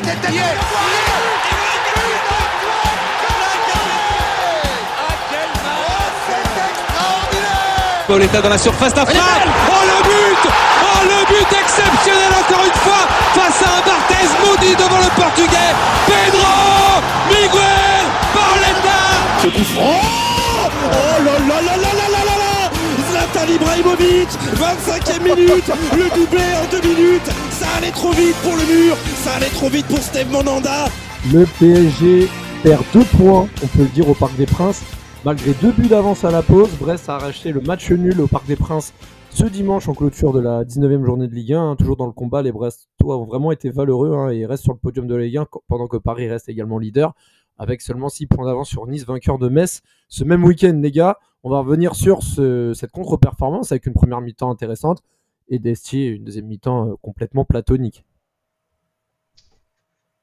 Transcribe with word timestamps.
tête. 0.00 0.18
Pauletta 8.06 8.40
dans 8.42 8.48
la 8.48 8.58
surface 8.58 8.92
d'affaire. 8.92 9.22
Oh 9.68 9.84
le 9.86 10.02
but. 10.02 10.50
Oh 10.82 11.04
le 11.04 11.26
but 11.26 11.46
exceptionnel 11.62 12.32
encore 12.40 12.64
une 12.64 12.80
fois 12.80 13.06
face 13.34 13.62
à 13.62 13.78
un 13.78 13.82
Barthez 13.86 14.28
maudit 14.44 14.74
devant 14.74 14.98
le 14.98 15.10
portugais. 15.14 15.72
Pedro 16.06 17.00
Miguel 17.28 18.04
Pauletta 18.34 19.00
Ce 19.42 19.46
coup 19.46 19.64
franc. 19.74 20.00
Oh 20.92 21.24
là 21.24 21.32
là 21.38 21.60
là 21.60 21.76
là 21.76 21.92
là 21.94 22.08
là 22.08 22.24
là 22.24 22.36
là. 22.36 22.70
Zlatan 23.12 23.52
Ibrahimovic 23.52 24.28
25e 24.56 25.22
minute. 25.22 25.70
Le 25.96 26.10
doublé 26.10 26.42
en 26.60 26.64
deux 26.68 26.88
minutes 26.88 27.30
allait 27.80 27.92
trop 27.92 28.10
vite 28.10 28.36
pour 28.42 28.52
le 28.52 28.86
mur 28.86 28.96
Ça 28.96 29.32
allait 29.34 29.46
trop 29.46 29.68
vite 29.68 29.86
pour 29.86 29.98
Steve 29.98 30.28
Le 31.32 31.46
PSG 31.58 32.28
perd 32.62 32.84
deux 32.92 33.04
points, 33.04 33.48
on 33.62 33.66
peut 33.66 33.82
le 33.82 33.88
dire, 33.88 34.08
au 34.08 34.14
Parc 34.14 34.36
des 34.36 34.46
Princes. 34.46 34.82
Malgré 35.24 35.52
deux 35.62 35.72
buts 35.72 35.88
d'avance 35.88 36.24
à 36.24 36.30
la 36.30 36.42
pause, 36.42 36.70
Brest 36.78 37.08
a 37.08 37.16
arraché 37.16 37.52
le 37.52 37.60
match 37.60 37.90
nul 37.90 38.20
au 38.20 38.26
Parc 38.26 38.46
des 38.46 38.56
Princes 38.56 38.92
ce 39.30 39.44
dimanche 39.44 39.88
en 39.88 39.94
clôture 39.94 40.32
de 40.32 40.40
la 40.40 40.64
19e 40.64 41.04
journée 41.04 41.28
de 41.28 41.34
Ligue 41.34 41.54
1. 41.54 41.76
Toujours 41.76 41.96
dans 41.96 42.06
le 42.06 42.12
combat, 42.12 42.42
les 42.42 42.52
Brestois 42.52 43.16
ont 43.16 43.24
vraiment 43.24 43.52
été 43.52 43.70
valeureux 43.70 44.12
hein, 44.12 44.28
et 44.28 44.44
restent 44.44 44.64
sur 44.64 44.72
le 44.72 44.78
podium 44.78 45.06
de 45.06 45.14
la 45.14 45.24
Ligue 45.24 45.38
1 45.38 45.46
pendant 45.68 45.86
que 45.86 45.96
Paris 45.96 46.28
reste 46.28 46.48
également 46.48 46.78
leader 46.78 47.14
avec 47.56 47.80
seulement 47.80 48.08
6 48.08 48.26
points 48.26 48.46
d'avance 48.46 48.68
sur 48.68 48.86
Nice, 48.86 49.06
vainqueur 49.06 49.38
de 49.38 49.48
Metz. 49.48 49.82
Ce 50.08 50.24
même 50.24 50.44
week-end, 50.44 50.78
les 50.82 50.90
gars, 50.90 51.16
on 51.44 51.50
va 51.50 51.60
revenir 51.60 51.94
sur 51.94 52.22
ce, 52.22 52.72
cette 52.74 52.90
contre-performance 52.90 53.72
avec 53.72 53.86
une 53.86 53.94
première 53.94 54.20
mi-temps 54.20 54.50
intéressante 54.50 55.02
et 55.50 55.58
Destier 55.58 56.08
une 56.08 56.24
deuxième 56.24 56.46
mi-temps 56.46 56.88
euh, 56.88 56.94
complètement 57.02 57.44
platonique. 57.44 58.04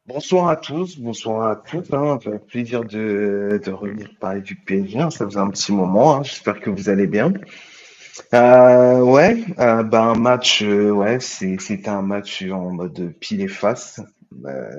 Bonsoir 0.08 0.48
à 0.48 0.56
tous, 0.56 0.98
bonsoir 1.00 1.50
à 1.52 1.56
toutes. 1.58 1.94
Hein. 1.94 2.18
Plaisir 2.48 2.84
de, 2.86 3.60
revenir 3.70 4.10
parler 4.20 4.42
du 4.42 4.56
PSG. 4.56 5.00
hein. 5.00 5.10
Ça 5.10 5.26
faisait 5.26 5.40
un 5.40 5.50
petit 5.50 5.74
moment. 5.74 6.16
hein. 6.16 6.24
J'espère 6.24 6.62
que 6.62 6.70
vous 6.70 6.90
allez 6.90 7.08
bien. 7.08 7.34
Euh, 8.34 9.02
ouais, 9.02 9.44
euh, 9.60 9.84
bah, 9.84 10.04
un 10.06 10.16
match, 10.16 10.64
euh, 10.64 10.92
ouais, 10.92 11.20
c'était 11.20 11.90
un 11.90 12.02
match 12.02 12.42
en 12.44 12.72
mode 12.72 13.14
pile 13.20 13.42
et 13.42 13.48
face. 13.48 14.02
Euh, 14.46 14.70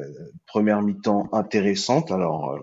première 0.47 0.83
mi-temps 0.83 1.28
intéressante, 1.33 2.11
alors 2.11 2.59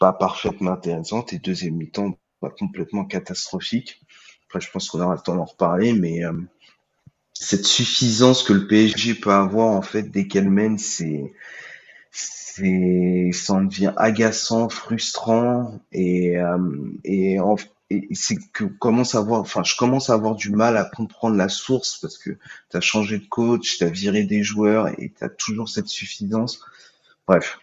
pas 0.00 0.12
parfaite 0.12 0.60
mais 0.60 0.70
intéressante, 0.70 1.32
et 1.32 1.38
deuxième 1.38 1.76
mi-temps 1.76 2.18
pas 2.40 2.50
complètement 2.50 3.04
catastrophique. 3.04 4.00
Après, 4.46 4.60
je 4.60 4.70
pense 4.70 4.88
qu'on 4.90 5.00
aura 5.00 5.14
le 5.14 5.20
temps 5.20 5.36
d'en 5.36 5.44
reparler, 5.44 5.92
mais 5.92 6.22
cette 7.40 7.66
suffisance 7.66 8.42
que 8.42 8.52
le 8.52 8.66
PSG 8.66 9.14
peut 9.14 9.32
avoir 9.32 9.68
en 9.68 9.82
fait 9.82 10.04
dès 10.04 10.26
qu'elle 10.26 10.50
mène, 10.50 10.78
c'est 10.78 11.32
c'est 12.10 13.30
ça 13.32 13.54
en 13.54 13.64
devient 13.64 13.92
agaçant, 13.96 14.68
frustrant 14.68 15.80
et 15.92 16.38
euh, 16.38 16.58
et, 17.04 17.38
et 17.90 18.14
c'est 18.14 18.36
que 18.52 18.64
commence 18.64 19.14
à 19.14 19.18
avoir 19.18 19.40
enfin 19.40 19.62
je 19.62 19.76
commence 19.76 20.08
à 20.08 20.14
avoir 20.14 20.34
du 20.34 20.50
mal 20.50 20.76
à 20.76 20.84
comprendre 20.84 21.36
la 21.36 21.48
source 21.48 21.98
parce 22.00 22.16
que 22.16 22.30
tu 22.70 22.76
as 22.76 22.80
changé 22.80 23.18
de 23.18 23.26
coach, 23.26 23.78
tu 23.78 23.84
as 23.84 23.90
viré 23.90 24.24
des 24.24 24.42
joueurs 24.42 24.88
et 24.88 25.12
tu 25.16 25.24
as 25.24 25.28
toujours 25.28 25.68
cette 25.68 25.88
suffisance. 25.88 26.60
Bref. 27.28 27.58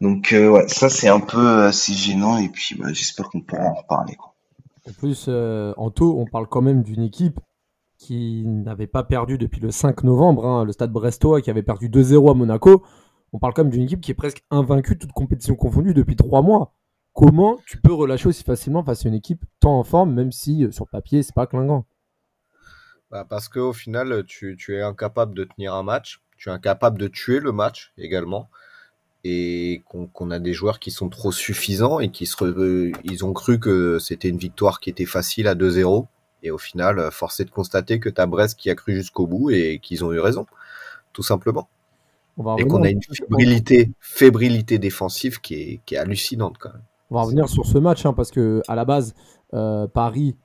Donc 0.00 0.32
euh, 0.32 0.48
ouais, 0.48 0.68
ça 0.68 0.88
c'est 0.88 1.08
un 1.08 1.20
peu 1.20 1.46
euh, 1.46 1.72
c'est 1.72 1.92
gênant 1.92 2.38
et 2.38 2.48
puis 2.48 2.74
bah, 2.76 2.92
j'espère 2.92 3.28
qu'on 3.28 3.42
pourra 3.42 3.64
en 3.64 3.74
reparler 3.74 4.14
quoi. 4.14 4.32
En 4.88 4.92
plus, 4.92 5.26
euh, 5.28 5.74
en 5.76 5.92
on 6.00 6.24
parle 6.24 6.46
quand 6.48 6.62
même 6.62 6.82
d'une 6.82 7.02
équipe 7.02 7.38
qui 8.00 8.44
n'avait 8.46 8.86
pas 8.86 9.04
perdu 9.04 9.36
depuis 9.36 9.60
le 9.60 9.70
5 9.70 10.04
novembre, 10.04 10.46
hein, 10.46 10.64
le 10.64 10.72
stade 10.72 10.90
brestois 10.90 11.42
qui 11.42 11.50
avait 11.50 11.62
perdu 11.62 11.90
2-0 11.90 12.30
à 12.30 12.34
Monaco. 12.34 12.82
On 13.34 13.38
parle 13.38 13.52
quand 13.52 13.62
même 13.62 13.70
d'une 13.70 13.82
équipe 13.82 14.00
qui 14.00 14.10
est 14.10 14.14
presque 14.14 14.42
invaincue, 14.50 14.98
toute 14.98 15.12
compétition 15.12 15.54
confondue, 15.54 15.92
depuis 15.92 16.16
trois 16.16 16.40
mois. 16.40 16.72
Comment 17.12 17.58
tu 17.66 17.78
peux 17.78 17.92
relâcher 17.92 18.28
aussi 18.28 18.42
facilement 18.42 18.82
face 18.82 19.04
à 19.04 19.08
une 19.10 19.14
équipe 19.14 19.44
tant 19.60 19.78
en 19.78 19.84
forme, 19.84 20.14
même 20.14 20.32
si 20.32 20.64
euh, 20.64 20.70
sur 20.72 20.88
papier, 20.88 21.22
c'est 21.22 21.34
pas 21.34 21.46
clinquant? 21.46 21.84
Bah, 23.10 23.26
parce 23.28 23.48
qu'au 23.48 23.74
final, 23.74 24.24
tu, 24.26 24.56
es 24.70 24.80
incapable 24.80 25.34
de 25.34 25.44
tenir 25.44 25.74
un 25.74 25.82
match, 25.82 26.22
tu 26.38 26.48
es 26.48 26.52
incapable 26.52 26.98
de 26.98 27.06
tuer 27.06 27.38
le 27.38 27.52
match 27.52 27.92
également, 27.98 28.48
et 29.24 29.82
qu'on 29.84 30.30
a 30.30 30.38
des 30.38 30.54
joueurs 30.54 30.78
qui 30.78 30.90
sont 30.90 31.10
trop 31.10 31.32
suffisants 31.32 32.00
et 32.00 32.10
qui 32.10 32.24
se 32.24 32.36
re- 32.36 32.96
ils 33.04 33.24
ont 33.26 33.34
cru 33.34 33.60
que 33.60 33.98
c'était 33.98 34.30
une 34.30 34.38
victoire 34.38 34.80
qui 34.80 34.88
était 34.88 35.04
facile 35.04 35.48
à 35.48 35.54
2-0, 35.54 36.06
et 36.42 36.50
au 36.50 36.58
final, 36.58 36.98
euh, 36.98 37.10
force 37.10 37.40
est 37.40 37.44
de 37.44 37.50
constater 37.50 38.00
que 38.00 38.08
tu 38.08 38.20
as 38.20 38.26
Brest 38.26 38.58
qui 38.58 38.70
a 38.70 38.74
cru 38.74 38.94
jusqu'au 38.94 39.26
bout 39.26 39.50
et 39.50 39.78
qu'ils 39.80 40.04
ont 40.04 40.12
eu 40.12 40.20
raison, 40.20 40.46
tout 41.12 41.22
simplement. 41.22 41.68
On 42.36 42.56
Et 42.56 42.64
qu'on 42.64 42.82
a 42.82 42.86
un 42.86 42.90
une 42.90 43.02
fébrilité, 43.02 43.90
fébrilité 44.00 44.78
défensive 44.78 45.40
qui 45.40 45.54
est, 45.54 45.80
qui 45.84 45.94
est 45.94 45.98
hallucinante 45.98 46.56
quand 46.58 46.70
même. 46.72 46.82
On 47.10 47.16
va 47.16 47.22
revenir 47.22 47.48
sur 47.48 47.66
ce 47.66 47.76
match 47.76 48.06
hein, 48.06 48.12
parce 48.12 48.30
que 48.30 48.62
à 48.68 48.76
la 48.76 48.84
base, 48.84 49.14
euh, 49.52 49.86
Paris 49.86 50.36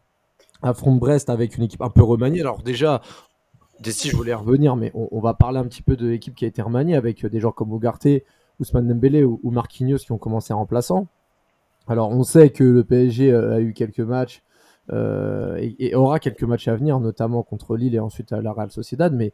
affronte 0.62 1.00
Brest 1.00 1.30
avec 1.30 1.58
une 1.58 1.64
équipe 1.64 1.82
un 1.82 1.90
peu 1.90 2.04
remaniée. 2.04 2.42
Alors 2.42 2.64
déjà, 2.64 3.02
Desti, 3.80 4.10
je 4.10 4.16
voulais 4.16 4.34
revenir, 4.34 4.76
mais 4.76 4.92
on, 4.96 5.08
on 5.12 5.20
va 5.22 5.36
parler 5.36 5.60
un 5.60 5.66
petit 5.66 5.84
peu 5.84 5.96
de 5.96 6.08
l'équipe 6.08 6.34
qui 6.34 6.44
a 6.44 6.48
été 6.48 6.62
remaniée 6.62 6.96
avec 6.96 7.24
euh, 7.24 7.30
des 7.30 7.40
joueurs 7.40 7.56
comme 7.56 7.72
Ougarté, 7.72 8.26
Ousmane 8.60 8.88
Dembélé 8.88 9.24
ou, 9.24 9.40
ou 9.44 9.52
Marquinhos 9.52 10.00
qui 10.00 10.12
ont 10.12 10.18
commencé 10.18 10.54
remplaçant. 10.54 11.08
Alors 11.88 12.10
on 12.10 12.24
sait 12.24 12.50
que 12.50 12.64
le 12.64 12.84
PSG 12.84 13.32
a 13.34 13.60
eu 13.60 13.74
quelques 13.74 14.00
matchs 14.00 14.42
et, 14.92 15.76
et 15.80 15.96
aura 15.96 16.20
quelques 16.20 16.44
matchs 16.44 16.68
à 16.68 16.76
venir, 16.76 17.00
notamment 17.00 17.44
contre 17.44 17.76
Lille 17.76 17.96
et 17.96 18.00
ensuite 18.00 18.32
à 18.32 18.42
la 18.42 18.54
Real 18.54 18.72
Sociedad, 18.72 19.14
mais, 19.14 19.34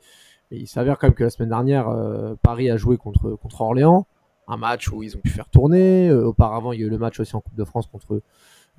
il 0.51 0.67
s'avère 0.67 0.97
quand 0.97 1.07
même 1.07 1.13
que 1.13 1.23
la 1.23 1.29
semaine 1.29 1.49
dernière, 1.49 1.87
euh, 1.89 2.35
Paris 2.41 2.69
a 2.69 2.77
joué 2.77 2.97
contre, 2.97 3.31
contre 3.31 3.61
Orléans 3.61 4.05
un 4.47 4.57
match 4.57 4.91
où 4.91 5.01
ils 5.01 5.15
ont 5.15 5.19
pu 5.19 5.29
faire 5.29 5.47
tourner. 5.47 6.09
Euh, 6.09 6.25
auparavant, 6.27 6.73
il 6.73 6.81
y 6.81 6.83
a 6.83 6.87
eu 6.87 6.89
le 6.89 6.97
match 6.97 7.19
aussi 7.19 7.35
en 7.35 7.41
Coupe 7.41 7.55
de 7.55 7.63
France 7.63 7.87
contre 7.87 8.21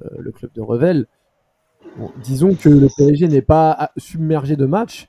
euh, 0.02 0.08
le 0.18 0.30
club 0.30 0.52
de 0.52 0.60
Revel. 0.60 1.06
Disons 2.22 2.54
que 2.54 2.68
le 2.68 2.88
PSG 2.94 3.28
n'est 3.28 3.42
pas 3.42 3.74
ah, 3.78 3.90
submergé 3.96 4.56
de 4.56 4.66
matchs. 4.66 5.08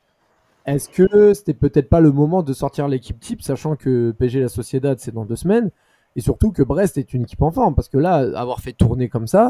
Est-ce 0.65 0.87
que 0.87 1.33
c'était 1.33 1.53
peut-être 1.53 1.89
pas 1.89 1.99
le 1.99 2.11
moment 2.11 2.43
de 2.43 2.53
sortir 2.53 2.87
l'équipe 2.87 3.19
type, 3.19 3.41
sachant 3.41 3.75
que 3.75 4.11
PSG 4.11 4.39
la 4.39 4.47
Sociedad 4.47 4.97
c'est 4.99 5.13
dans 5.13 5.25
deux 5.25 5.35
semaines, 5.35 5.71
et 6.15 6.21
surtout 6.21 6.51
que 6.51 6.63
Brest 6.63 6.97
est 6.97 7.13
une 7.13 7.23
équipe 7.23 7.41
en 7.41 7.51
forme, 7.51 7.75
parce 7.75 7.89
que 7.89 7.97
là, 7.97 8.15
avoir 8.39 8.61
fait 8.61 8.71
tourner 8.71 9.09
comme 9.09 9.27
ça, 9.27 9.47
euh, 9.47 9.49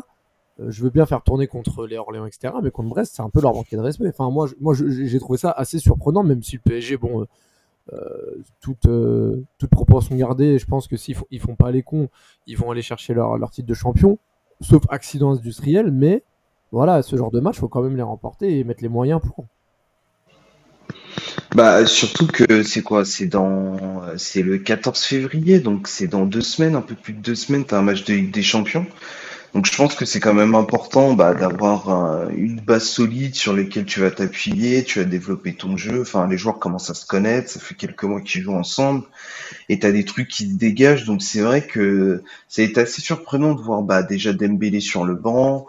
je 0.60 0.84
veux 0.84 0.90
bien 0.90 1.06
faire 1.06 1.24
tourner 1.24 1.48
contre 1.48 1.86
les 1.88 1.98
Orléans, 1.98 2.26
etc., 2.26 2.54
mais 2.62 2.72
contre 2.72 2.90
Brest, 2.90 3.14
c'est 3.16 3.22
un 3.22 3.30
peu 3.30 3.42
leur 3.42 3.54
manquer 3.54 3.76
de 3.76 3.82
respect. 3.82 4.08
Enfin, 4.08 4.30
moi, 4.30 4.48
j'ai 4.74 5.20
trouvé 5.20 5.38
ça 5.38 5.52
assez 5.52 5.80
surprenant, 5.80 6.24
même 6.24 6.44
si 6.44 6.58
le 6.58 6.62
PSG, 6.62 6.98
bon, 6.98 7.22
euh, 7.22 7.26
euh, 7.92 8.42
toute, 8.62 8.86
euh, 8.86 9.44
toute 9.58 9.70
proportion 9.70 10.16
gardée, 10.16 10.58
je 10.60 10.66
pense 10.66 10.88
que 10.88 10.96
s'ils 10.96 11.18
ils 11.32 11.42
font 11.42 11.56
pas 11.56 11.72
les 11.72 11.84
cons, 11.84 12.08
ils 12.48 12.58
vont 12.58 12.72
aller 12.72 12.82
chercher 12.82 13.14
leur, 13.14 13.50
titre 13.52 13.68
de 13.68 13.74
champion, 13.74 14.20
sauf 14.62 14.84
accident 14.90 15.32
industriel, 15.32 15.92
mais 15.92 16.24
voilà, 16.72 17.02
ce 17.02 17.16
genre 17.18 17.32
de 17.32 17.40
match, 17.40 17.60
faut 17.60 17.68
quand 17.68 17.82
même 17.82 17.98
les 17.98 18.04
remporter 18.04 18.58
et 18.58 18.64
mettre 18.64 18.84
les 18.84 18.90
moyens 18.90 19.20
pour. 19.22 19.46
Bah 21.56 21.86
surtout 21.86 22.26
que 22.26 22.64
c'est 22.64 22.82
quoi? 22.82 23.06
C'est 23.06 23.28
dans 23.28 23.78
c'est 24.18 24.42
le 24.42 24.58
14 24.58 25.04
février, 25.04 25.60
donc 25.60 25.88
c'est 25.88 26.08
dans 26.08 26.26
deux 26.26 26.42
semaines, 26.42 26.76
un 26.76 26.82
peu 26.82 26.96
plus 26.96 27.14
de 27.14 27.20
deux 27.20 27.36
semaines, 27.36 27.66
t'as 27.66 27.78
un 27.78 27.84
match 27.84 28.06
de 28.06 28.14
Ligue 28.14 28.32
des 28.32 28.44
Champions. 28.44 28.88
Donc 29.54 29.68
je 29.68 29.76
pense 29.78 29.94
que 29.94 30.04
c'est 30.06 30.20
quand 30.20 30.34
même 30.34 30.56
important 30.56 31.14
bah, 31.14 31.36
d'avoir 31.36 31.90
un- 31.90 32.30
une 32.30 32.60
base 32.60 32.86
solide 32.86 33.36
sur 33.36 33.56
laquelle 33.56 33.86
tu 33.86 34.00
vas 34.00 34.10
t'appuyer, 34.10 34.84
tu 34.84 34.98
vas 35.00 35.06
développer 35.06 35.54
ton 35.54 35.78
jeu. 35.78 36.02
Enfin, 36.02 36.28
les 36.28 36.38
joueurs 36.38 36.58
commencent 36.58 36.90
à 36.90 36.96
se 36.96 37.06
connaître, 37.06 37.50
ça 37.52 37.60
fait 37.60 37.76
quelques 37.76 38.04
mois 38.04 38.22
qu'ils 38.22 38.42
jouent 38.42 38.56
ensemble, 38.56 39.04
et 39.70 39.80
t'as 39.80 39.92
des 39.92 40.06
trucs 40.06 40.30
qui 40.30 40.52
se 40.52 40.58
dégagent. 40.58 41.06
Donc 41.06 41.22
c'est 41.24 41.42
vrai 41.42 41.68
que 41.68 42.24
ça 42.50 42.62
a 42.64 42.66
été 42.66 42.82
assez 42.82 43.02
surprenant 43.02 43.56
de 43.56 43.62
voir 43.62 43.84
bah, 43.84 44.04
déjà 44.04 44.34
Dembélé 44.34 44.82
sur 44.82 45.06
le 45.06 45.16
banc, 45.16 45.68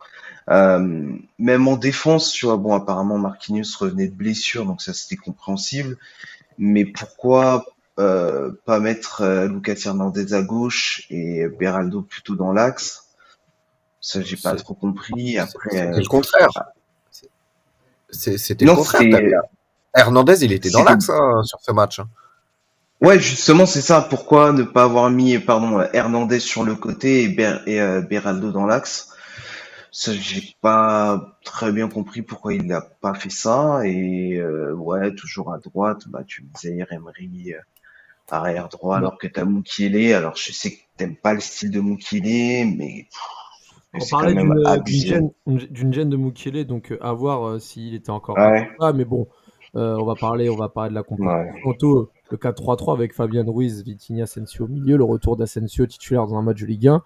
euh, 0.50 1.12
même 1.38 1.68
en 1.68 1.76
défense, 1.76 2.32
tu 2.32 2.46
vois. 2.46 2.56
Bon, 2.58 2.74
apparemment 2.74 3.18
Marquinhos 3.18 3.76
revenait 3.80 4.08
de 4.08 4.14
blessure, 4.16 4.66
donc 4.66 4.82
ça 4.82 4.94
c'était 4.94 5.16
compréhensible. 5.16 5.98
Mais 6.58 6.84
pourquoi 6.86 7.66
euh, 8.00 8.52
pas 8.66 8.80
mettre 8.80 9.22
euh, 9.22 9.48
Lucas 9.48 9.76
Hernandez 9.86 10.34
à 10.34 10.42
gauche 10.42 11.04
et 11.10 11.46
Beraldo 11.48 12.02
plutôt 12.02 12.36
dans 12.36 12.52
l'axe? 12.52 13.03
Ça, 14.06 14.20
j'ai 14.20 14.36
pas 14.36 14.54
trop 14.54 14.74
compris. 14.74 15.38
Après, 15.38 15.70
C'était 15.70 15.86
euh, 15.86 15.96
le 15.98 16.04
contraire. 16.06 16.50
C'était 18.10 18.66
le 18.66 18.74
contraire. 18.74 19.42
Hernandez, 19.96 20.44
il 20.44 20.52
était 20.52 20.68
dans 20.70 20.84
l'axe 20.84 21.08
hein, 21.08 21.42
sur 21.44 21.58
ce 21.62 21.72
match. 21.72 22.00
hein. 22.00 22.08
ouais, 23.00 23.18
justement, 23.18 23.64
c'est 23.64 23.80
ça. 23.80 24.02
Pourquoi 24.02 24.52
ne 24.52 24.62
pas 24.62 24.84
avoir 24.84 25.10
mis, 25.10 25.38
pardon, 25.38 25.80
Hernandez 25.94 26.40
sur 26.40 26.64
le 26.64 26.74
côté 26.74 27.22
et, 27.22 27.28
Ber- 27.28 27.62
et 27.66 27.80
euh, 27.80 28.02
Beraldo 28.02 28.52
dans 28.52 28.66
l'axe? 28.66 29.08
Ça, 29.90 30.12
j'ai 30.12 30.54
pas 30.60 31.38
très 31.44 31.72
bien 31.72 31.88
compris 31.88 32.20
pourquoi 32.22 32.52
il 32.54 32.66
n'a 32.66 32.82
pas 32.82 33.14
fait 33.14 33.30
ça. 33.30 33.80
Et 33.86 34.36
euh, 34.36 34.74
ouais, 34.74 35.14
toujours 35.14 35.52
à 35.54 35.58
droite, 35.58 36.02
bah 36.08 36.24
tu 36.26 36.42
me 36.42 36.48
disais 36.54 36.86
Emery 36.90 37.54
euh, 37.54 37.60
arrière 38.30 38.68
droit, 38.68 38.98
alors 38.98 39.18
que 39.18 39.28
t'as 39.28 39.44
Moukielé. 39.44 40.12
Alors 40.14 40.36
je 40.36 40.52
sais 40.52 40.72
que 40.72 40.80
t'aimes 40.98 41.16
pas 41.16 41.34
le 41.34 41.40
style 41.40 41.70
de 41.70 41.80
Moukielé, 41.80 42.64
mais 42.76 43.06
pff, 43.10 43.20
On 43.94 44.06
parlait 44.10 44.34
même 44.34 44.54
d'une 44.80 45.92
gêne, 45.92 46.08
de 46.10 46.16
Mukele, 46.16 46.64
donc 46.64 46.90
euh, 46.92 46.98
à 47.00 47.12
voir 47.12 47.46
euh, 47.46 47.58
s'il 47.58 47.94
était 47.94 48.10
encore 48.10 48.36
Ouais. 48.36 48.68
là. 48.80 48.92
Mais 48.92 49.04
bon, 49.04 49.28
euh, 49.76 49.96
on 49.98 50.04
va 50.04 50.14
parler, 50.14 50.48
on 50.48 50.56
va 50.56 50.68
parler 50.68 50.90
de 50.90 50.94
la 50.94 51.02
compétition. 51.02 51.32
Ouais. 51.34 52.06
Le 52.30 52.36
4-3-3 52.38 52.94
avec 52.94 53.12
Fabien 53.14 53.44
Ruiz, 53.46 53.84
Vitinha, 53.84 54.24
Asensio 54.24 54.64
au 54.64 54.68
milieu, 54.68 54.96
le 54.96 55.04
retour 55.04 55.36
d'Asensio 55.36 55.86
titulaire 55.86 56.26
dans 56.26 56.36
un 56.36 56.42
match 56.42 56.60
de 56.60 56.66
Ligue 56.66 56.88
1. 56.88 57.02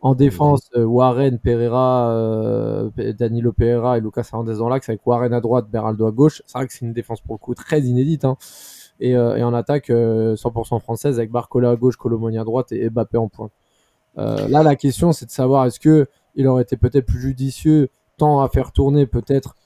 En 0.00 0.14
défense, 0.14 0.68
euh, 0.76 0.84
Warren, 0.84 1.38
Pereira, 1.38 2.10
euh, 2.10 2.90
Danilo 3.18 3.52
Pereira 3.52 3.96
et 3.96 4.00
Lucas 4.00 4.28
Hernandez 4.30 4.58
dans 4.58 4.68
l'axe 4.68 4.88
avec 4.88 5.06
Warren 5.06 5.32
à 5.32 5.40
droite, 5.40 5.68
Beraldo 5.70 6.06
à 6.06 6.12
gauche. 6.12 6.42
C'est 6.46 6.58
vrai 6.58 6.66
que 6.66 6.72
c'est 6.72 6.84
une 6.84 6.92
défense 6.92 7.20
pour 7.20 7.34
le 7.34 7.38
coup 7.38 7.54
très 7.54 7.80
inédite. 7.80 8.24
Hein. 8.24 8.36
Et, 9.00 9.16
euh, 9.16 9.36
et, 9.36 9.42
en 9.42 9.54
attaque 9.54 9.88
100% 9.90 10.80
française 10.80 11.18
avec 11.18 11.30
Barcola 11.30 11.70
à 11.70 11.76
gauche, 11.76 11.96
Colomoni 11.96 12.38
à 12.38 12.44
droite 12.44 12.72
et 12.72 12.88
Mbappé 12.90 13.18
en 13.18 13.28
pointe. 13.28 13.52
là, 14.16 14.62
la 14.62 14.76
question, 14.76 15.12
c'est 15.12 15.26
de 15.26 15.30
savoir 15.30 15.64
est-ce 15.66 15.80
que 15.80 16.06
il 16.36 16.46
aurait 16.46 16.62
été 16.62 16.76
peut-être 16.76 17.06
plus 17.06 17.20
judicieux, 17.20 17.90
tant 18.16 18.40
à 18.40 18.48
faire 18.48 18.72
tourner, 18.72 19.06
peut-être 19.06 19.56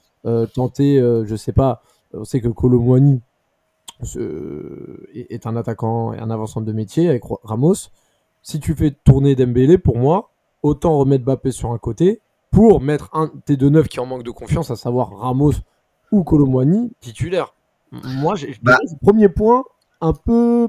tenter, 0.54 0.98
je 0.98 1.36
sais 1.36 1.52
pas. 1.52 1.82
On 2.14 2.24
sait 2.24 2.40
que 2.40 2.48
Colomoni 2.48 3.20
est 5.14 5.46
un 5.46 5.56
attaquant 5.56 6.12
et 6.12 6.18
un 6.18 6.30
avançant 6.30 6.60
de 6.60 6.72
métier 6.72 7.08
avec 7.08 7.22
Ramos 7.44 7.90
si 8.42 8.60
tu 8.60 8.74
fais 8.74 8.90
tourner 8.90 9.34
Dembélé, 9.34 9.78
pour 9.78 9.98
moi, 9.98 10.30
autant 10.62 10.96
remettre 10.98 11.24
Mbappé 11.24 11.52
sur 11.52 11.72
un 11.72 11.78
côté 11.78 12.20
pour 12.50 12.80
mettre 12.80 13.10
un 13.12 13.30
tes 13.44 13.56
deux 13.56 13.68
neufs 13.68 13.88
qui 13.88 14.00
en 14.00 14.06
manque 14.06 14.22
de 14.22 14.30
confiance, 14.30 14.70
à 14.70 14.76
savoir 14.76 15.16
Ramos 15.16 15.52
ou 16.10 16.24
Colomwani, 16.24 16.92
titulaire. 17.00 17.54
Moi, 17.92 18.34
j'ai 18.34 18.56
bah. 18.62 18.78
premier 19.02 19.28
point 19.28 19.64
un 20.00 20.12
peu. 20.12 20.68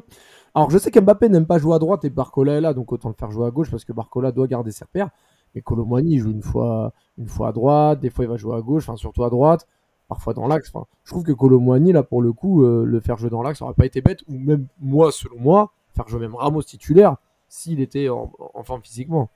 Alors, 0.53 0.69
je 0.69 0.77
sais 0.77 0.92
qu'Mbappé 0.92 1.30
n'aime 1.30 1.45
pas 1.45 1.57
jouer 1.57 1.75
à 1.75 1.80
droite 1.80 2.03
et 2.03 2.09
Barcola 2.09 2.53
est 2.53 2.62
là, 2.62 2.74
donc 2.74 2.92
autant 2.92 3.09
le 3.09 3.15
faire 3.15 3.31
jouer 3.31 3.48
à 3.48 3.51
gauche 3.51 3.71
parce 3.71 3.86
que 3.86 3.94
Barcola 3.94 4.31
doit 4.31 4.48
garder 4.48 4.71
ses 4.71 4.83
repères. 4.83 5.09
Mais 5.56 5.62
Colomwani 5.62 6.19
joue 6.19 6.31
une 6.31 6.42
fois, 6.42 6.94
à 7.42 7.51
droite, 7.51 8.00
des 8.00 8.09
fois 8.09 8.25
il 8.25 8.30
va 8.30 8.38
jouer 8.38 8.56
à 8.56 8.62
gauche, 8.62 8.83
enfin 8.88 8.95
surtout 8.95 9.24
à 9.24 9.30
droite, 9.30 9.68
parfois 10.07 10.33
dans 10.33 10.48
l'axe. 10.48 10.71
Je 11.03 11.12
trouve 11.12 11.24
que 11.24 11.31
Colomwani, 11.31 11.92
là 11.92 12.03
pour 12.03 12.21
le 12.21 12.33
coup, 12.33 12.63
euh, 12.63 12.86
le 12.86 13.00
faire 13.00 13.18
jouer 13.18 13.30
dans 13.30 13.42
l'axe, 13.42 13.59
ça 13.59 13.65
aurait 13.65 13.74
pas 13.74 13.86
été 13.86 14.01
bête. 14.01 14.21
Ou 14.27 14.38
même 14.38 14.68
moi, 14.80 15.12
selon 15.12 15.39
moi, 15.39 15.71
faire 15.95 16.07
jouer 16.07 16.19
même 16.19 16.36
Ramos 16.36 16.63
titulaire, 16.63 17.18
s'il 17.50 17.81
était 17.81 18.09
en, 18.09 18.31
forme 18.63 18.81
physiquement. 18.81 19.30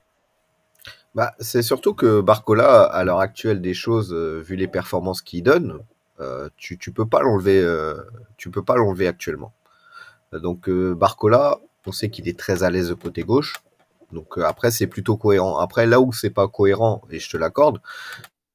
Bah, 1.14 1.34
c'est 1.38 1.62
surtout 1.62 1.94
que 1.94 2.20
Barcola, 2.20 2.84
à 2.84 3.04
l'heure 3.04 3.20
actuelle 3.20 3.60
des 3.60 3.74
choses, 3.74 4.12
euh, 4.12 4.40
vu 4.40 4.56
les 4.56 4.68
performances 4.68 5.22
qu'il 5.22 5.42
donne, 5.42 5.80
euh, 6.20 6.48
tu, 6.56 6.78
tu 6.78 6.92
peux 6.92 7.06
pas 7.06 7.22
l'enlever, 7.22 7.62
tu 8.36 8.50
peux 8.50 8.62
pas 8.62 8.76
l'enlever 8.76 9.06
actuellement. 9.06 9.52
Donc 10.32 10.68
Barcola, 10.68 11.58
on 11.86 11.92
sait 11.92 12.10
qu'il 12.10 12.28
est 12.28 12.38
très 12.38 12.62
à 12.62 12.70
l'aise 12.70 12.94
côté 13.00 13.22
gauche. 13.22 13.54
Donc 14.12 14.38
après, 14.38 14.70
c'est 14.70 14.86
plutôt 14.86 15.16
cohérent. 15.16 15.58
Après, 15.58 15.86
là 15.86 16.00
où 16.00 16.12
c'est 16.12 16.30
pas 16.30 16.48
cohérent, 16.48 17.02
et 17.10 17.18
je 17.18 17.30
te 17.30 17.36
l'accorde, 17.36 17.80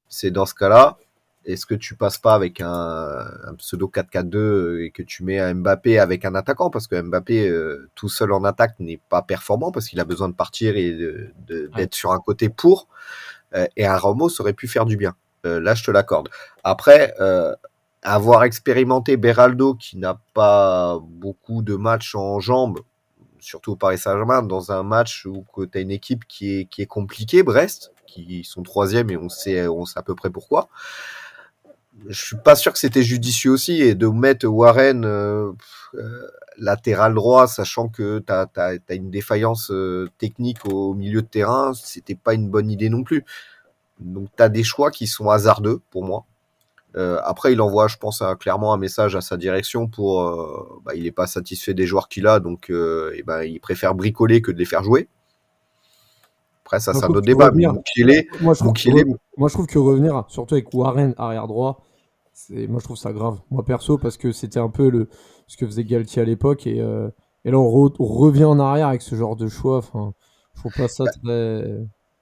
c'est 0.08 0.30
dans 0.30 0.46
ce 0.46 0.54
cas-là, 0.54 0.98
est-ce 1.44 1.66
que 1.66 1.74
tu 1.74 1.96
passes 1.96 2.18
pas 2.18 2.34
avec 2.34 2.60
un, 2.60 3.24
pseudo 3.58 3.90
4-4-2 3.92 4.80
et 4.82 4.90
que 4.90 5.02
tu 5.02 5.24
mets 5.24 5.40
un 5.40 5.54
Mbappé 5.54 5.98
avec 5.98 6.24
un 6.24 6.34
attaquant? 6.34 6.70
Parce 6.70 6.86
que 6.86 7.00
Mbappé 7.00 7.48
euh, 7.48 7.90
tout 7.94 8.08
seul 8.08 8.32
en 8.32 8.44
attaque 8.44 8.78
n'est 8.78 9.00
pas 9.08 9.22
performant 9.22 9.72
parce 9.72 9.88
qu'il 9.88 9.98
a 10.00 10.04
besoin 10.04 10.28
de 10.28 10.34
partir 10.34 10.76
et 10.76 10.96
d'être 11.48 11.94
sur 11.94 12.12
un 12.12 12.20
côté 12.20 12.48
pour 12.48 12.88
euh, 13.54 13.66
et 13.76 13.86
un 13.86 13.96
Ramos 13.96 14.40
aurait 14.40 14.52
pu 14.52 14.68
faire 14.68 14.84
du 14.84 14.96
bien. 14.96 15.14
Euh, 15.44 15.60
là, 15.60 15.74
je 15.74 15.82
te 15.82 15.90
l'accorde. 15.90 16.28
Après, 16.62 17.14
avoir 18.02 18.44
expérimenté 18.44 19.16
Beraldo 19.16 19.74
qui 19.74 19.96
n'a 19.96 20.20
pas 20.34 20.98
beaucoup 21.02 21.62
de 21.62 21.76
matchs 21.76 22.14
en 22.14 22.40
jambes, 22.40 22.80
surtout 23.42 23.72
au 23.72 23.76
Paris 23.76 23.98
Saint-Germain, 23.98 24.42
dans 24.42 24.72
un 24.72 24.82
match 24.82 25.26
où 25.26 25.44
tu 25.66 25.78
as 25.78 25.80
une 25.80 25.90
équipe 25.90 26.26
qui 26.26 26.60
est, 26.60 26.64
qui 26.64 26.82
est 26.82 26.86
compliquée, 26.86 27.42
Brest, 27.42 27.92
qui 28.06 28.44
sont 28.44 28.62
troisième 28.62 29.10
et 29.10 29.16
on 29.16 29.28
sait, 29.28 29.66
on 29.68 29.84
sait 29.84 29.98
à 29.98 30.02
peu 30.02 30.14
près 30.14 30.30
pourquoi 30.30 30.68
je 32.08 32.26
suis 32.26 32.36
pas 32.36 32.56
sûr 32.56 32.72
que 32.72 32.78
c'était 32.78 33.02
judicieux 33.02 33.50
aussi 33.50 33.80
et 33.82 33.94
de 33.94 34.06
mettre 34.06 34.46
Warren 34.46 35.04
euh, 35.04 35.52
euh, 35.94 36.26
latéral 36.58 37.14
droit, 37.14 37.46
sachant 37.46 37.88
que 37.88 38.20
tu 38.20 38.32
as, 38.32 38.94
une 38.94 39.10
défaillance 39.10 39.70
euh, 39.70 40.08
technique 40.18 40.64
au 40.66 40.94
milieu 40.94 41.22
de 41.22 41.26
terrain, 41.26 41.72
c'était 41.74 42.14
pas 42.14 42.34
une 42.34 42.48
bonne 42.48 42.70
idée 42.70 42.88
non 42.88 43.02
plus. 43.02 43.24
Donc 44.00 44.28
tu 44.36 44.42
as 44.42 44.48
des 44.48 44.64
choix 44.64 44.90
qui 44.90 45.06
sont 45.06 45.28
hasardeux 45.30 45.80
pour 45.90 46.04
moi. 46.04 46.24
Après, 46.94 47.52
il 47.52 47.60
envoie, 47.60 47.88
je 47.88 47.96
pense, 47.96 48.22
clairement 48.38 48.72
un 48.74 48.78
message 48.78 49.16
à 49.16 49.20
sa 49.20 49.36
direction 49.36 49.88
pour, 49.88 50.22
bah, 50.84 50.94
il 50.94 51.04
n'est 51.04 51.12
pas 51.12 51.26
satisfait 51.26 51.74
des 51.74 51.86
joueurs 51.86 52.08
qu'il 52.08 52.26
a, 52.26 52.40
donc 52.40 52.70
et 52.70 53.22
ben, 53.22 53.42
il 53.42 53.60
préfère 53.60 53.94
bricoler 53.94 54.42
que 54.42 54.52
de 54.52 54.58
les 54.58 54.64
faire 54.64 54.82
jouer. 54.82 55.08
Après, 56.64 56.80
ça, 56.80 56.94
c'est 56.94 57.04
un 57.04 57.08
autre 57.08 57.22
débat. 57.22 57.50
moi, 57.50 57.72
moi, 58.40 58.54
je 58.54 59.54
trouve 59.54 59.66
que 59.66 59.78
revenir, 59.78 60.24
surtout 60.28 60.54
avec 60.54 60.72
Warren 60.72 61.14
arrière 61.18 61.46
droit, 61.46 61.82
moi 62.50 62.80
je 62.80 62.84
trouve 62.84 62.96
ça 62.96 63.12
grave. 63.12 63.38
Moi 63.50 63.64
perso, 63.64 63.98
parce 63.98 64.16
que 64.16 64.32
c'était 64.32 64.58
un 64.58 64.68
peu 64.68 64.88
le, 64.90 65.08
ce 65.46 65.56
que 65.56 65.66
faisait 65.66 65.84
Galtier 65.84 66.22
à 66.22 66.24
l'époque. 66.24 66.66
Et, 66.66 66.80
euh, 66.80 67.08
et 67.44 67.50
là, 67.50 67.58
on, 67.58 67.68
revient 67.68 68.44
en 68.44 68.58
arrière 68.58 68.88
avec 68.88 69.02
ce 69.02 69.14
genre 69.14 69.36
de 69.36 69.48
choix. 69.48 69.78
Enfin, 69.78 70.14
je 70.54 70.60
trouve 70.60 70.72
pas 70.72 70.88
ça 70.88 71.04
très. 71.04 71.78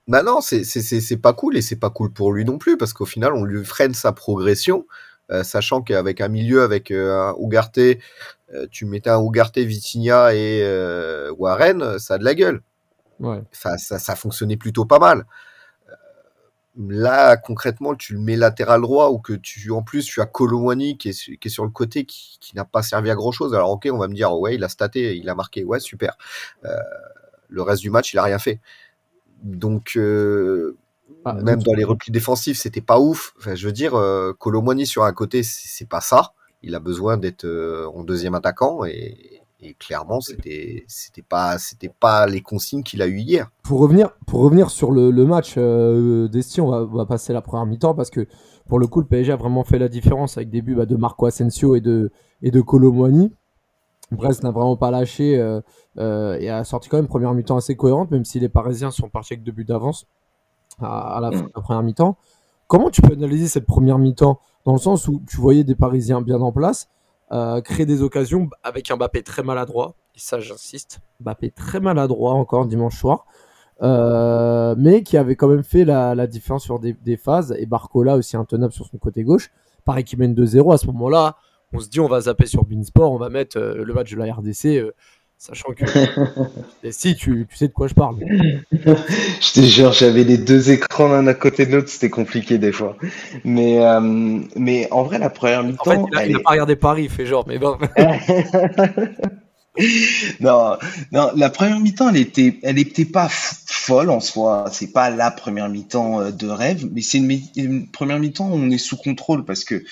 Bah 0.08 0.22
non, 0.22 0.40
c'est 0.40 1.16
pas 1.20 1.32
cool 1.32 1.56
et 1.56 1.62
c'est 1.62 1.76
pas 1.76 1.90
cool 1.90 2.12
pour 2.12 2.32
lui 2.32 2.44
non 2.44 2.58
plus 2.58 2.76
parce 2.76 2.92
qu'au 2.92 3.06
final, 3.06 3.32
on 3.34 3.44
lui 3.44 3.64
freine 3.64 3.94
sa 3.94 4.12
progression, 4.12 4.86
euh, 5.30 5.44
sachant 5.44 5.82
qu'avec 5.82 6.20
un 6.20 6.28
milieu, 6.28 6.62
avec 6.62 6.90
euh, 6.90 7.30
un 7.30 7.34
Ougarté, 7.38 8.00
tu 8.72 8.84
mettais 8.84 9.10
un 9.10 9.18
Ougarté, 9.18 9.64
Vitinha 9.64 10.34
et 10.34 10.64
Warren, 11.38 12.00
ça 12.00 12.14
a 12.14 12.18
de 12.18 12.24
la 12.24 12.34
gueule. 12.34 12.62
Ouais. 13.20 13.42
ça, 13.52 13.76
ça 13.76 14.16
fonctionnait 14.16 14.56
plutôt 14.56 14.86
pas 14.86 14.98
mal. 14.98 15.26
Là, 16.76 17.36
concrètement, 17.36 17.96
tu 17.96 18.14
le 18.14 18.20
mets 18.20 18.36
latéral 18.36 18.80
droit 18.80 19.10
ou 19.10 19.18
que 19.18 19.32
tu, 19.32 19.70
en 19.72 19.82
plus, 19.82 20.04
tu 20.04 20.20
as 20.20 20.26
Colomwani 20.26 20.96
qui 20.96 21.08
est, 21.08 21.38
qui 21.38 21.48
est 21.48 21.50
sur 21.50 21.64
le 21.64 21.70
côté 21.70 22.04
qui, 22.04 22.38
n'a 22.54 22.64
pas 22.64 22.82
servi 22.82 23.10
à 23.10 23.14
grand 23.14 23.32
chose. 23.32 23.54
Alors, 23.54 23.70
ok, 23.72 23.88
on 23.92 23.98
va 23.98 24.06
me 24.08 24.14
dire, 24.14 24.32
ouais, 24.38 24.54
il 24.54 24.64
a 24.64 24.68
staté, 24.68 25.16
il 25.16 25.28
a 25.28 25.34
marqué, 25.34 25.64
ouais, 25.64 25.80
super. 25.80 26.16
Euh, 26.64 26.76
le 27.48 27.62
reste 27.62 27.82
du 27.82 27.90
match, 27.90 28.14
il 28.14 28.18
a 28.18 28.22
rien 28.22 28.38
fait. 28.38 28.60
Donc, 29.42 29.92
euh, 29.96 30.76
ah, 31.24 31.34
même 31.34 31.62
dans 31.62 31.74
les 31.74 31.84
replis 31.84 32.12
défensifs, 32.12 32.58
c'était 32.58 32.80
pas 32.80 32.98
ouf. 32.98 33.34
Enfin, 33.38 33.54
je 33.54 33.66
veux 33.66 33.72
dire, 33.72 33.94
euh, 33.94 34.32
sur 34.84 35.04
un 35.04 35.12
côté, 35.12 35.42
c'est 35.42 35.88
pas 35.88 36.00
ça. 36.00 36.32
Il 36.62 36.74
a 36.74 36.80
besoin 36.80 37.16
d'être 37.16 37.44
euh, 37.44 37.86
en 37.94 38.04
deuxième 38.04 38.34
attaquant 38.34 38.84
et, 38.84 39.40
et 39.62 39.74
clairement, 39.74 40.20
c'était 40.20 40.84
c'était 40.88 41.22
pas 41.22 41.58
c'était 41.58 41.90
pas 41.90 42.26
les 42.26 42.40
consignes 42.40 42.82
qu'il 42.82 43.02
a 43.02 43.06
eu 43.06 43.18
hier. 43.18 43.50
Pour 43.62 43.80
revenir 43.80 44.10
pour 44.26 44.40
revenir 44.40 44.70
sur 44.70 44.90
le, 44.90 45.10
match 45.24 45.54
euh, 45.56 46.28
d'Esti, 46.28 46.60
on 46.60 46.86
va, 46.86 47.06
passer 47.06 47.32
la 47.32 47.42
première 47.42 47.66
mi-temps 47.66 47.94
parce 47.94 48.10
que 48.10 48.26
pour 48.68 48.78
le 48.78 48.86
coup, 48.86 49.00
le 49.00 49.06
PSG 49.06 49.32
a 49.32 49.36
vraiment 49.36 49.64
fait 49.64 49.78
la 49.78 49.88
différence 49.88 50.36
avec 50.36 50.50
des 50.50 50.62
buts 50.62 50.74
bah, 50.74 50.86
de 50.86 50.96
Marco 50.96 51.26
Asensio 51.26 51.76
et 51.76 51.80
de 51.80 52.10
et 52.42 52.50
de. 52.50 52.62
Brest 54.12 54.42
n'a 54.42 54.50
vraiment 54.50 54.76
pas 54.76 54.90
lâché 54.90 55.38
euh, 55.38 55.60
euh, 55.98 56.38
et 56.40 56.50
a 56.50 56.64
sorti 56.64 56.88
quand 56.88 56.96
même 56.96 57.06
première 57.06 57.32
mi-temps 57.34 57.56
assez 57.56 57.76
cohérente, 57.76 58.10
même 58.10 58.24
si 58.24 58.40
les 58.40 58.48
Parisiens 58.48 58.90
sont 58.90 59.08
partis 59.08 59.34
avec 59.34 59.44
deux 59.44 59.52
buts 59.52 59.64
d'avance 59.64 60.06
à, 60.80 61.18
la, 61.20 61.30
fin 61.30 61.42
de 61.42 61.50
la 61.54 61.62
première 61.62 61.82
mi-temps. 61.82 62.16
Comment 62.66 62.90
tu 62.90 63.02
peux 63.02 63.12
analyser 63.12 63.48
cette 63.48 63.66
première 63.66 63.98
mi-temps 63.98 64.40
dans 64.64 64.72
le 64.72 64.78
sens 64.78 65.08
où 65.08 65.22
tu 65.28 65.36
voyais 65.36 65.64
des 65.64 65.74
Parisiens 65.74 66.20
bien 66.20 66.40
en 66.40 66.52
place 66.52 66.88
euh, 67.32 67.60
créer 67.60 67.86
des 67.86 68.02
occasions 68.02 68.50
avec 68.64 68.90
un 68.90 68.96
Mbappé 68.96 69.22
très 69.22 69.44
maladroit. 69.44 69.94
Et 70.16 70.18
ça, 70.18 70.40
j'insiste. 70.40 71.00
Mbappé 71.20 71.52
très 71.52 71.78
maladroit 71.78 72.32
encore 72.32 72.66
dimanche 72.66 72.98
soir. 72.98 73.24
Euh, 73.82 74.74
mais 74.76 75.02
qui 75.02 75.16
avait 75.16 75.36
quand 75.36 75.48
même 75.48 75.62
fait 75.62 75.84
la, 75.84 76.26
différence 76.26 76.64
sur 76.64 76.80
des, 76.80 77.16
phases. 77.16 77.54
Et 77.58 77.66
Barcola 77.66 78.16
aussi 78.16 78.36
intenable 78.36 78.72
sur 78.72 78.86
son 78.86 78.98
côté 78.98 79.22
gauche. 79.22 79.50
Pareil 79.84 80.02
qui 80.02 80.16
mène 80.16 80.34
2-0. 80.34 80.74
À 80.74 80.78
ce 80.78 80.86
moment-là, 80.88 81.36
on 81.72 81.80
se 81.80 81.88
dit 81.88 82.00
on 82.00 82.08
va 82.08 82.22
zapper 82.22 82.46
sur 82.46 82.64
Beansport, 82.64 83.12
on 83.12 83.18
va 83.18 83.28
mettre 83.28 83.58
euh, 83.58 83.84
le 83.84 83.94
match 83.94 84.10
de 84.10 84.16
la 84.16 84.32
RDC 84.32 84.92
Sachant 85.40 85.72
que. 85.72 85.86
si, 86.90 87.16
tu, 87.16 87.46
tu, 87.48 87.56
sais 87.56 87.68
de 87.68 87.72
quoi 87.72 87.88
je 87.88 87.94
parle. 87.94 88.18
je 88.72 89.52
te 89.54 89.60
jure, 89.62 89.92
j'avais 89.92 90.22
les 90.22 90.36
deux 90.36 90.70
écrans 90.70 91.08
l'un 91.08 91.26
à 91.26 91.32
côté 91.32 91.64
de 91.64 91.72
l'autre, 91.72 91.88
c'était 91.88 92.10
compliqué 92.10 92.58
des 92.58 92.72
fois. 92.72 92.94
Mais, 93.42 93.82
euh, 93.82 94.40
mais 94.54 94.86
en 94.90 95.02
vrai, 95.02 95.18
la 95.18 95.30
première 95.30 95.64
mi-temps. 95.64 96.02
En 96.02 96.08
fait, 96.08 96.26
il 96.26 96.34
n'a 96.34 96.40
pas 96.40 96.50
regardé 96.50 96.76
Paris, 96.76 97.04
il 97.04 97.10
fait 97.10 97.24
genre, 97.24 97.46
mais 97.48 97.58
bon. 97.58 97.78
non, 100.40 100.76
non, 101.12 101.30
la 101.34 101.48
première 101.48 101.80
mi-temps, 101.80 102.10
elle 102.10 102.18
était, 102.18 102.58
elle 102.62 102.78
était 102.78 103.06
pas 103.06 103.28
folle 103.30 104.10
en 104.10 104.20
soi. 104.20 104.66
C'est 104.70 104.92
pas 104.92 105.08
la 105.08 105.30
première 105.30 105.70
mi-temps 105.70 106.20
euh, 106.20 106.32
de 106.32 106.48
rêve, 106.48 106.86
mais 106.92 107.00
c'est 107.00 107.16
une, 107.16 107.40
une, 107.56 107.90
première 107.90 108.18
mi-temps 108.18 108.50
où 108.50 108.56
on 108.56 108.70
est 108.70 108.76
sous 108.76 108.98
contrôle 108.98 109.46
parce 109.46 109.64
que 109.64 109.82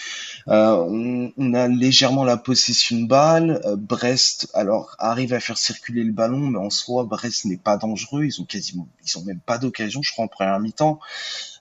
euh, 0.48 1.32
on, 1.36 1.54
a 1.54 1.68
légèrement 1.68 2.24
la 2.24 2.36
possession 2.36 3.00
de 3.00 3.06
balle. 3.06 3.60
Euh, 3.66 3.76
Brest, 3.76 4.48
alors, 4.54 4.96
arrive 4.98 5.34
à 5.34 5.40
faire 5.40 5.58
circuler 5.58 6.04
le 6.04 6.12
ballon, 6.12 6.38
mais 6.38 6.58
en 6.58 6.70
soi, 6.70 7.04
Brest 7.04 7.44
n'est 7.44 7.58
pas 7.58 7.76
dangereux. 7.76 8.24
Ils 8.24 8.40
ont 8.40 8.44
quasiment, 8.44 8.88
ils 9.04 9.18
ont 9.18 9.24
même 9.24 9.40
pas 9.40 9.58
d'occasion, 9.58 10.00
je 10.02 10.10
crois, 10.12 10.24
en 10.24 10.28
première 10.28 10.58
mi-temps. 10.58 11.00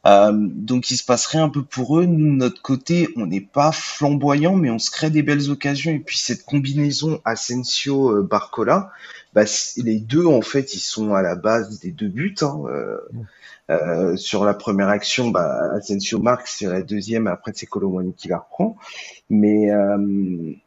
Euh, 0.06 0.32
donc, 0.34 0.90
il 0.90 0.98
se 0.98 1.04
passerait 1.04 1.40
un 1.40 1.50
peu 1.50 1.64
pour 1.64 2.00
eux. 2.00 2.06
Nous, 2.06 2.32
de 2.32 2.38
notre 2.38 2.62
côté, 2.62 3.10
on 3.18 3.26
n'est 3.26 3.42
pas 3.42 3.74
flamboyant, 3.74 4.56
mais 4.56 4.70
on 4.70 4.80
se 4.80 4.90
crée 4.90 5.10
des 5.10 5.24
belles 5.24 5.50
occasions. 5.50 5.92
Et 5.92 6.00
puis, 6.00 6.18
cette 6.18 6.46
combinaison 6.46 7.20
Asensio-Barcola, 7.26 8.92
bah, 9.34 9.44
les 9.78 10.00
deux, 10.00 10.26
en 10.26 10.42
fait, 10.42 10.74
ils 10.76 10.80
sont 10.80 11.14
à 11.14 11.22
la 11.22 11.36
base 11.36 11.80
des 11.80 11.92
deux 11.92 12.08
buts. 12.08 12.36
Hein. 12.42 12.62
Euh, 12.68 12.98
sur 14.16 14.46
la 14.46 14.54
première 14.54 14.88
action, 14.90 15.30
bah, 15.30 15.72
Asensio 15.74 16.20
marque, 16.20 16.48
c'est 16.48 16.68
la 16.68 16.82
deuxième, 16.82 17.28
après 17.28 17.52
c'est 17.54 17.66
Colomani 17.66 18.14
qui 18.14 18.28
la 18.30 18.38
reprend. 18.40 18.78
Mais, 19.30 19.72
euh, 19.72 19.98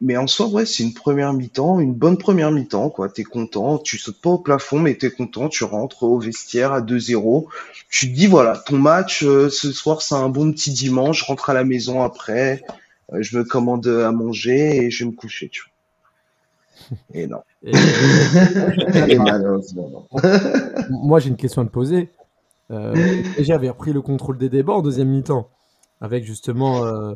mais 0.01 0.17
en 0.17 0.27
soi, 0.27 0.47
ouais, 0.47 0.67
c'est 0.67 0.83
une 0.83 0.93
première 0.93 1.33
mi-temps, 1.33 1.79
une 1.79 1.95
bonne 1.95 2.17
première 2.17 2.51
mi-temps, 2.51 2.91
quoi. 2.91 3.09
T'es 3.09 3.23
content, 3.23 3.79
tu 3.79 3.97
sautes 3.97 4.21
pas 4.21 4.29
au 4.29 4.37
plafond, 4.37 4.79
mais 4.79 4.93
t'es 4.95 5.09
content, 5.09 5.49
tu 5.49 5.63
rentres 5.63 6.03
au 6.03 6.19
vestiaire 6.19 6.71
à 6.71 6.81
2-0. 6.81 7.47
Tu 7.89 8.11
te 8.11 8.15
dis, 8.15 8.27
voilà, 8.27 8.55
ton 8.57 8.77
match, 8.77 9.23
euh, 9.23 9.49
ce 9.49 9.71
soir, 9.71 10.03
c'est 10.03 10.13
un 10.15 10.29
bon 10.29 10.51
petit 10.51 10.71
dimanche, 10.71 11.21
je 11.21 11.25
rentre 11.25 11.49
à 11.49 11.55
la 11.55 11.63
maison 11.63 12.03
après, 12.03 12.61
euh, 13.13 13.17
je 13.21 13.35
me 13.35 13.43
commande 13.43 13.87
à 13.87 14.11
manger 14.11 14.77
et 14.85 14.91
je 14.91 15.03
vais 15.03 15.09
me 15.09 15.15
coucher, 15.15 15.49
tu 15.49 15.63
vois. 15.63 16.97
Et 17.13 17.25
non. 17.25 17.41
Et- 17.63 17.71
Et 19.07 19.17
malheureusement, 19.17 19.89
non. 19.89 20.19
Moi, 20.89 21.19
j'ai 21.19 21.29
une 21.29 21.35
question 21.37 21.61
à 21.63 21.65
te 21.65 21.71
poser. 21.71 22.09
Euh, 22.71 22.93
le 22.95 23.35
PSG 23.35 23.53
avait 23.53 23.69
repris 23.69 23.93
le 23.93 24.01
contrôle 24.01 24.37
des 24.37 24.49
débats 24.49 24.73
en 24.73 24.81
deuxième 24.81 25.09
mi-temps, 25.09 25.49
avec 25.99 26.23
justement, 26.23 26.85
euh, 26.85 27.13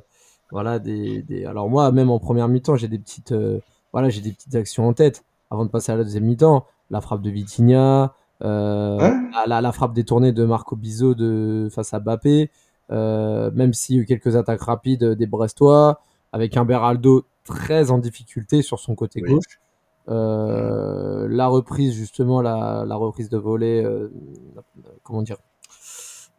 voilà, 0.51 0.79
des, 0.79 1.21
des- 1.21 1.45
Alors 1.45 1.69
moi, 1.69 1.91
même 1.91 2.09
en 2.09 2.19
première 2.19 2.47
mi-temps, 2.47 2.75
j'ai 2.75 2.87
des 2.87 2.99
petites, 2.99 3.31
euh, 3.31 3.59
voilà, 3.93 4.09
j'ai 4.09 4.21
des 4.21 4.31
petites 4.31 4.55
actions 4.55 4.87
en 4.87 4.93
tête. 4.93 5.23
Avant 5.51 5.63
de 5.65 5.69
passer 5.69 5.91
à 5.91 5.95
la 5.95 6.03
deuxième 6.03 6.25
mi-temps, 6.25 6.65
la 6.89 7.01
frappe 7.01 7.21
de 7.21 7.29
Vitinha, 7.29 8.13
euh, 8.43 8.97
la, 8.99 9.45
la- 9.47 9.61
la 9.61 9.71
frappe 9.71 9.93
détournée 9.93 10.31
de 10.33 10.43
Marco 10.43 10.75
Bizot 10.75 11.15
de 11.15 11.69
face 11.71 11.93
à 11.93 11.99
Bappé, 11.99 12.51
euh, 12.91 13.49
même 13.53 13.73
s'il 13.73 13.95
y 13.95 13.99
a 13.99 14.01
eu 14.01 14.05
quelques 14.05 14.35
attaques 14.35 14.61
rapides 14.61 15.03
des 15.05 15.25
Brestois, 15.25 16.01
avec 16.33 16.57
un 16.57 16.65
Beraldo 16.65 17.23
très 17.45 17.91
en 17.91 17.97
difficulté 17.97 18.61
sur 18.61 18.79
son 18.79 18.93
côté 18.95 19.21
Oui. 19.23 19.31
gauche. 19.31 19.59
Euh, 20.07 21.27
la 21.29 21.47
reprise 21.47 21.93
justement 21.95 22.41
la, 22.41 22.85
la 22.87 22.95
reprise 22.95 23.29
de 23.29 23.37
volée 23.37 23.83
euh, 23.83 24.11
la- 24.55 24.61
comment 25.03 25.23
dire 25.23 25.37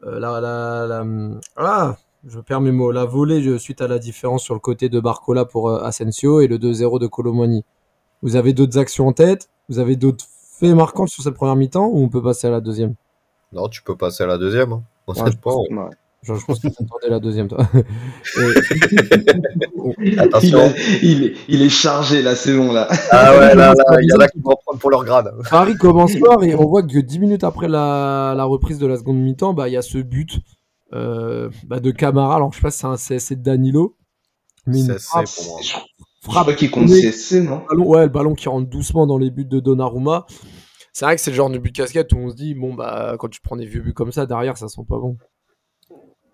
Euh, 0.05 0.21
la, 0.21 0.41
la, 0.41 0.87
la- 0.87 1.05
ah 1.57 1.97
je 2.27 2.39
perds 2.41 2.61
mes 2.61 2.71
mots 2.71 2.93
la 2.93 3.05
volée 3.05 3.59
suite 3.59 3.81
à 3.81 3.89
la 3.89 3.99
différence 3.99 4.43
sur 4.45 4.55
le 4.55 4.61
côté 4.61 4.89
de 4.89 5.01
Barcola 5.01 5.45
pour 5.47 5.69
euh, 5.69 5.81
Asensio 5.83 6.41
et 6.41 6.47
le 6.47 6.59
2-0 6.59 7.01
de 7.01 7.07
Colomani 7.09 7.65
vous 8.23 8.37
avez 8.37 8.53
d'autres 8.53 8.79
actions 8.79 9.09
en 9.09 9.13
tête? 9.13 9.49
Vous 9.69 9.79
avez 9.79 9.97
d'autres 9.97 10.25
faits 10.59 10.75
marquants 10.75 11.07
sur 11.07 11.23
cette 11.23 11.35
première 11.35 11.57
mi-temps 11.57 11.87
ou 11.87 11.99
on 12.03 12.09
peut 12.09 12.23
passer 12.23 12.47
à 12.47 12.51
la 12.51 12.61
deuxième? 12.61 12.95
Non, 13.53 13.69
tu 13.69 13.83
peux 13.83 13.95
passer 13.97 14.23
à 14.23 14.27
la 14.27 14.39
deuxième. 14.39 14.73
hein. 14.73 14.83
Ouais. 15.25 15.31
Je, 16.27 16.35
je 16.35 16.45
pense 16.45 16.59
que 16.61 16.69
tu 16.69 16.75
entendais 16.83 17.09
la 17.09 17.21
deuxième 17.21 17.49
toi 17.49 17.59
Et- 18.39 19.31
Il, 20.03 20.19
attention. 20.21 20.59
a- 20.59 20.73
il, 21.03 21.25
est- 21.25 21.35
il 21.49 21.63
est 21.63 21.69
chargé 21.69 22.23
là, 22.23 22.35
c'est 22.35 22.57
bon 22.57 22.73
là. 22.73 22.89
Ah 23.11 23.33
ouais, 23.39 23.55
là, 23.55 23.73
là, 23.75 23.85
il 24.03 24.09
y 24.11 24.13
en 24.13 24.19
a 24.21 24.29
qui 24.29 24.41
vont 24.41 24.51
en 24.53 24.57
prendre 24.57 24.79
pour 24.81 24.91
leur 24.91 25.05
grade. 25.05 25.31
Paris 25.51 25.77
commence 25.77 26.17
fort 26.17 26.43
et 26.45 26.55
on 26.55 26.67
voit 26.67 26.83
que 26.83 26.99
10 26.99 27.19
minutes 27.19 27.45
après 27.45 27.69
la, 27.69 28.35
la 28.37 28.45
reprise 28.45 28.79
de 28.79 28.87
la 28.87 28.97
seconde 28.97 29.19
mi-temps, 29.19 29.55
bah, 29.55 29.69
il 29.69 29.73
y 29.73 29.77
a 29.77 29.83
ce 29.83 29.99
but 29.99 30.41
euh, 30.93 31.49
bah, 31.67 31.81
de 31.81 31.91
Camara. 31.91 32.37
Alors 32.37 32.53
je 32.53 32.57
sais 32.59 32.63
pas 32.63 32.71
si 32.71 32.79
c'est 32.79 32.87
un 32.87 32.97
CSC 32.97 33.37
de 33.37 33.43
Danilo, 33.43 33.97
mais 34.67 34.81
une 34.81 34.87
C'est 34.87 34.99
frappe, 35.01 35.27
pour 35.35 35.47
moi. 35.47 35.61
Frappe 36.23 36.57
qu'il 36.57 36.71
compte 36.71 36.89
CSC, 36.89 37.41
non 37.43 37.63
ballon, 37.69 37.87
ouais, 37.87 38.03
le 38.03 38.09
ballon 38.09 38.35
qui 38.35 38.49
rentre 38.49 38.69
doucement 38.69 39.07
dans 39.07 39.19
les 39.19 39.31
buts 39.31 39.45
de 39.45 39.61
Donnarumma. 39.61 40.27
C'est 40.93 41.05
vrai 41.05 41.15
que 41.17 41.21
c'est 41.21 41.31
le 41.31 41.37
genre 41.37 41.51
de 41.51 41.59
but 41.59 41.73
casquette 41.73 42.13
où 42.15 42.17
on 42.19 42.31
se 42.31 42.35
dit, 42.35 42.55
bon, 42.55 42.73
bah, 42.75 43.17
quand 43.19 43.29
tu 43.29 43.41
prends 43.43 43.57
des 43.57 43.67
vieux 43.67 43.81
buts 43.83 43.93
comme 43.93 44.13
ça, 44.13 44.25
derrière, 44.27 44.57
ça 44.57 44.67
sent 44.69 44.81
pas 44.89 44.99
bon. 44.99 45.17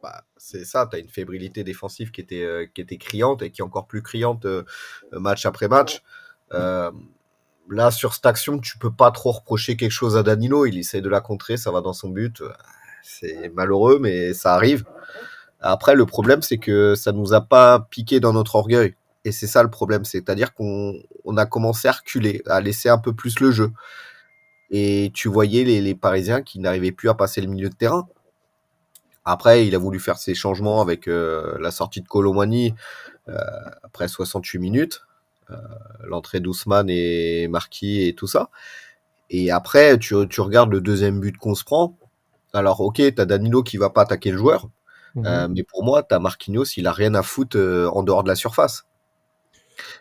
Bah, 0.03 0.25
c'est 0.37 0.65
ça, 0.65 0.89
tu 0.91 0.97
as 0.97 0.99
une 0.99 1.09
fébrilité 1.09 1.63
défensive 1.63 2.11
qui 2.11 2.21
était, 2.21 2.43
euh, 2.43 2.67
qui 2.75 2.81
était 2.81 2.99
criante 2.99 3.43
et 3.43 3.53
qui 3.53 3.61
est 3.61 3.65
encore 3.65 3.87
plus 3.87 4.03
criante 4.03 4.47
euh, 4.47 4.65
match 5.13 5.47
après 5.47 5.69
match. 5.69 6.03
Euh, 6.53 6.91
là, 7.71 7.93
sur 7.93 8.13
cette 8.13 8.27
action, 8.27 8.59
tu 8.59 8.79
peux 8.79 8.91
pas 8.91 9.13
trop 9.13 9.31
reprocher 9.31 9.77
quelque 9.77 9.93
chose 9.93 10.17
à 10.17 10.25
Danilo. 10.25 10.67
Il 10.67 10.77
essaie 10.77 11.03
de 11.03 11.09
la 11.09 11.21
contrer, 11.21 11.57
ça 11.57 11.71
va 11.71 11.83
dans 11.83 11.93
son 11.93 12.09
but. 12.09 12.43
C'est 13.05 13.51
malheureux, 13.55 14.01
mais 14.01 14.35
ça 14.35 14.55
arrive. 14.55 14.85
Après, 15.61 15.95
le 15.95 16.05
problème, 16.05 16.43
c'est 16.43 16.59
que 16.59 16.97
ça 16.97 17.13
nous 17.13 17.33
a 17.33 17.41
pas 17.41 17.79
piqué 17.91 18.19
dans 18.19 18.33
notre 18.33 18.57
orgueil. 18.57 18.97
Et 19.25 19.31
c'est 19.31 19.47
ça 19.47 19.63
le 19.63 19.71
problème, 19.71 20.05
c'est-à-dire 20.05 20.53
qu'on 20.53 20.95
on 21.25 21.37
a 21.37 21.47
commencé 21.47 21.87
à 21.87 21.93
reculer, 21.93 22.43
à 22.47 22.61
laisser 22.61 22.89
un 22.89 22.99
peu 22.99 23.15
plus 23.15 23.39
le 23.39 23.53
jeu. 23.53 23.71
Et 24.71 25.13
tu 25.15 25.29
voyais 25.29 25.63
les 25.63 25.95
Parisiens 25.95 26.43
qui 26.43 26.59
n'arrivaient 26.59 26.93
plus 26.93 27.09
à 27.09 27.15
passer 27.15 27.41
le 27.41 27.47
milieu 27.47 27.69
de 27.69 27.75
terrain. 27.77 28.09
Après, 29.25 29.67
il 29.67 29.75
a 29.75 29.79
voulu 29.79 30.00
faire 30.00 30.19
ses 30.19 30.35
changements 30.35 30.81
avec 30.81 31.09
euh, 31.09 31.57
la 31.61 31.71
sortie 31.71 32.00
de 32.00 32.09
Colomani 32.09 32.75
euh, 33.29 33.37
après 33.85 34.09
68 34.09 34.59
minutes, 34.59 35.02
euh, 35.50 35.57
l'entrée 36.05 36.41
d'Ousmane 36.41 36.91
et 36.91 37.49
Marquis 37.49 38.07
et 38.09 38.14
tout 38.14 38.26
ça. 38.26 38.50
Et 39.31 39.50
après, 39.50 39.99
tu, 39.99 40.14
tu 40.29 40.41
regardes 40.41 40.73
le 40.73 40.81
deuxième 40.81 41.21
but 41.21 41.37
qu'on 41.38 41.55
se 41.55 41.64
prend. 41.64 41.97
Alors, 42.52 42.81
ok, 42.81 43.02
t'as 43.14 43.25
Danilo 43.25 43.62
qui 43.62 43.76
va 43.79 43.91
pas 43.91 44.02
attaquer 44.02 44.31
le 44.33 44.38
joueur, 44.38 44.69
Mhm. 45.14 45.26
euh, 45.26 45.49
mais 45.49 45.62
pour 45.62 45.85
moi, 45.85 46.02
t'as 46.02 46.19
Marquinhos, 46.19 46.64
il 46.76 46.87
a 46.87 46.93
rien 46.93 47.14
à 47.14 47.23
foutre 47.23 47.57
euh, 47.59 47.88
en 47.93 48.02
dehors 48.02 48.23
de 48.25 48.29
la 48.29 48.35
surface. 48.37 48.85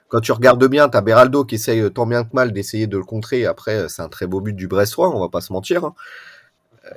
Quand 0.09 0.19
tu 0.19 0.31
regardes 0.31 0.65
bien, 0.67 0.89
t'as 0.89 1.01
Beraldo 1.01 1.45
qui 1.45 1.55
essaye 1.55 1.89
tant 1.91 2.05
bien 2.05 2.23
que 2.23 2.29
mal 2.33 2.51
d'essayer 2.51 2.87
de 2.87 2.97
le 2.97 3.03
contrer. 3.03 3.45
Après, 3.45 3.87
c'est 3.89 4.01
un 4.01 4.09
très 4.09 4.27
beau 4.27 4.41
but 4.41 4.53
du 4.53 4.67
Brestois, 4.67 5.09
on 5.15 5.19
va 5.19 5.29
pas 5.29 5.41
se 5.41 5.53
mentir. 5.53 5.85
hein. 5.85 5.93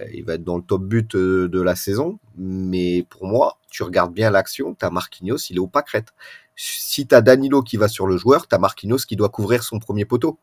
Euh, 0.01 0.05
il 0.13 0.25
va 0.25 0.35
être 0.35 0.45
dans 0.45 0.57
le 0.57 0.63
top 0.63 0.83
but 0.83 1.15
euh, 1.15 1.49
de 1.49 1.61
la 1.61 1.77
saison. 1.77 2.19
Mais 2.37 3.05
pour 3.09 3.27
moi, 3.27 3.59
tu 3.71 3.83
regardes 3.83 4.13
bien 4.13 4.31
l'action, 4.31 4.75
t'as 4.75 4.91
Marquinhos, 4.91 5.39
il 5.51 5.57
est 5.57 5.61
au 5.61 5.67
pâquerette. 5.67 6.09
Si 6.57 7.07
t'as 7.07 7.21
Danilo 7.21 7.63
qui 7.63 7.77
va 7.77 7.89
sur 7.89 8.07
le 8.07 8.17
joueur, 8.17 8.47
t'as 8.47 8.59
Marquinhos 8.59 8.99
qui 9.09 9.17
doit 9.17 9.29
couvrir 9.29 9.63
son 9.65 9.79
premier 9.79 10.05
poteau. 10.05 10.39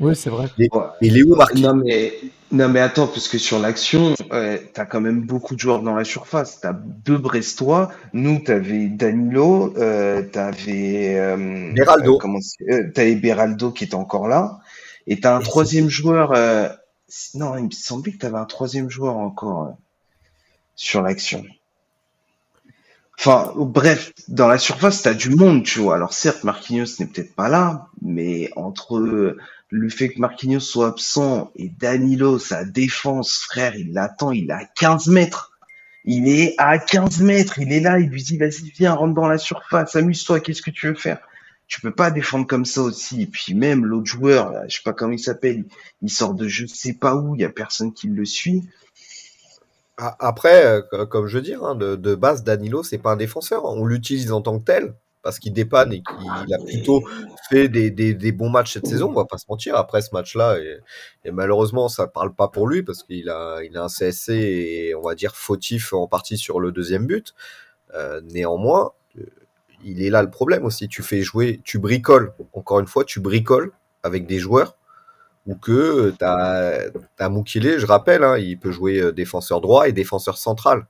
Oui, 0.00 0.16
c'est 0.16 0.30
vrai. 0.30 0.48
Mais 0.58 0.68
il 1.02 1.16
est 1.18 1.22
où 1.22 1.36
Marquinhos? 1.36 1.74
Non 1.74 1.82
mais, 1.84 2.14
non 2.50 2.68
mais 2.68 2.80
attends, 2.80 3.06
parce 3.06 3.28
que 3.28 3.38
sur 3.38 3.60
l'action, 3.60 4.14
ouais, 4.32 4.70
t'as 4.72 4.86
quand 4.86 5.00
même 5.00 5.22
beaucoup 5.24 5.54
de 5.54 5.60
joueurs 5.60 5.82
dans 5.82 5.94
la 5.94 6.04
surface. 6.04 6.60
T'as 6.60 6.72
deux 6.72 7.18
Brestois. 7.18 7.92
Nous, 8.12 8.40
t'avais 8.40 8.88
Danilo, 8.88 9.72
euh, 9.76 10.22
t'avais 10.22 11.16
euh, 11.16 11.72
Beraldo. 11.74 12.18
euh, 12.20 12.72
euh, 12.72 12.90
t'avais 12.92 13.14
Beraldo 13.14 13.70
qui 13.70 13.84
était 13.84 13.94
encore 13.94 14.26
là, 14.26 14.58
et 15.06 15.20
t'as 15.20 15.36
un 15.36 15.40
Et 15.40 15.44
troisième 15.44 15.88
joueur. 15.88 16.32
Non, 17.34 17.56
il 17.56 17.64
me 17.64 17.70
semblait 17.70 18.12
que 18.12 18.18
t'avais 18.18 18.38
un 18.38 18.44
troisième 18.44 18.90
joueur 18.90 19.16
encore 19.16 19.64
euh, 19.64 19.72
sur 20.76 21.02
l'action. 21.02 21.44
Enfin, 23.18 23.52
bref, 23.56 24.12
dans 24.28 24.48
la 24.48 24.58
surface, 24.58 25.02
t'as 25.02 25.14
du 25.14 25.30
monde, 25.30 25.64
tu 25.64 25.78
vois. 25.78 25.94
Alors 25.94 26.12
certes, 26.12 26.44
Marquinhos 26.44 26.98
n'est 26.98 27.06
peut-être 27.06 27.34
pas 27.34 27.48
là, 27.48 27.86
mais 28.02 28.50
entre 28.56 28.96
euh, 28.96 29.38
le 29.70 29.88
fait 29.88 30.10
que 30.10 30.20
Marquinhos 30.20 30.60
soit 30.60 30.88
absent 30.88 31.52
et 31.56 31.68
Danilo, 31.68 32.38
sa 32.38 32.64
défense, 32.64 33.38
frère, 33.38 33.76
il 33.76 33.92
l'attend, 33.92 34.32
il 34.32 34.50
est 34.50 34.54
à 34.54 34.64
15 34.64 35.08
mètres. 35.08 35.52
Il 36.04 36.28
est 36.28 36.54
à 36.58 36.78
15 36.78 37.20
mètres, 37.20 37.58
il 37.58 37.72
est 37.72 37.80
là, 37.80 37.98
il 37.98 38.10
lui 38.10 38.22
dit, 38.22 38.36
vas-y, 38.36 38.70
viens, 38.76 38.92
rentre 38.92 39.14
dans 39.14 39.26
la 39.26 39.38
surface, 39.38 39.96
amuse-toi, 39.96 40.40
qu'est-ce 40.40 40.60
que 40.60 40.70
tu 40.70 40.88
veux 40.88 40.94
faire? 40.94 41.18
Tu 41.66 41.80
peux 41.80 41.94
pas 41.94 42.10
défendre 42.10 42.46
comme 42.46 42.64
ça 42.64 42.82
aussi. 42.82 43.22
Et 43.22 43.26
puis 43.26 43.54
même 43.54 43.84
l'autre 43.84 44.06
joueur, 44.06 44.52
là, 44.52 44.64
je 44.68 44.76
sais 44.76 44.82
pas 44.84 44.92
comment 44.92 45.12
il 45.12 45.18
s'appelle, 45.18 45.64
il 46.02 46.10
sort 46.10 46.34
de 46.34 46.46
je 46.48 46.66
sais 46.66 46.94
pas 46.94 47.16
où, 47.16 47.34
il 47.34 47.40
y 47.40 47.44
a 47.44 47.50
personne 47.50 47.92
qui 47.92 48.08
le 48.08 48.24
suit. 48.24 48.62
A- 49.96 50.16
Après, 50.26 50.64
euh, 50.66 50.82
co- 50.82 51.06
comme 51.06 51.26
je 51.26 51.36
veux 51.38 51.42
dire, 51.42 51.62
hein, 51.64 51.74
de, 51.74 51.96
de 51.96 52.14
base, 52.14 52.42
Danilo, 52.44 52.82
c'est 52.82 52.98
pas 52.98 53.12
un 53.12 53.16
défenseur. 53.16 53.64
On 53.64 53.84
l'utilise 53.84 54.32
en 54.32 54.40
tant 54.42 54.58
que 54.58 54.64
tel 54.64 54.94
parce 55.22 55.38
qu'il 55.38 55.52
dépanne 55.54 55.92
et 55.92 56.02
qu'il 56.02 56.54
a 56.54 56.58
plutôt 56.58 57.02
fait 57.48 57.68
des, 57.68 57.90
des, 57.90 58.12
des 58.12 58.32
bons 58.32 58.50
matchs 58.50 58.74
cette 58.74 58.86
saison. 58.86 59.08
On 59.10 59.14
va 59.14 59.24
pas 59.24 59.38
se 59.38 59.46
mentir. 59.48 59.76
Après 59.76 60.02
ce 60.02 60.10
match-là, 60.12 60.58
et, 60.58 60.78
et 61.24 61.30
malheureusement, 61.30 61.88
ça 61.88 62.06
parle 62.08 62.34
pas 62.34 62.48
pour 62.48 62.66
lui 62.66 62.82
parce 62.82 63.02
qu'il 63.04 63.30
a, 63.30 63.62
il 63.62 63.76
a 63.78 63.84
un 63.84 63.88
CSC 63.88 64.32
et 64.34 64.94
on 64.94 65.00
va 65.02 65.14
dire 65.14 65.34
fautif 65.36 65.92
en 65.94 66.06
partie 66.08 66.36
sur 66.38 66.60
le 66.60 66.72
deuxième 66.72 67.06
but. 67.06 67.34
Euh, 67.94 68.20
néanmoins, 68.22 68.92
il 69.84 70.02
est 70.02 70.10
là 70.10 70.22
le 70.22 70.30
problème 70.30 70.64
aussi. 70.64 70.88
Tu 70.88 71.02
fais 71.02 71.22
jouer, 71.22 71.60
tu 71.64 71.78
bricoles. 71.78 72.32
Encore 72.52 72.80
une 72.80 72.86
fois, 72.86 73.04
tu 73.04 73.20
bricoles 73.20 73.72
avec 74.02 74.26
des 74.26 74.38
joueurs 74.38 74.76
ou 75.46 75.54
que 75.56 76.10
tu 76.18 76.24
as, 76.24 77.28
Moukile, 77.28 77.74
je 77.78 77.86
rappelle, 77.86 78.24
hein, 78.24 78.38
il 78.38 78.58
peut 78.58 78.70
jouer 78.70 78.98
euh, 79.00 79.12
défenseur 79.12 79.60
droit 79.60 79.88
et 79.88 79.92
défenseur 79.92 80.38
central. 80.38 80.86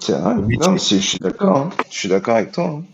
C'est 0.00 0.12
vrai. 0.12 0.34
Oui, 0.44 0.58
Non, 0.58 0.76
je 0.76 0.96
suis 0.96 1.18
d'accord. 1.18 1.56
hein. 1.56 1.70
Je 1.90 1.96
suis 1.98 2.08
d'accord 2.08 2.36
avec 2.36 2.52
toi. 2.52 2.64
hein. 2.64 2.84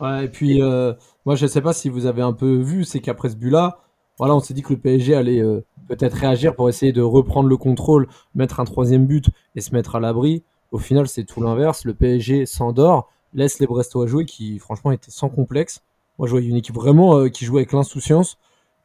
Ouais, 0.00 0.24
et 0.24 0.28
puis, 0.28 0.60
euh, 0.62 0.92
moi, 1.24 1.36
je 1.36 1.46
sais 1.46 1.60
pas 1.60 1.72
si 1.72 1.88
vous 1.88 2.06
avez 2.06 2.22
un 2.22 2.32
peu 2.32 2.56
vu, 2.56 2.84
c'est 2.84 3.00
qu'après 3.00 3.28
ce 3.30 3.36
but-là, 3.36 3.78
voilà, 4.18 4.34
on 4.34 4.40
s'est 4.40 4.54
dit 4.54 4.62
que 4.62 4.72
le 4.72 4.78
PSG 4.78 5.14
allait 5.14 5.40
euh, 5.40 5.64
peut-être 5.88 6.14
réagir 6.14 6.54
pour 6.56 6.68
essayer 6.68 6.92
de 6.92 7.02
reprendre 7.02 7.48
le 7.48 7.56
contrôle, 7.56 8.08
mettre 8.34 8.58
un 8.60 8.64
troisième 8.64 9.06
but 9.06 9.26
et 9.54 9.60
se 9.60 9.72
mettre 9.72 9.94
à 9.96 10.00
l'abri. 10.00 10.42
Au 10.72 10.78
final, 10.78 11.06
c'est 11.06 11.24
tout 11.24 11.40
l'inverse. 11.40 11.84
Le 11.84 11.94
PSG 11.94 12.46
s'endort, 12.46 13.10
laisse 13.34 13.58
les 13.58 13.66
Brestois 13.66 14.06
jouer, 14.06 14.24
qui 14.24 14.58
franchement 14.58 14.92
étaient 14.92 15.10
sans 15.10 15.28
complexe. 15.28 15.82
Moi, 16.18 16.28
je 16.28 16.32
voyais 16.32 16.48
une 16.48 16.56
équipe 16.56 16.74
vraiment 16.74 17.18
euh, 17.18 17.28
qui 17.28 17.44
jouait 17.44 17.60
avec 17.60 17.72
l'insouciance. 17.72 18.38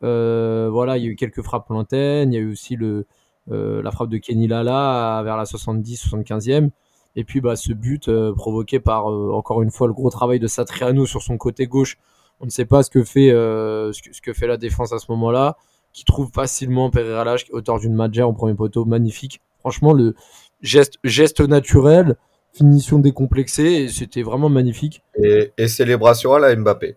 Euh, 0.03 0.69
voilà, 0.71 0.97
il 0.97 1.03
y 1.03 1.07
a 1.07 1.09
eu 1.09 1.15
quelques 1.15 1.41
frappes 1.41 1.69
lointaines. 1.69 2.31
Il 2.31 2.35
y 2.35 2.39
a 2.39 2.41
eu 2.41 2.51
aussi 2.51 2.75
le, 2.75 3.05
euh, 3.51 3.81
la 3.81 3.91
frappe 3.91 4.09
de 4.09 4.17
Kenny 4.17 4.47
Lala 4.47 5.21
vers 5.23 5.37
la 5.37 5.43
70-75e. 5.43 6.69
Et 7.17 7.23
puis 7.23 7.41
bah, 7.41 7.55
ce 7.55 7.73
but 7.73 8.07
euh, 8.09 8.33
provoqué 8.33 8.79
par 8.79 9.11
euh, 9.11 9.31
encore 9.33 9.63
une 9.63 9.71
fois 9.71 9.87
le 9.87 9.93
gros 9.93 10.11
travail 10.11 10.39
de 10.39 10.45
Satriano 10.45 11.05
sur 11.07 11.23
son 11.23 11.37
côté 11.37 11.65
gauche. 11.65 11.97
On 12.39 12.45
ne 12.45 12.51
sait 12.51 12.65
pas 12.65 12.83
ce 12.83 12.91
que 12.91 13.03
fait 13.03 13.31
euh, 13.31 13.91
ce, 13.91 14.03
que, 14.03 14.13
ce 14.13 14.21
que 14.21 14.33
fait 14.33 14.45
la 14.45 14.57
défense 14.57 14.93
à 14.93 14.99
ce 14.99 15.11
moment-là, 15.11 15.57
qui 15.93 16.05
trouve 16.05 16.29
facilement 16.31 16.91
Pereira 16.91 17.23
Lage, 17.23 17.47
auteur 17.51 17.79
d'une 17.79 17.95
Madja 17.95 18.27
en 18.27 18.33
premier 18.33 18.53
poteau, 18.53 18.85
magnifique. 18.85 19.41
Franchement, 19.59 19.93
le 19.93 20.13
geste, 20.61 20.99
geste 21.03 21.39
naturel, 21.41 22.17
finition 22.57 22.99
décomplexée, 22.99 23.83
et 23.83 23.87
c'était 23.89 24.23
vraiment 24.23 24.49
magnifique. 24.49 25.01
Et, 25.23 25.51
et 25.57 25.67
célébration 25.67 26.33
à 26.33 26.39
la 26.39 26.55
Mbappé. 26.55 26.95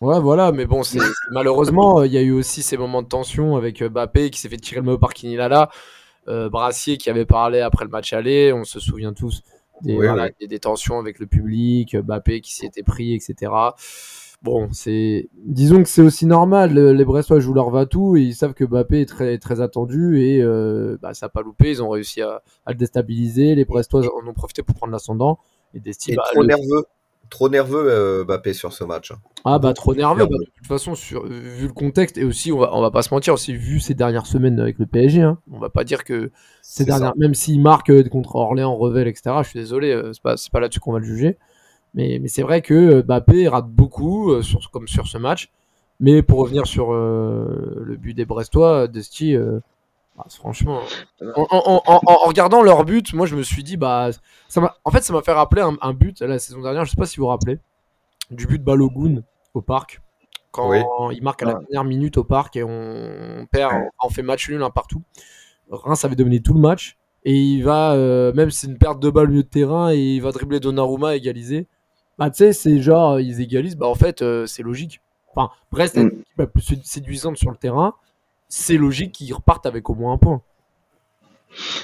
Ouais, 0.00 0.20
voilà, 0.20 0.52
mais 0.52 0.64
bon, 0.64 0.84
c'est 0.84 1.00
malheureusement, 1.32 2.04
il 2.04 2.12
y 2.12 2.18
a 2.18 2.22
eu 2.22 2.30
aussi 2.30 2.62
ces 2.62 2.76
moments 2.76 3.02
de 3.02 3.08
tension 3.08 3.56
avec 3.56 3.82
euh, 3.82 3.88
Mbappé 3.88 4.30
qui 4.30 4.40
s'est 4.40 4.48
fait 4.48 4.56
tirer 4.56 4.80
le 4.80 4.86
maillot 4.86 4.98
par 4.98 5.12
Kinilala, 5.12 5.70
euh, 6.28 6.48
Brassier 6.48 6.98
qui 6.98 7.10
avait 7.10 7.24
parlé 7.26 7.60
après 7.60 7.84
le 7.84 7.90
match 7.90 8.12
aller, 8.12 8.52
on 8.52 8.62
se 8.64 8.78
souvient 8.78 9.12
tous 9.12 9.42
des, 9.82 9.96
Oui, 9.96 10.06
voilà, 10.06 10.24
oui. 10.26 10.30
des, 10.40 10.46
des 10.46 10.58
tensions 10.60 10.98
avec 11.00 11.18
le 11.18 11.26
public, 11.26 11.96
Mbappé 11.96 12.40
qui 12.40 12.54
s'y 12.54 12.66
était 12.66 12.84
pris, 12.84 13.12
etc. 13.14 13.50
Bon, 14.42 14.68
c'est, 14.72 15.28
disons 15.44 15.82
que 15.82 15.88
c'est 15.88 16.02
aussi 16.02 16.24
normal. 16.24 16.72
le- 16.72 16.92
Les 16.92 17.04
Brestois 17.04 17.40
jouent 17.40 17.54
leur 17.54 17.70
va-tout 17.70 18.16
et 18.16 18.22
ils 18.22 18.34
savent 18.36 18.54
que 18.54 18.64
Mbappé 18.64 19.00
est 19.00 19.06
très 19.06 19.36
très 19.38 19.60
attendu 19.60 20.20
et 20.22 20.40
euh, 20.40 20.96
bah, 21.02 21.12
ça 21.12 21.26
n'a 21.26 21.30
pas 21.30 21.42
loupé. 21.42 21.70
Ils 21.70 21.82
ont 21.82 21.88
réussi 21.88 22.22
à, 22.22 22.42
à 22.64 22.70
le 22.72 22.76
déstabiliser. 22.78 23.56
Les 23.56 23.64
Brestois 23.64 24.02
en 24.14 24.26
ont 24.28 24.32
profité 24.34 24.62
pour 24.62 24.76
prendre 24.76 24.92
l'ascendant 24.92 25.38
et 25.74 25.80
Desti, 25.80 26.14
bah, 26.14 26.22
trop 26.32 26.42
le- 26.42 26.46
nerveux. 26.48 26.84
Trop 27.30 27.50
nerveux 27.50 27.84
euh, 27.90 28.24
Mbappé 28.24 28.54
sur 28.54 28.72
ce 28.72 28.84
match. 28.84 29.10
hein. 29.10 29.16
ah 29.44 29.58
bah 29.58 29.74
trop 29.74 29.92
nerveux. 29.92 30.20
Nerveux. 30.20 30.30
Bah, 30.30 30.38
de 30.46 30.50
toute 30.56 30.66
façon, 30.66 30.94
sur, 30.94 31.26
vu 31.26 31.66
le 31.66 31.72
contexte 31.74 32.16
et 32.16 32.24
aussi, 32.24 32.52
on 32.52 32.58
va, 32.58 32.70
on 32.74 32.80
va 32.80 32.90
pas 32.90 33.02
se 33.02 33.12
mentir, 33.12 33.34
aussi 33.34 33.54
vu 33.54 33.80
ces 33.80 33.92
dernières 33.92 34.24
semaines 34.24 34.58
avec 34.60 34.78
le 34.78 34.86
PSG, 34.86 35.20
hein, 35.20 35.38
on 35.52 35.58
va 35.58 35.68
pas 35.68 35.84
dire 35.84 36.04
que 36.04 36.30
ces 36.62 36.84
dernières, 36.86 37.12
même 37.18 37.34
s'il 37.34 37.60
marque 37.60 37.90
euh, 37.90 38.02
contre 38.04 38.36
Orléans, 38.36 38.74
Revel, 38.76 39.06
etc. 39.08 39.30
Je 39.42 39.48
suis 39.50 39.58
désolé, 39.58 40.00
c'est 40.14 40.22
pas, 40.22 40.38
c'est 40.38 40.50
pas 40.50 40.60
là-dessus 40.60 40.80
qu'on 40.80 40.92
va 40.92 41.00
le 41.00 41.04
juger. 41.04 41.36
Mais, 41.94 42.18
mais 42.20 42.28
c'est 42.28 42.42
vrai 42.42 42.62
que 42.62 42.74
euh, 42.74 43.02
Mbappé 43.02 43.48
rate 43.48 43.68
beaucoup, 43.68 44.30
euh, 44.32 44.42
sur, 44.42 44.70
comme 44.70 44.88
sur 44.88 45.06
ce 45.06 45.18
match. 45.18 45.50
Mais 46.00 46.22
pour 46.22 46.38
revenir 46.40 46.66
sur 46.66 46.92
euh, 46.92 47.82
le 47.84 47.96
but 47.96 48.14
des 48.14 48.24
Brestois, 48.24 48.86
Desti, 48.86 49.34
euh, 49.34 49.58
bah, 50.16 50.26
franchement, 50.30 50.80
en, 51.20 51.42
en- 51.50 51.62
en- 51.66 51.82
en- 51.86 52.00
en 52.06 52.14
regardant 52.26 52.62
leur 52.62 52.84
but, 52.84 53.12
moi 53.14 53.26
je 53.26 53.34
me 53.34 53.42
suis 53.42 53.64
dit, 53.64 53.76
bah, 53.76 54.10
ça 54.48 54.60
m'a, 54.60 54.76
en 54.84 54.90
fait, 54.90 55.02
ça 55.02 55.12
m'a 55.12 55.22
fait 55.22 55.32
rappeler 55.32 55.62
un, 55.62 55.76
un 55.80 55.92
but 55.94 56.20
la 56.20 56.38
saison 56.38 56.60
dernière, 56.62 56.84
je 56.84 56.90
sais 56.90 56.96
pas 56.96 57.06
si 57.06 57.16
vous 57.16 57.24
vous 57.24 57.28
rappelez, 57.30 57.58
du 58.30 58.46
but 58.46 58.58
de 58.58 58.64
Balogun 58.64 59.22
au 59.54 59.60
parc. 59.62 60.00
Quand 60.52 60.70
Oui. 60.70 60.78
il 61.12 61.22
marque 61.22 61.42
à 61.42 61.46
la 61.46 61.54
dernière 61.54 61.84
minute 61.84 62.16
au 62.16 62.24
parc 62.24 62.56
et 62.56 62.62
on 62.64 63.46
perd, 63.50 63.72
on 64.02 64.08
fait 64.08 64.22
match 64.22 64.48
nul 64.48 64.62
un 64.62 64.70
partout. 64.70 65.02
Reims 65.70 66.04
avait 66.04 66.16
dominé 66.16 66.40
tout 66.40 66.54
le 66.54 66.60
match. 66.60 66.96
Et 67.24 67.34
il 67.34 67.62
va, 67.62 67.92
euh, 67.94 68.32
même 68.32 68.50
si 68.50 68.60
c'est 68.60 68.66
une 68.68 68.78
perte 68.78 69.00
de 69.00 69.10
balle 69.10 69.26
au 69.26 69.30
milieu 69.30 69.42
de 69.42 69.48
terrain, 69.48 69.92
et 69.92 69.98
il 69.98 70.20
va 70.22 70.30
dribbler 70.32 70.60
Donnarumma 70.60 71.16
égaliser. 71.16 71.66
Bah, 72.18 72.30
tu 72.30 72.38
sais, 72.38 72.52
c'est 72.52 72.80
genre, 72.82 73.12
euh, 73.14 73.22
ils 73.22 73.40
égalisent, 73.40 73.76
bah, 73.76 73.86
en 73.86 73.94
fait, 73.94 74.22
euh, 74.22 74.46
c'est 74.46 74.62
logique. 74.62 75.00
Enfin, 75.34 75.50
Brest 75.70 75.96
est 75.96 76.04
Mm. 76.04 76.10
l'équipe 76.10 76.38
la 76.38 76.46
plus 76.46 76.62
sédu- 76.62 76.84
séduisante 76.84 77.36
sur 77.36 77.50
le 77.50 77.56
terrain. 77.56 77.94
C'est 78.48 78.76
logique 78.76 79.12
qu'ils 79.12 79.32
repartent 79.34 79.66
avec 79.66 79.88
au 79.90 79.94
moins 79.94 80.14
un 80.14 80.18
point. 80.18 80.42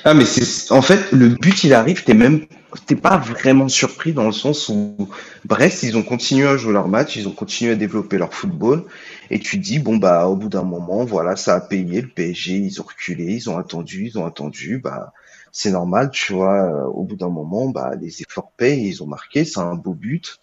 Ah, 0.04 0.14
mais 0.14 0.24
c'est, 0.24 0.70
en 0.72 0.82
fait, 0.82 1.10
le 1.12 1.28
but, 1.28 1.64
il 1.64 1.72
arrive, 1.72 2.04
t'es 2.04 2.14
même, 2.14 2.46
t'es 2.86 2.96
pas 2.96 3.16
vraiment 3.16 3.68
surpris 3.68 4.12
dans 4.12 4.26
le 4.26 4.32
sens 4.32 4.68
où 4.68 5.08
Brest, 5.44 5.82
ils 5.82 5.96
ont 5.96 6.02
continué 6.02 6.46
à 6.46 6.56
jouer 6.56 6.72
leur 6.72 6.88
match, 6.88 7.16
ils 7.16 7.26
ont 7.28 7.32
continué 7.32 7.72
à 7.72 7.74
développer 7.74 8.18
leur 8.18 8.34
football, 8.34 8.84
et 9.30 9.38
tu 9.38 9.58
te 9.58 9.64
dis, 9.64 9.78
bon, 9.78 9.96
bah, 9.96 10.26
au 10.26 10.36
bout 10.36 10.48
d'un 10.48 10.62
moment, 10.64 11.04
voilà, 11.04 11.36
ça 11.36 11.54
a 11.54 11.60
payé, 11.60 12.02
le 12.02 12.08
PSG, 12.08 12.56
ils 12.56 12.80
ont 12.80 12.84
reculé, 12.84 13.24
ils 13.34 13.48
ont 13.50 13.56
attendu, 13.58 14.06
ils 14.06 14.18
ont 14.18 14.26
attendu, 14.26 14.78
bah, 14.78 15.12
c'est 15.54 15.70
normal, 15.70 16.10
tu 16.10 16.32
vois, 16.32 16.64
euh, 16.64 16.84
au 16.88 17.04
bout 17.04 17.14
d'un 17.14 17.28
moment, 17.28 17.68
bah, 17.68 17.92
les 18.00 18.22
efforts 18.22 18.50
payent, 18.56 18.88
ils 18.88 19.02
ont 19.04 19.06
marqué, 19.06 19.44
c'est 19.44 19.60
un 19.60 19.76
beau 19.76 19.94
but. 19.94 20.38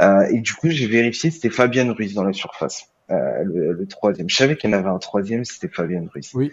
Euh, 0.00 0.22
et 0.30 0.40
du 0.40 0.54
coup, 0.54 0.70
j'ai 0.70 0.86
vérifié, 0.86 1.32
c'était 1.32 1.50
Fabien 1.50 1.92
Ruiz 1.92 2.14
dans 2.14 2.22
la 2.22 2.32
surface, 2.32 2.86
euh, 3.10 3.42
le, 3.44 3.72
le 3.72 3.86
troisième. 3.86 4.30
Je 4.30 4.36
savais 4.36 4.56
qu'il 4.56 4.70
y 4.70 4.74
en 4.74 4.78
avait 4.78 4.88
un 4.88 4.98
troisième, 4.98 5.44
c'était 5.44 5.68
Fabien 5.68 6.04
Ruiz. 6.14 6.30
Oui. 6.34 6.52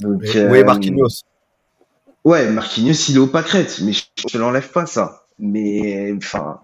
Donc, 0.00 0.20
Mais- 0.20 0.36
euh, 0.36 0.50
Oui, 0.52 0.62
Marquinhos? 0.62 1.22
Ouais, 2.24 2.50
Marquinhos, 2.50 3.08
il 3.08 3.16
est 3.16 3.20
au 3.20 3.26
pâquerette, 3.26 3.80
mais 3.82 3.92
je 3.94 4.02
te 4.28 4.36
l'enlève 4.36 4.70
pas, 4.70 4.84
ça. 4.84 5.24
Mais, 5.38 6.12
enfin, 6.14 6.60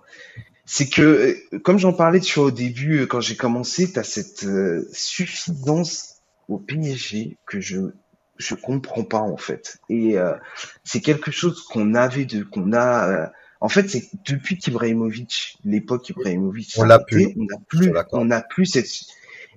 c'est 0.67 0.89
que, 0.89 1.37
euh, 1.55 1.59
comme 1.61 1.79
j'en 1.79 1.95
parlais, 1.95 2.21
tu 2.21 2.39
vois, 2.39 2.49
au 2.49 2.51
début, 2.51 3.01
euh, 3.01 3.07
quand 3.07 3.21
j'ai 3.23 3.37
commencé, 3.37 3.93
t'as 3.93 4.03
cette 4.03 4.45
euh, 4.45 4.87
suffisance 4.93 6.17
au 6.49 6.59
PSG 6.59 7.39
que 7.47 7.61
je 7.61 7.79
je 8.39 8.55
comprends 8.55 9.05
pas, 9.05 9.21
en 9.21 9.37
fait. 9.37 9.79
Et 9.89 10.19
euh, 10.19 10.35
c'est 10.85 11.01
quelque 11.01 11.31
chose 11.31 11.63
qu'on 11.65 11.95
avait 11.95 12.25
de, 12.25 12.43
qu'on 12.43 12.73
a, 12.73 13.09
euh, 13.09 13.27
en 13.61 13.69
fait, 13.69 13.89
c'est 13.89 14.09
depuis 14.27 14.59
qu'Ibrahimovic, 14.59 15.59
l'époque 15.65 16.09
Ibrahimovic, 16.09 16.75
On 16.77 16.85
l'a 16.85 16.99
plus. 16.99 17.35
on 17.37 17.45
n'a 17.45 17.59
plus, 17.69 17.93
on 18.13 18.25
n'a 18.25 18.41
plus 18.43 18.67
cette, 18.67 18.89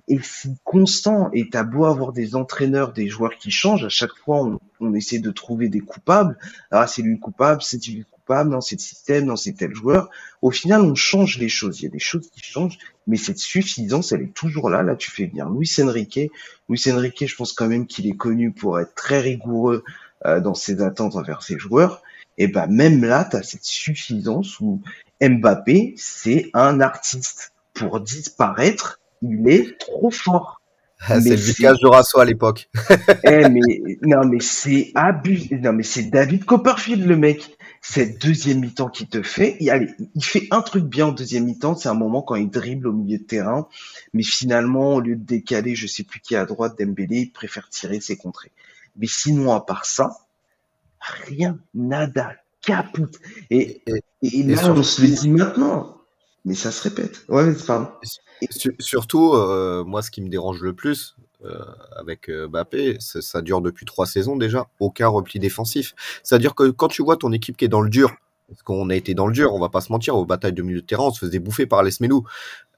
et 0.08 0.18
c'est 0.22 0.50
constant. 0.64 1.30
Et 1.32 1.48
t'as 1.48 1.62
beau 1.62 1.84
avoir 1.84 2.12
des 2.12 2.34
entraîneurs, 2.34 2.92
des 2.92 3.08
joueurs 3.08 3.36
qui 3.36 3.50
changent, 3.50 3.84
à 3.84 3.88
chaque 3.88 4.16
fois, 4.24 4.42
on, 4.42 4.58
on 4.80 4.94
essaie 4.94 5.20
de 5.20 5.30
trouver 5.30 5.68
des 5.68 5.80
coupables. 5.80 6.36
Ah, 6.70 6.86
c'est 6.86 7.02
lui 7.02 7.12
le 7.12 7.18
coupable, 7.18 7.62
c'est 7.62 7.84
lui 7.86 7.98
le 7.98 8.04
coupable, 8.04 8.19
c'est 8.60 8.76
le 8.76 8.80
système, 8.80 9.26
non, 9.26 9.36
c'est 9.36 9.52
tel 9.52 9.74
joueur. 9.74 10.08
Au 10.42 10.50
final, 10.50 10.82
on 10.82 10.94
change 10.94 11.38
les 11.38 11.48
choses. 11.48 11.80
Il 11.80 11.84
y 11.84 11.86
a 11.86 11.90
des 11.90 11.98
choses 11.98 12.28
qui 12.30 12.40
changent, 12.42 12.78
mais 13.06 13.16
cette 13.16 13.38
suffisance, 13.38 14.12
elle 14.12 14.22
est 14.22 14.34
toujours 14.34 14.70
là. 14.70 14.82
Là, 14.82 14.96
tu 14.96 15.10
fais 15.10 15.26
bien. 15.26 15.48
Luis 15.50 15.70
Enrique, 15.82 16.20
Luis 16.68 16.82
Enrique, 16.90 17.26
je 17.26 17.36
pense 17.36 17.52
quand 17.52 17.68
même 17.68 17.86
qu'il 17.86 18.06
est 18.06 18.16
connu 18.16 18.52
pour 18.52 18.78
être 18.80 18.94
très 18.94 19.20
rigoureux 19.20 19.84
euh, 20.26 20.40
dans 20.40 20.54
ses 20.54 20.82
attentes 20.82 21.16
envers 21.16 21.42
ses 21.42 21.58
joueurs. 21.58 22.02
Et 22.38 22.46
ben, 22.48 22.66
même 22.68 23.04
là, 23.04 23.26
tu 23.30 23.36
as 23.36 23.42
cette 23.42 23.64
suffisance 23.64 24.60
où 24.60 24.80
Mbappé, 25.20 25.94
c'est 25.96 26.50
un 26.54 26.80
artiste. 26.80 27.52
Pour 27.74 28.00
disparaître, 28.00 29.00
il 29.22 29.48
est 29.48 29.78
trop 29.78 30.10
fort. 30.10 30.60
Ah, 31.06 31.20
c'est 31.20 31.30
le 31.30 31.36
c'est- 31.36 31.52
Vicage 31.52 31.78
de 31.82 31.86
Rasso 31.88 32.18
à 32.18 32.24
l'époque. 32.24 32.68
Eh, 33.24 33.48
mais, 33.48 33.98
non, 34.02 34.24
mais 34.26 34.40
c'est 34.40 34.92
abusé. 34.94 35.56
Non, 35.58 35.72
mais 35.72 35.82
c'est 35.82 36.04
David 36.04 36.44
Copperfield, 36.44 37.06
le 37.06 37.16
mec. 37.16 37.56
Cette 37.82 38.20
deuxième 38.20 38.60
mi-temps 38.60 38.88
qu'il 38.90 39.08
te 39.08 39.22
fait, 39.22 39.56
il, 39.58 39.70
allez, 39.70 39.88
il 40.14 40.22
fait 40.24 40.46
un 40.50 40.60
truc 40.60 40.84
bien 40.84 41.06
en 41.06 41.12
deuxième 41.12 41.44
mi-temps, 41.44 41.76
c'est 41.76 41.88
un 41.88 41.94
moment 41.94 42.20
quand 42.22 42.34
il 42.34 42.50
dribble 42.50 42.86
au 42.88 42.92
milieu 42.92 43.16
de 43.18 43.22
terrain, 43.24 43.68
mais 44.12 44.22
finalement, 44.22 44.96
au 44.96 45.00
lieu 45.00 45.16
de 45.16 45.24
décaler, 45.24 45.74
je 45.74 45.86
sais 45.86 46.02
plus 46.04 46.20
qui 46.20 46.34
est 46.34 46.36
à 46.36 46.44
droite, 46.44 46.78
Dembélé, 46.78 47.20
il 47.20 47.32
préfère 47.32 47.68
tirer 47.70 48.00
ses 48.00 48.16
contrées. 48.18 48.52
Mais 48.96 49.06
sinon, 49.06 49.54
à 49.54 49.60
part 49.60 49.86
ça, 49.86 50.10
rien, 51.00 51.58
nada, 51.74 52.34
caput. 52.60 53.06
Et, 53.48 53.82
Et- 53.86 54.40
et, 54.40 54.42
là, 54.42 54.56
surtout- 54.62 54.80
on 54.80 54.82
se 54.82 55.00
le 55.02 55.08
dit 55.08 55.30
maintenant, 55.30 55.96
mais 56.44 56.54
ça 56.54 56.70
se 56.72 56.82
répète. 56.82 57.24
Ouais, 57.28 57.46
mais 57.46 57.54
pardon. 57.66 57.88
Su- 58.50 58.76
surtout, 58.78 59.32
euh, 59.32 59.84
moi, 59.84 60.02
ce 60.02 60.10
qui 60.10 60.20
me 60.20 60.28
dérange 60.28 60.60
le 60.60 60.74
plus 60.74 61.16
avec 61.96 62.28
euh, 62.28 62.48
Mbappé, 62.48 62.96
ça 63.00 63.42
dure 63.42 63.60
depuis 63.60 63.86
trois 63.86 64.06
saisons 64.06 64.36
déjà, 64.36 64.66
aucun 64.78 65.08
repli 65.08 65.38
défensif. 65.38 65.94
C'est-à-dire 66.22 66.54
que 66.54 66.70
quand 66.70 66.88
tu 66.88 67.02
vois 67.02 67.16
ton 67.16 67.32
équipe 67.32 67.56
qui 67.56 67.64
est 67.64 67.68
dans 67.68 67.80
le 67.80 67.90
dur, 67.90 68.12
parce 68.48 68.62
qu'on 68.62 68.90
a 68.90 68.94
été 68.96 69.14
dans 69.14 69.26
le 69.26 69.32
dur, 69.32 69.54
on 69.54 69.60
va 69.60 69.68
pas 69.68 69.80
se 69.80 69.92
mentir, 69.92 70.16
aux 70.16 70.24
batailles 70.26 70.52
de 70.52 70.62
milieu 70.62 70.80
de 70.80 70.86
terrain, 70.86 71.04
on 71.04 71.10
se 71.12 71.24
faisait 71.24 71.38
bouffer 71.38 71.66
par 71.66 71.82
les 71.82 71.90
Smelou. 71.92 72.24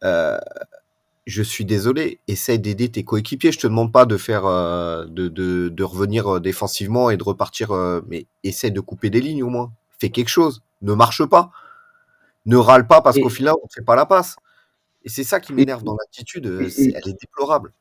Euh, 0.05 0.39
je 1.27 1.43
suis 1.43 1.65
désolé, 1.65 2.19
essaye 2.29 2.59
d'aider 2.59 2.89
tes 2.91 3.05
coéquipiers. 3.05 3.53
Je 3.53 3.59
te 3.61 3.67
demande 3.67 3.93
pas 3.93 4.07
de 4.07 4.17
faire, 4.17 4.45
euh, 4.45 5.07
de, 5.07 5.29
de, 5.29 5.69
de 5.69 5.85
revenir 5.85 6.37
euh, 6.37 6.41
défensivement 6.41 7.11
et 7.11 7.17
de 7.17 7.23
repartir, 7.25 7.71
euh, 7.71 8.01
mais 8.09 8.27
essaye 8.43 8.73
de 8.73 8.81
couper 8.81 9.09
des 9.09 9.21
lignes 9.21 9.45
au 9.45 9.49
moins. 9.49 9.73
Fais 9.99 10.11
quelque 10.11 10.29
chose. 10.29 10.63
Ne 10.83 10.95
marche 10.95 11.25
pas. 11.25 11.51
Ne 12.45 12.57
râle 12.57 12.87
pas 12.89 13.01
parce 13.01 13.17
qu'au 13.19 13.29
final, 13.31 13.55
on 13.63 13.67
ne 13.67 13.73
fait 13.73 13.85
pas 13.85 13.95
la 13.95 14.05
passe. 14.05 14.37
Et 15.05 15.09
c'est 15.09 15.25
ça 15.25 15.39
qui 15.41 15.53
m'énerve 15.53 15.85
dans 15.85 15.97
l'attitude. 15.97 16.47
euh, 16.47 16.69
Elle 16.79 17.09
est 17.11 17.21
déplorable. 17.21 17.73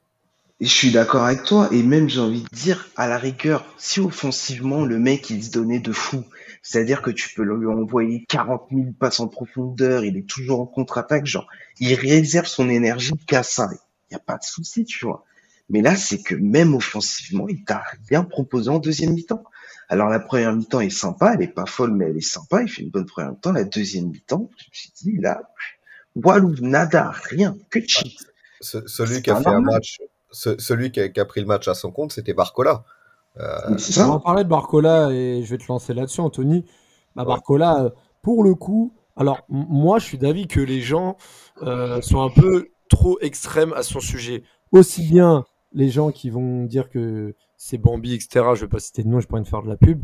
Je 0.62 0.68
suis 0.68 0.92
d'accord 0.92 1.24
avec 1.24 1.44
toi, 1.44 1.68
et 1.72 1.82
même 1.82 2.08
j'ai 2.08 2.20
envie 2.20 2.44
de 2.44 2.48
dire, 2.56 2.88
à 2.96 3.08
la 3.08 3.18
rigueur, 3.18 3.66
si 3.78 4.00
offensivement 4.00 4.86
le 4.86 5.00
mec 5.00 5.30
il 5.32 5.44
se 5.44 5.50
donnait 5.50 5.80
de 5.80 5.92
fou, 5.92 6.24
c'est-à-dire 6.62 7.02
que 7.02 7.10
tu 7.10 7.34
peux 7.34 7.42
lui 7.44 7.66
envoyer 7.66 8.26
40 8.30 8.68
000 8.72 8.94
passes 9.00 9.20
en 9.20 9.28
profondeur, 9.28 10.06
il 10.06 10.18
est 10.18 10.30
toujours 10.30 10.62
en 10.62 10.68
contre-attaque, 10.68 11.26
genre, 11.26 11.48
il 11.80 11.96
réserve 11.96 12.46
son 12.46 12.70
énergie 12.70 13.14
qu'à 13.26 13.42
ça. 13.42 13.70
Il 13.74 14.14
n'y 14.14 14.18
a 14.18 14.20
pas 14.20 14.38
de 14.38 14.44
souci, 14.44 14.86
tu 14.86 15.04
vois. 15.06 15.26
Mais 15.72 15.82
là, 15.82 15.96
c'est 15.96 16.22
que 16.22 16.36
même 16.36 16.76
offensivement, 16.76 17.48
il 17.50 17.64
t'a 17.64 17.84
rien 18.10 18.24
proposé 18.24 18.70
en 18.70 18.78
deuxième 18.78 19.14
mi-temps. 19.14 19.44
Alors 19.90 20.10
la 20.10 20.20
première 20.20 20.56
mi-temps 20.56 20.82
est 20.82 20.90
sympa, 20.92 21.34
elle 21.34 21.42
est 21.42 21.48
pas 21.48 21.66
folle, 21.66 21.94
mais 21.94 22.06
elle 22.06 22.18
est 22.18 22.22
sympa, 22.22 22.62
il 22.62 22.70
fait 22.70 22.84
une 22.84 22.92
bonne 22.92 23.08
première 23.08 23.32
mi-temps. 23.32 23.52
La 23.52 23.64
deuxième 23.64 24.10
mi-temps, 24.10 24.50
je 24.58 24.66
me 24.66 24.70
suis 24.74 24.92
dit, 25.02 25.18
là, 25.18 25.42
walou, 26.16 26.54
nada, 26.62 27.12
rien, 27.30 27.58
que 27.72 27.80
cheat. 27.80 28.16
Ce- 28.60 28.86
celui 28.86 29.24
qui 29.24 29.32
a 29.32 29.36
fait 29.36 29.50
un 29.50 29.62
match, 29.62 30.00
ce- 30.32 30.60
celui 30.60 30.92
qui 30.92 31.00
a, 31.00 31.10
qui 31.10 31.20
a 31.20 31.26
pris 31.26 31.42
le 31.42 31.48
match 31.48 31.68
à 31.68 31.74
son 31.74 31.92
compte, 31.92 32.12
c'était 32.12 32.34
Barcola. 32.34 32.84
Euh, 33.40 33.78
c'est 33.78 34.02
On 34.02 34.08
va 34.08 34.10
en 34.12 34.14
ça. 34.18 34.24
parler 34.24 34.44
de 34.44 34.50
Barcola 34.50 35.10
et 35.12 35.44
je 35.44 35.50
vais 35.52 35.58
te 35.58 35.66
lancer 35.70 35.94
là-dessus, 35.94 36.20
Anthony. 36.22 36.66
Bah, 37.16 37.24
Barcola, 37.26 37.92
pour 38.22 38.44
le 38.44 38.56
coup, 38.56 38.94
alors 39.18 39.40
moi 39.50 40.00
je 40.00 40.06
suis 40.06 40.18
d'avis 40.18 40.48
que 40.48 40.60
les 40.60 40.82
gens 40.82 41.18
euh, 41.62 42.02
sont 42.02 42.22
un 42.22 42.30
peu 42.30 42.70
trop 42.90 43.18
extrêmes 43.22 43.74
à 43.74 43.84
son 43.84 44.00
sujet. 44.00 44.44
Aussi 44.72 45.04
bien 45.08 45.46
les 45.74 45.90
gens 45.90 46.12
qui 46.12 46.30
vont 46.30 46.66
dire 46.66 46.90
que 46.90 47.36
c'est 47.58 47.78
Bambi, 47.78 48.14
etc. 48.14 48.46
Je 48.56 48.62
vais 48.62 48.68
pas 48.68 48.80
citer 48.80 49.04
de 49.04 49.08
nom, 49.08 49.20
je 49.20 49.28
pourrais 49.28 49.42
me 49.42 49.46
faire 49.46 49.62
de 49.64 49.70
la 49.70 49.78
pub. 49.78 50.04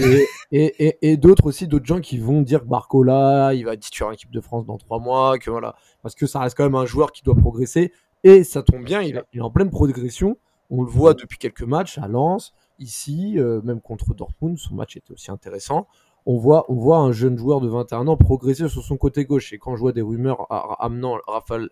Et, 0.00 0.26
et, 0.52 0.86
et, 0.86 0.98
et 1.12 1.16
d'autres 1.16 1.46
aussi, 1.46 1.66
d'autres 1.66 1.86
gens 1.86 2.00
qui 2.00 2.18
vont 2.18 2.42
dire 2.42 2.60
que 2.60 2.66
Barcola, 2.66 3.54
il 3.54 3.64
va 3.64 3.72
être 3.74 3.80
titulaire 3.80 4.10
en 4.10 4.12
équipe 4.12 4.30
de 4.30 4.40
France 4.40 4.66
dans 4.66 4.76
trois 4.78 4.98
mois, 5.00 5.38
que 5.38 5.50
voilà, 5.50 5.74
parce 6.02 6.14
que 6.14 6.26
ça 6.26 6.40
reste 6.40 6.56
quand 6.56 6.64
même 6.64 6.74
un 6.74 6.86
joueur 6.86 7.10
qui 7.12 7.22
doit 7.22 7.34
progresser. 7.36 7.92
Et 8.24 8.44
ça 8.44 8.62
tombe 8.62 8.84
bien, 8.84 9.00
il, 9.02 9.16
est- 9.16 9.24
il 9.32 9.38
est 9.38 9.42
en 9.42 9.50
pleine 9.50 9.70
progression. 9.70 10.36
On 10.70 10.82
le 10.82 10.90
voit 10.90 11.14
depuis 11.14 11.38
quelques 11.38 11.62
matchs 11.62 11.98
à 11.98 12.08
Lens, 12.08 12.52
ici, 12.78 13.38
euh, 13.38 13.60
même 13.62 13.80
contre 13.80 14.12
Dortmund, 14.14 14.58
son 14.58 14.74
match 14.74 14.96
était 14.96 15.12
aussi 15.12 15.30
intéressant. 15.30 15.86
On 16.26 16.36
voit, 16.36 16.66
on 16.70 16.74
voit 16.74 16.98
un 16.98 17.10
jeune 17.12 17.38
joueur 17.38 17.60
de 17.62 17.68
21 17.68 18.06
ans 18.06 18.16
progresser 18.18 18.68
sur 18.68 18.82
son 18.82 18.98
côté 18.98 19.24
gauche. 19.24 19.52
Et 19.54 19.58
quand 19.58 19.76
je 19.76 19.80
vois 19.80 19.92
des 19.92 20.02
rumeurs 20.02 20.46
amenant 20.82 21.16
Rafael 21.26 21.70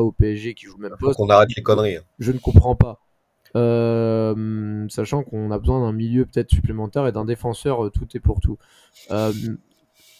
au 0.00 0.10
PSG 0.12 0.54
qui 0.54 0.66
joue 0.66 0.76
le 0.78 0.88
même 0.88 0.98
poste, 0.98 1.16
qu'on 1.18 1.28
arrête 1.28 1.54
les 1.56 1.62
conneries. 1.62 1.96
hein. 1.98 2.02
je 2.18 2.32
ne 2.32 2.38
comprends 2.38 2.74
pas. 2.74 2.98
Euh, 3.54 4.86
sachant 4.88 5.22
qu'on 5.22 5.50
a 5.50 5.58
besoin 5.58 5.80
d'un 5.80 5.92
milieu 5.92 6.24
peut-être 6.24 6.50
supplémentaire 6.50 7.06
et 7.06 7.12
d'un 7.12 7.24
défenseur 7.24 7.84
euh, 7.84 7.90
tout 7.90 8.08
est 8.16 8.20
pour 8.20 8.40
tout. 8.40 8.58
Euh, 9.10 9.32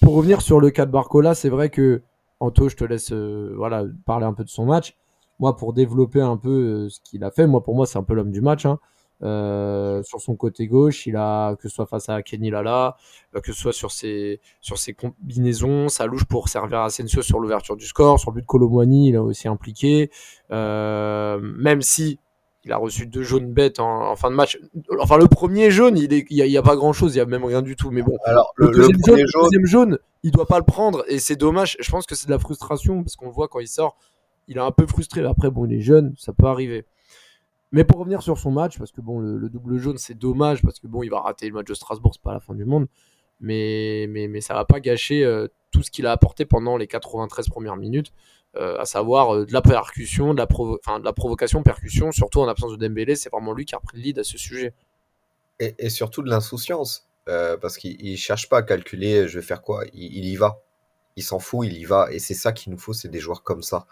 pour 0.00 0.14
revenir 0.14 0.42
sur 0.42 0.60
le 0.60 0.70
cas 0.70 0.86
de 0.86 0.90
Barcola, 0.90 1.34
c'est 1.34 1.48
vrai 1.48 1.70
que 1.70 2.02
Anto, 2.40 2.68
je 2.68 2.76
te 2.76 2.84
laisse 2.84 3.12
voilà, 3.12 3.84
parler 4.04 4.26
un 4.26 4.32
peu 4.34 4.44
de 4.44 4.48
son 4.48 4.64
match. 4.66 4.96
Moi, 5.42 5.56
pour 5.56 5.74
développer 5.74 6.22
un 6.22 6.36
peu 6.38 6.48
euh, 6.86 6.88
ce 6.88 7.00
qu'il 7.02 7.22
a 7.24 7.30
fait, 7.30 7.46
moi 7.46 7.62
pour 7.62 7.74
moi 7.74 7.84
c'est 7.84 7.98
un 7.98 8.02
peu 8.04 8.14
l'homme 8.14 8.30
du 8.32 8.40
match. 8.40 8.64
hein. 8.64 8.78
Euh, 9.24 10.02
sur 10.02 10.20
son 10.20 10.34
côté 10.34 10.66
gauche, 10.66 11.06
il 11.06 11.14
a 11.16 11.54
que 11.54 11.68
ce 11.68 11.74
soit 11.76 11.86
face 11.86 12.08
à 12.08 12.22
Kenny 12.22 12.50
Lala, 12.50 12.96
euh, 13.36 13.40
que 13.40 13.52
ce 13.52 13.60
soit 13.60 13.72
sur 13.72 13.92
ses 13.92 14.40
sur 14.60 14.78
ses 14.78 14.94
combinaisons, 14.94 15.88
sa 15.88 16.06
louche 16.06 16.24
pour 16.24 16.48
servir 16.48 16.78
à 16.78 16.86
Asensio 16.86 17.22
sur 17.22 17.38
l'ouverture 17.38 17.76
du 17.76 17.86
score, 17.86 18.18
sur 18.18 18.30
le 18.32 18.36
but 18.36 18.40
de 18.42 18.46
Colomboigny, 18.46 19.10
il 19.10 19.16
a 19.16 19.22
aussi 19.22 19.46
impliqué. 19.46 20.10
Euh, 20.50 21.38
même 21.40 21.82
si 21.82 22.18
il 22.64 22.72
a 22.72 22.76
reçu 22.76 23.06
deux 23.06 23.22
jaunes 23.22 23.52
bêtes 23.52 23.80
en, 23.80 24.10
en 24.10 24.14
fin 24.16 24.30
de 24.30 24.36
match. 24.36 24.58
Enfin, 25.00 25.16
le 25.18 25.26
premier 25.26 25.70
jaune, 25.72 25.96
il 25.98 26.12
est- 26.12 26.26
il 26.30 26.36
y 26.36 26.56
a, 26.56 26.62
pas 26.62 26.76
grand 26.76 26.92
chose, 26.92 27.14
il 27.14 27.18
y 27.18 27.20
a 27.20 27.26
même 27.26 27.44
rien 27.44 27.60
du 27.62 27.74
tout. 27.74 27.90
Mais 27.90 28.02
bon, 28.02 28.16
Alors, 28.24 28.52
le, 28.56 28.68
deuxième, 28.68 28.96
jaune, 29.04 29.16
le 29.18 29.26
jaune, 29.26 29.42
deuxième 29.44 29.66
jaune, 29.66 29.98
il 30.22 30.30
doit 30.30 30.46
pas 30.46 30.58
le 30.58 30.64
prendre 30.64 31.04
et 31.08 31.18
c'est 31.18 31.34
dommage. 31.36 31.76
Je 31.80 31.90
pense 31.90 32.06
que 32.06 32.14
c'est 32.14 32.26
de 32.26 32.30
la 32.32 32.38
frustration 32.38 33.02
parce 33.02 33.16
qu'on 33.16 33.26
le 33.26 33.32
voit 33.32 33.48
quand 33.48 33.58
il 33.58 33.66
sort, 33.66 33.96
il 34.48 34.56
est 34.56 34.60
un 34.60 34.70
peu 34.72 34.86
frustré. 34.86 35.24
Après, 35.24 35.50
bon, 35.50 35.64
il 35.66 35.72
est 35.74 35.80
jeune, 35.80 36.14
ça 36.18 36.32
peut 36.32 36.46
arriver. 36.46 36.84
Mais 37.72 37.84
pour 37.84 37.98
revenir 38.00 38.22
sur 38.22 38.38
son 38.38 38.50
match, 38.50 38.78
parce 38.78 38.92
que 38.92 39.00
bon, 39.00 39.18
le, 39.20 39.38
le 39.38 39.48
double 39.48 39.78
jaune, 39.78 39.96
c'est 39.98 40.14
dommage 40.18 40.62
parce 40.62 40.78
que 40.78 40.86
bon, 40.86 41.02
il 41.02 41.08
va 41.08 41.20
rater 41.20 41.46
le 41.48 41.54
match 41.54 41.66
de 41.66 41.74
Strasbourg, 41.74 42.12
c'est 42.14 42.22
pas 42.22 42.34
la 42.34 42.40
fin 42.40 42.54
du 42.54 42.64
monde. 42.66 42.86
Mais, 43.40 44.06
mais, 44.10 44.28
mais 44.28 44.40
ça 44.40 44.54
va 44.54 44.64
pas 44.64 44.78
gâcher 44.78 45.24
euh, 45.24 45.48
tout 45.70 45.82
ce 45.82 45.90
qu'il 45.90 46.06
a 46.06 46.12
apporté 46.12 46.44
pendant 46.44 46.76
les 46.76 46.86
93 46.86 47.48
premières 47.48 47.76
minutes, 47.76 48.12
euh, 48.56 48.78
à 48.78 48.84
savoir 48.84 49.34
euh, 49.34 49.46
de 49.46 49.52
la 49.52 49.62
percussion, 49.62 50.34
de 50.34 50.38
la, 50.38 50.46
provo- 50.46 50.78
de 51.00 51.04
la 51.04 51.12
provocation, 51.12 51.62
percussion, 51.62 52.12
surtout 52.12 52.40
en 52.40 52.46
absence 52.48 52.72
de 52.72 52.76
Dembélé. 52.76 53.16
C'est 53.16 53.30
vraiment 53.30 53.52
lui 53.54 53.64
qui 53.64 53.74
a 53.74 53.80
pris 53.80 53.96
le 53.96 54.02
lead 54.02 54.18
à 54.18 54.24
ce 54.24 54.36
sujet. 54.38 54.74
et, 55.58 55.88
surtout 55.88 56.22
de 56.22 56.28
l'insouciance. 56.30 57.08
parce 57.24 57.78
qu'il 57.78 58.00
il 58.04 58.16
cherche 58.18 58.48
pas 58.48 58.58
à 58.58 58.62
calculer, 58.62 59.26
je 59.28 59.38
vais 59.38 59.44
faire 59.44 59.62
quoi. 59.62 59.84
Il 59.94 60.24
y 60.26 60.36
va. 60.36 60.58
Il 61.16 61.22
s'en 61.22 61.38
fout, 61.38 61.66
il 61.66 61.76
y 61.76 61.84
va. 61.84 62.08
Et 62.10 62.18
c'est 62.18 62.34
ça 62.34 62.52
qu'il 62.52 62.72
nous 62.72 62.78
faut, 62.78 62.92
c'est 62.92 63.08
des 63.08 63.20
joueurs 63.20 63.42
comme 63.42 63.62
ça. 63.62 63.86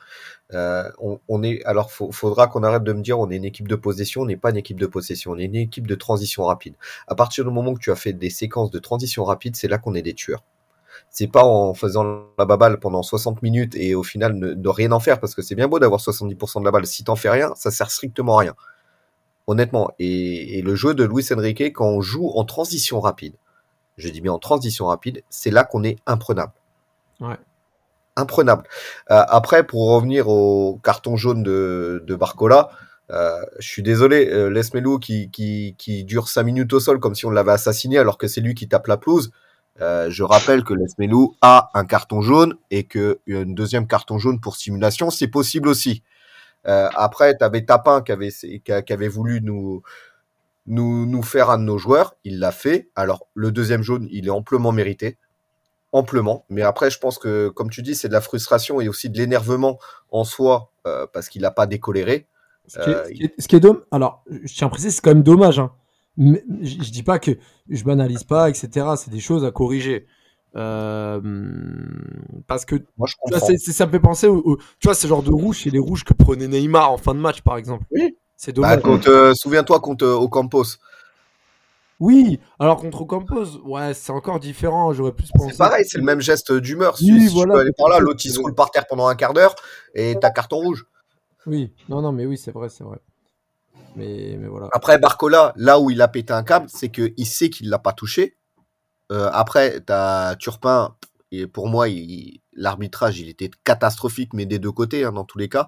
Euh, 0.54 0.90
on, 1.28 1.42
est, 1.42 1.62
alors, 1.64 1.90
faudra 1.92 2.46
qu'on 2.46 2.62
arrête 2.62 2.82
de 2.82 2.92
me 2.92 3.02
dire, 3.02 3.18
on 3.18 3.30
est 3.30 3.36
une 3.36 3.44
équipe 3.44 3.68
de 3.68 3.76
possession. 3.76 4.22
On 4.22 4.26
n'est 4.26 4.36
pas 4.36 4.50
une 4.50 4.56
équipe 4.56 4.80
de 4.80 4.86
possession. 4.86 5.32
On 5.32 5.38
est 5.38 5.44
une 5.44 5.56
équipe 5.56 5.86
de 5.86 5.94
transition 5.94 6.44
rapide. 6.44 6.74
À 7.08 7.14
partir 7.14 7.44
du 7.44 7.50
moment 7.50 7.74
que 7.74 7.80
tu 7.80 7.90
as 7.90 7.96
fait 7.96 8.12
des 8.12 8.30
séquences 8.30 8.70
de 8.70 8.78
transition 8.78 9.24
rapide, 9.24 9.56
c'est 9.56 9.68
là 9.68 9.78
qu'on 9.78 9.94
est 9.94 10.02
des 10.02 10.14
tueurs. 10.14 10.44
C'est 11.10 11.28
pas 11.28 11.44
en 11.44 11.74
faisant 11.74 12.24
la 12.38 12.44
baballe 12.44 12.78
pendant 12.78 13.02
60 13.02 13.42
minutes 13.42 13.74
et 13.76 13.94
au 13.94 14.02
final 14.02 14.34
ne, 14.34 14.54
de 14.54 14.68
rien 14.68 14.92
en 14.92 15.00
faire 15.00 15.20
parce 15.20 15.34
que 15.34 15.42
c'est 15.42 15.54
bien 15.54 15.68
beau 15.68 15.78
d'avoir 15.78 16.00
70% 16.00 16.60
de 16.60 16.64
la 16.64 16.70
balle. 16.70 16.86
Si 16.86 17.04
t'en 17.04 17.16
fais 17.16 17.30
rien, 17.30 17.52
ça 17.56 17.70
sert 17.70 17.90
strictement 17.90 18.38
à 18.38 18.40
rien. 18.40 18.54
Honnêtement. 19.46 19.90
Et, 19.98 20.58
et 20.58 20.62
le 20.62 20.74
jeu 20.74 20.94
de 20.94 21.04
Luis 21.04 21.26
Enrique, 21.32 21.72
quand 21.72 21.86
on 21.86 22.00
joue 22.00 22.30
en 22.30 22.44
transition 22.44 23.00
rapide, 23.00 23.34
je 23.96 24.08
dis 24.08 24.20
bien 24.20 24.32
en 24.32 24.38
transition 24.38 24.86
rapide, 24.86 25.22
c'est 25.30 25.50
là 25.50 25.64
qu'on 25.64 25.84
est 25.84 25.98
imprenable. 26.06 26.52
Ouais. 27.20 27.36
Imprenable. 28.16 28.64
Euh, 29.10 29.22
après, 29.28 29.64
pour 29.64 29.88
revenir 29.88 30.28
au 30.28 30.80
carton 30.82 31.16
jaune 31.16 31.42
de, 31.42 32.16
Barcola, 32.18 32.70
euh, 33.10 33.40
je 33.58 33.68
suis 33.68 33.82
désolé, 33.82 34.28
euh, 34.30 34.48
Lesmelou 34.48 34.98
qui, 34.98 35.30
qui, 35.30 36.04
dure 36.04 36.28
5 36.28 36.42
minutes 36.42 36.72
au 36.72 36.80
sol 36.80 37.00
comme 37.00 37.14
si 37.14 37.26
on 37.26 37.30
l'avait 37.30 37.52
assassiné 37.52 37.98
alors 37.98 38.18
que 38.18 38.28
c'est 38.28 38.40
lui 38.40 38.54
qui 38.54 38.68
tape 38.68 38.86
la 38.86 38.96
pelouse. 38.96 39.30
Euh, 39.80 40.10
je 40.10 40.22
rappelle 40.22 40.62
que 40.62 40.74
Lesmelou 40.74 41.34
a 41.40 41.70
un 41.74 41.84
carton 41.84 42.20
jaune 42.20 42.54
et 42.70 42.84
que 42.84 43.20
une 43.26 43.54
deuxième 43.54 43.86
carton 43.86 44.18
jaune 44.18 44.40
pour 44.40 44.56
simulation, 44.56 45.10
c'est 45.10 45.28
possible 45.28 45.68
aussi. 45.68 46.02
Après, 46.64 47.36
tu 47.36 47.42
avais 47.42 47.64
Tapin 47.64 48.02
qui 48.02 48.12
avait, 48.12 49.08
voulu 49.08 49.40
nous, 49.40 49.82
nous 50.66 51.22
faire 51.22 51.48
un 51.50 51.58
de 51.58 51.64
nos 51.64 51.78
joueurs. 51.78 52.14
Il 52.24 52.38
l'a 52.38 52.52
fait. 52.52 52.90
Alors, 52.94 53.26
le 53.34 53.50
deuxième 53.50 53.82
jaune, 53.82 54.06
il 54.10 54.26
est 54.26 54.30
amplement 54.30 54.70
mérité. 54.70 55.16
Amplement. 55.92 56.44
Mais 56.48 56.62
après, 56.62 56.88
je 56.90 56.98
pense 56.98 57.18
que, 57.18 57.48
comme 57.48 57.68
tu 57.70 57.82
dis, 57.82 57.94
c'est 57.96 58.06
de 58.08 58.12
la 58.12 58.20
frustration 58.20 58.80
et 58.80 58.88
aussi 58.88 59.10
de 59.10 59.18
l'énervement 59.18 59.78
en 60.10 60.22
soi 60.24 60.70
euh, 60.86 61.06
parce 61.12 61.28
qu'il 61.28 61.42
n'a 61.42 61.50
pas 61.50 61.66
décoléré. 61.66 62.26
Ce 62.68 62.78
qui 62.78 62.90
est, 62.90 62.94
Euh, 62.94 63.04
ce 63.06 63.10
qui 63.12 63.22
est- 63.24 63.40
ce 63.40 63.48
qui 63.48 63.56
est 63.56 63.60
dommage. 63.60 63.82
Alors, 63.90 64.22
je 64.30 64.54
tiens 64.54 64.68
à 64.68 64.70
préciser, 64.70 64.90
c'est 64.92 65.00
quand 65.02 65.10
même 65.10 65.22
dommage. 65.24 65.58
hein. 65.58 65.72
Mais 66.16 66.44
je, 66.62 66.82
je 66.84 66.90
dis 66.92 67.02
pas 67.02 67.18
que 67.18 67.32
je 67.68 67.82
banalise 67.84 68.22
pas, 68.24 68.48
etc. 68.50 68.86
C'est 68.96 69.10
des 69.10 69.20
choses 69.20 69.44
à 69.44 69.50
corriger. 69.50 70.06
Euh, 70.56 71.20
parce 72.46 72.64
que 72.64 72.76
tu 72.76 72.86
Moi, 72.98 73.08
je 73.08 73.14
vois, 73.30 73.40
c'est- 73.40 73.72
ça 73.72 73.86
me 73.86 73.90
fait 73.92 74.00
penser 74.00 74.26
au, 74.26 74.38
au- 74.44 74.56
tu 74.56 74.84
vois, 74.86 74.94
ce 74.94 75.06
genre 75.06 75.22
de 75.22 75.30
rouge, 75.32 75.60
c'est 75.64 75.70
les 75.70 75.78
rouges 75.78 76.04
que 76.04 76.14
prenait 76.14 76.48
Neymar 76.48 76.92
en 76.92 76.98
fin 76.98 77.14
de 77.14 77.20
match, 77.20 77.40
par 77.42 77.56
exemple. 77.56 77.84
Oui. 77.90 78.16
C'est 78.36 78.56
Bah, 78.56 78.76
dommage. 78.76 79.02
euh, 79.08 79.34
Souviens-toi 79.34 79.80
contre 79.80 80.06
Ocampos. 80.06 80.64
Oui, 82.00 82.40
alors 82.58 82.78
contre 82.80 83.04
Campos, 83.04 83.58
ouais, 83.64 83.92
c'est 83.94 84.10
encore 84.12 84.40
différent. 84.40 84.92
J'aurais 84.92 85.12
plus 85.12 85.30
pensé. 85.32 85.52
C'est 85.52 85.58
pareil, 85.58 85.84
c'est 85.86 85.98
le 85.98 86.04
même 86.04 86.20
geste 86.20 86.52
d'humeur. 86.52 86.94
Oui, 87.00 87.06
si 87.20 87.28
si 87.28 87.34
voilà, 87.34 87.52
tu 87.52 87.56
peux 87.56 87.60
aller 87.60 87.72
par 87.76 87.88
là, 87.88 87.96
c'est- 87.96 88.02
l'autre 88.02 88.20
il 88.24 88.32
se 88.32 88.40
roule 88.40 88.54
par 88.54 88.70
terre 88.70 88.86
pendant 88.88 89.06
un 89.06 89.14
quart 89.14 89.34
d'heure 89.34 89.54
et 89.94 90.16
t'as 90.20 90.30
carton 90.30 90.56
rouge. 90.56 90.86
Oui, 91.46 91.72
non, 91.88 92.00
non, 92.00 92.12
mais 92.12 92.26
oui, 92.26 92.38
c'est 92.38 92.52
vrai, 92.52 92.68
c'est 92.70 92.84
vrai. 92.84 92.98
Mais, 93.96 94.36
mais 94.38 94.48
voilà. 94.48 94.68
Après, 94.72 94.98
Barcola, 94.98 95.52
là 95.56 95.78
où 95.80 95.90
il 95.90 96.00
a 96.00 96.08
pété 96.08 96.32
un 96.32 96.42
câble, 96.42 96.66
c'est 96.68 96.88
qu'il 96.90 97.26
sait 97.26 97.50
qu'il 97.50 97.68
l'a 97.68 97.78
pas 97.78 97.92
touché. 97.92 98.36
Euh, 99.12 99.28
après, 99.32 99.80
t'as 99.80 100.36
Turpin, 100.36 100.94
et 101.32 101.46
pour 101.46 101.68
moi, 101.68 101.88
il- 101.88 102.40
l'arbitrage, 102.52 103.18
il 103.20 103.28
était 103.28 103.50
catastrophique, 103.64 104.32
mais 104.32 104.46
des 104.46 104.58
deux 104.58 104.72
côtés, 104.72 105.04
hein, 105.04 105.12
dans 105.12 105.24
tous 105.24 105.38
les 105.38 105.48
cas. 105.48 105.66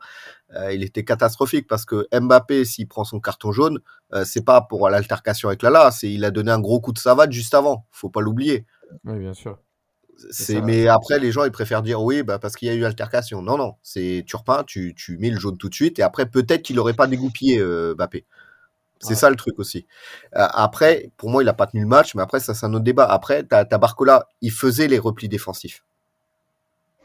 Euh, 0.55 0.73
il 0.73 0.83
était 0.83 1.05
catastrophique 1.05 1.67
parce 1.67 1.85
que 1.85 2.07
Mbappé, 2.13 2.65
s'il 2.65 2.87
prend 2.89 3.05
son 3.05 3.21
carton 3.21 3.53
jaune, 3.53 3.79
euh, 4.13 4.25
c'est 4.25 4.45
pas 4.45 4.61
pour 4.61 4.89
l'altercation 4.91 5.49
avec 5.49 5.63
Lala, 5.63 5.91
c'est 5.91 6.11
il 6.11 6.25
a 6.25 6.31
donné 6.31 6.51
un 6.51 6.61
gros 6.61 6.81
coup 6.81 6.93
de 6.93 6.99
savate 6.99 7.33
juste 7.33 7.55
avant. 7.55 7.87
Faut 7.91 8.11
pas 8.11 8.21
l'oublier. 8.21 8.67
Oui, 9.05 9.19
bien 9.19 9.35
sûr. 9.35 9.59
C'est, 10.31 10.61
mais 10.61 10.87
après, 10.87 11.19
les 11.19 11.33
gens, 11.33 11.45
ils 11.45 11.51
préfèrent 11.51 11.83
dire 11.83 12.01
oui, 12.03 12.23
bah, 12.23 12.39
parce 12.39 12.55
qu'il 12.55 12.69
y 12.69 12.71
a 12.71 12.75
eu 12.75 12.85
altercation. 12.85 13.43
Non, 13.43 13.57
non, 13.57 13.75
c'est 13.83 14.23
Turpin, 14.27 14.63
tu, 14.65 14.95
tu 14.95 15.17
mets 15.19 15.31
le 15.31 15.39
jaune 15.39 15.57
tout 15.59 15.69
de 15.69 15.75
suite, 15.75 15.99
et 15.99 16.03
après, 16.03 16.27
peut-être 16.27 16.63
qu'il 16.63 16.79
aurait 16.79 16.93
pas 16.95 17.07
dégoupillé 17.09 17.59
euh, 17.59 17.95
Mbappé. 17.97 18.25
C'est 19.01 19.09
Ouais. 19.09 19.15
ça 19.17 19.31
le 19.31 19.37
truc 19.37 19.59
aussi. 19.59 19.87
Euh, 20.37 20.47
après, 20.53 21.11
pour 21.17 21.29
moi, 21.31 21.43
il 21.43 21.49
a 21.49 21.55
pas 21.55 21.67
tenu 21.67 21.83
le 21.83 21.89
match, 21.89 22.15
mais 22.15 22.23
après, 22.23 22.39
ça, 22.39 22.55
c'est 22.55 22.67
un 22.67 22.75
autre 22.75 22.85
débat. 22.85 23.05
Après, 23.07 23.43
t'as, 23.43 23.65
t'as 23.65 23.79
Barcola, 23.79 24.29
il 24.43 24.53
faisait 24.53 24.87
les 24.87 25.01
replis 25.01 25.29
défensifs. 25.29 25.85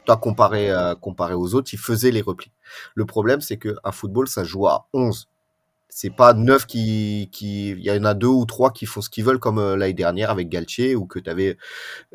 Toi, 0.08 0.16
comparé, 0.16 0.70
euh, 0.70 0.94
comparé 0.94 1.34
aux 1.34 1.54
autres, 1.54 1.68
il 1.74 1.78
faisait 1.78 2.10
les 2.10 2.22
replis. 2.22 2.50
Le 2.94 3.04
problème, 3.04 3.42
c'est 3.42 3.58
que 3.58 3.76
un 3.84 3.92
football, 3.92 4.26
ça 4.26 4.42
joue 4.42 4.66
à 4.66 4.88
11. 4.94 5.28
C'est 5.90 6.08
pas 6.08 6.32
9 6.32 6.64
qui, 6.64 7.28
qui, 7.30 7.72
il 7.72 7.80
y 7.80 7.90
en 7.90 8.04
a 8.04 8.14
deux 8.14 8.26
ou 8.26 8.46
trois 8.46 8.72
qui 8.72 8.86
font 8.86 9.02
ce 9.02 9.10
qu'ils 9.10 9.26
veulent 9.26 9.38
comme 9.38 9.58
euh, 9.58 9.76
l'année 9.76 9.92
dernière 9.92 10.30
avec 10.30 10.48
Galtier 10.48 10.96
ou 10.96 11.04
que 11.04 11.18
t'avais 11.18 11.58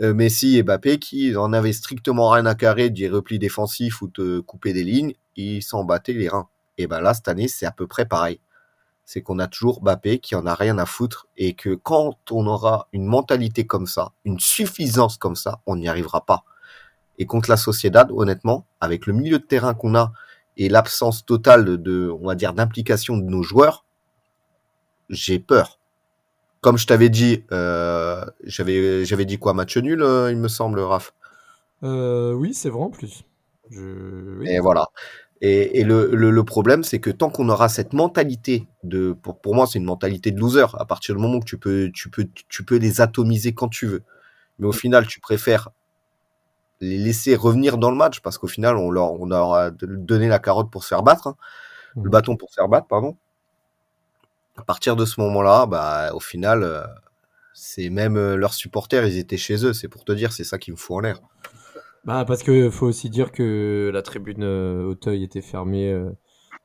euh, 0.02 0.16
Messi 0.16 0.58
et 0.58 0.64
Mbappé 0.64 0.98
qui 0.98 1.36
en 1.36 1.54
avaient 1.54 1.72
strictement 1.72 2.32
rien 2.32 2.48
à 2.48 2.56
carrer 2.56 2.90
des 2.90 3.08
replis 3.10 3.38
défensifs 3.38 4.02
ou 4.02 4.08
te 4.08 4.40
couper 4.40 4.74
des 4.74 4.84
lignes, 4.84 5.14
ils 5.36 5.62
s'en 5.62 5.84
battaient 5.84 6.14
les 6.14 6.30
reins. 6.30 6.50
Et 6.80 6.88
ben 6.88 7.00
là, 7.00 7.14
cette 7.14 7.28
année, 7.28 7.48
c'est 7.48 7.68
à 7.68 7.72
peu 7.72 7.86
près 7.86 8.08
pareil. 8.08 8.40
C'est 9.06 9.22
qu'on 9.22 9.38
a 9.38 9.46
toujours 9.46 9.84
Mbappé 9.84 10.18
qui 10.18 10.34
en 10.34 10.48
a 10.48 10.56
rien 10.56 10.80
à 10.80 10.88
foutre 10.88 11.28
et 11.38 11.54
que 11.54 11.76
quand 11.76 12.18
on 12.32 12.48
aura 12.48 12.88
une 12.92 13.06
mentalité 13.06 13.68
comme 13.68 13.86
ça, 13.86 14.14
une 14.26 14.40
suffisance 14.40 15.18
comme 15.18 15.36
ça, 15.36 15.62
on 15.68 15.76
n'y 15.76 15.88
arrivera 15.88 16.26
pas. 16.26 16.44
Et 17.20 17.26
contre 17.26 17.50
la 17.50 17.58
Sociedad, 17.58 18.10
honnêtement, 18.12 18.66
avec 18.82 19.06
le 19.06 19.14
milieu 19.14 19.40
de 19.40 19.44
terrain 19.44 19.74
qu'on 19.74 19.96
a 19.96 20.14
et 20.58 20.70
l'absence 20.70 21.26
totale 21.26 21.82
de, 21.82 22.10
on 22.22 22.28
va 22.28 22.36
dire, 22.36 22.54
d'implication 22.54 23.18
de 23.18 23.24
nos 23.24 23.44
joueurs, 23.44 23.86
j'ai 25.10 25.40
peur. 25.40 25.80
Comme 26.62 26.78
je 26.78 26.88
t'avais 26.88 27.10
dit, 27.10 27.44
euh, 27.52 28.24
j'avais, 28.44 29.04
j'avais 29.06 29.26
dit 29.26 29.38
quoi, 29.38 29.54
match 29.54 29.78
nul, 29.78 30.02
euh, 30.02 30.32
il 30.32 30.38
me 30.38 30.48
semble, 30.48 30.80
Raph? 30.80 31.14
Euh, 31.84 32.34
oui, 32.34 32.54
c'est 32.54 32.70
vrai 32.70 32.84
en 32.84 32.90
plus. 32.90 33.24
Je... 33.70 34.38
oui. 34.40 34.48
Et 34.50 34.60
voilà. 34.60 34.88
Et, 35.42 35.82
et 35.82 35.84
le, 35.84 36.16
le, 36.16 36.32
le 36.32 36.44
problème, 36.46 36.84
c'est 36.84 37.00
que 37.00 37.10
tant 37.10 37.30
qu'on 37.30 37.50
aura 37.50 37.68
cette 37.68 37.92
mentalité 37.92 38.66
de, 38.84 39.12
pour, 39.12 39.42
pour 39.42 39.56
moi, 39.56 39.68
c'est 39.68 39.78
une 39.78 39.86
mentalité 39.86 40.32
de 40.32 40.40
loser. 40.40 40.66
À 40.80 40.86
partir 40.86 41.16
du 41.16 41.22
moment 41.22 41.42
que 41.42 41.46
tu 41.46 41.58
peux, 41.58 41.92
tu 41.94 42.10
peux, 42.10 42.28
tu 42.48 42.64
peux 42.64 42.78
les 42.78 43.02
atomiser 43.02 43.54
quand 43.54 43.68
tu 43.68 43.86
veux. 43.86 44.04
Mais 44.58 44.68
au 44.68 44.72
final, 44.72 45.06
tu 45.06 45.20
préfères 45.20 45.70
les 46.84 46.98
laisser 46.98 47.36
revenir 47.36 47.78
dans 47.78 47.90
le 47.92 47.98
match 47.98 48.20
parce 48.22 48.38
qu'au 48.38 48.48
final, 48.48 48.78
on 48.78 48.92
leur, 48.92 49.14
on 49.14 49.26
leur 49.26 49.54
a 49.54 49.72
donné 49.72 50.28
la 50.28 50.40
carotte 50.40 50.70
pour 50.70 50.84
se 50.84 50.90
faire 50.90 51.04
battre, 51.04 51.28
hein. 51.28 51.36
le 51.96 52.04
Mhm. 52.04 52.10
bâton 52.10 52.36
pour 52.38 52.50
se 52.50 52.56
faire 52.56 52.68
battre, 52.68 52.88
pardon. 52.88 53.16
À 54.58 54.64
partir 54.64 54.96
de 54.96 55.06
ce 55.06 55.20
moment-là, 55.22 55.66
bah, 55.66 56.12
au 56.14 56.20
final, 56.20 56.64
euh, 56.64 56.84
c'est 57.54 57.90
même 57.90 58.18
euh, 58.18 58.36
leurs 58.36 58.54
supporters, 58.54 59.06
ils 59.08 59.18
étaient 59.18 59.38
chez 59.38 59.66
eux. 59.66 59.74
C'est 59.74 59.88
pour 59.88 60.04
te 60.06 60.12
dire, 60.12 60.32
c'est 60.32 60.44
ça 60.44 60.58
qui 60.60 60.72
me 60.72 60.76
fout 60.76 60.98
en 60.98 61.00
l'air. 61.00 61.20
Bah, 62.06 62.26
parce 62.28 62.44
que 62.44 62.70
faut 62.70 62.86
aussi 62.88 63.10
dire 63.10 63.32
que 63.32 63.90
la 63.94 64.02
tribune 64.02 64.44
euh, 64.44 64.84
Auteuil 64.86 65.24
était 65.24 65.42
fermée. 65.42 65.92
euh, 65.92 66.10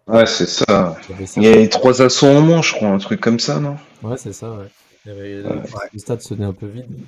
Ouais, 0.07 0.25
c'est 0.27 0.47
ça. 0.49 0.97
il 1.37 1.43
y 1.43 1.47
avait 1.49 1.69
trois 1.69 2.01
assauts 2.01 2.27
en 2.29 2.41
moins, 2.41 2.63
je 2.63 2.73
crois, 2.75 2.89
un 2.89 2.99
truc 2.99 3.21
comme 3.21 3.39
ça, 3.39 3.61
non? 3.61 3.77
Ouais, 4.03 4.17
c'est 4.17 4.33
ça, 4.33 4.51
ouais. 4.53 4.69
Le 5.07 5.99
stade 5.99 6.21
sonnait 6.23 6.45
un 6.47 6.53
peu 6.55 6.67
vide. 6.67 6.87
Mais 6.91 7.05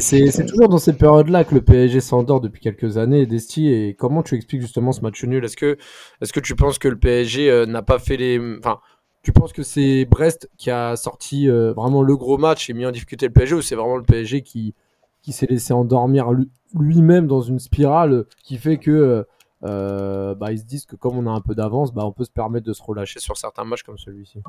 c'est 0.00 0.46
toujours 0.46 0.68
dans 0.68 0.78
ces 0.78 0.92
périodes-là 0.92 1.44
que 1.44 1.54
le 1.54 1.62
PSG 1.62 2.00
s'endort 2.00 2.40
depuis 2.40 2.60
quelques 2.60 2.98
années, 2.98 3.26
Desti. 3.26 3.68
Et 3.68 3.94
comment 3.94 4.22
tu 4.22 4.34
expliques 4.34 4.60
justement 4.60 4.92
ce 4.92 5.00
match 5.00 5.24
nul? 5.24 5.44
Est-ce 5.44 5.56
que, 5.56 5.78
est 6.20 6.32
que 6.32 6.40
tu 6.40 6.54
penses 6.54 6.78
que 6.78 6.88
le 6.88 6.98
PSG 6.98 7.50
euh, 7.50 7.66
n'a 7.66 7.82
pas 7.82 7.98
fait 7.98 8.16
les. 8.16 8.38
Enfin, 8.58 8.80
tu 9.22 9.32
penses 9.32 9.52
que 9.52 9.62
c'est 9.62 10.04
Brest 10.04 10.50
qui 10.56 10.70
a 10.70 10.96
sorti 10.96 11.48
euh, 11.48 11.72
vraiment 11.72 12.02
le 12.02 12.16
gros 12.16 12.38
match 12.38 12.68
et 12.70 12.74
mis 12.74 12.86
en 12.86 12.90
difficulté 12.90 13.26
le 13.26 13.32
PSG 13.32 13.54
ou 13.54 13.62
c'est 13.62 13.74
vraiment 13.74 13.96
le 13.96 14.02
PSG 14.02 14.42
qui, 14.42 14.74
qui 15.22 15.32
s'est 15.32 15.46
laissé 15.46 15.72
endormir 15.72 16.30
lui-même 16.74 17.26
dans 17.26 17.40
une 17.40 17.58
spirale 17.58 18.24
qui 18.44 18.58
fait 18.58 18.78
que 18.78 19.26
euh, 19.64 20.34
bah, 20.34 20.52
ils 20.52 20.60
se 20.60 20.64
disent 20.64 20.86
que 20.86 20.96
comme 20.96 21.18
on 21.18 21.26
a 21.26 21.30
un 21.30 21.40
peu 21.40 21.54
d'avance, 21.54 21.92
bah, 21.92 22.04
on 22.04 22.12
peut 22.12 22.24
se 22.24 22.30
permettre 22.30 22.66
de 22.66 22.72
se 22.72 22.82
relâcher 22.82 23.20
sur 23.20 23.36
certains 23.36 23.64
matchs 23.64 23.82
comme 23.82 23.98
celui-ci? 23.98 24.40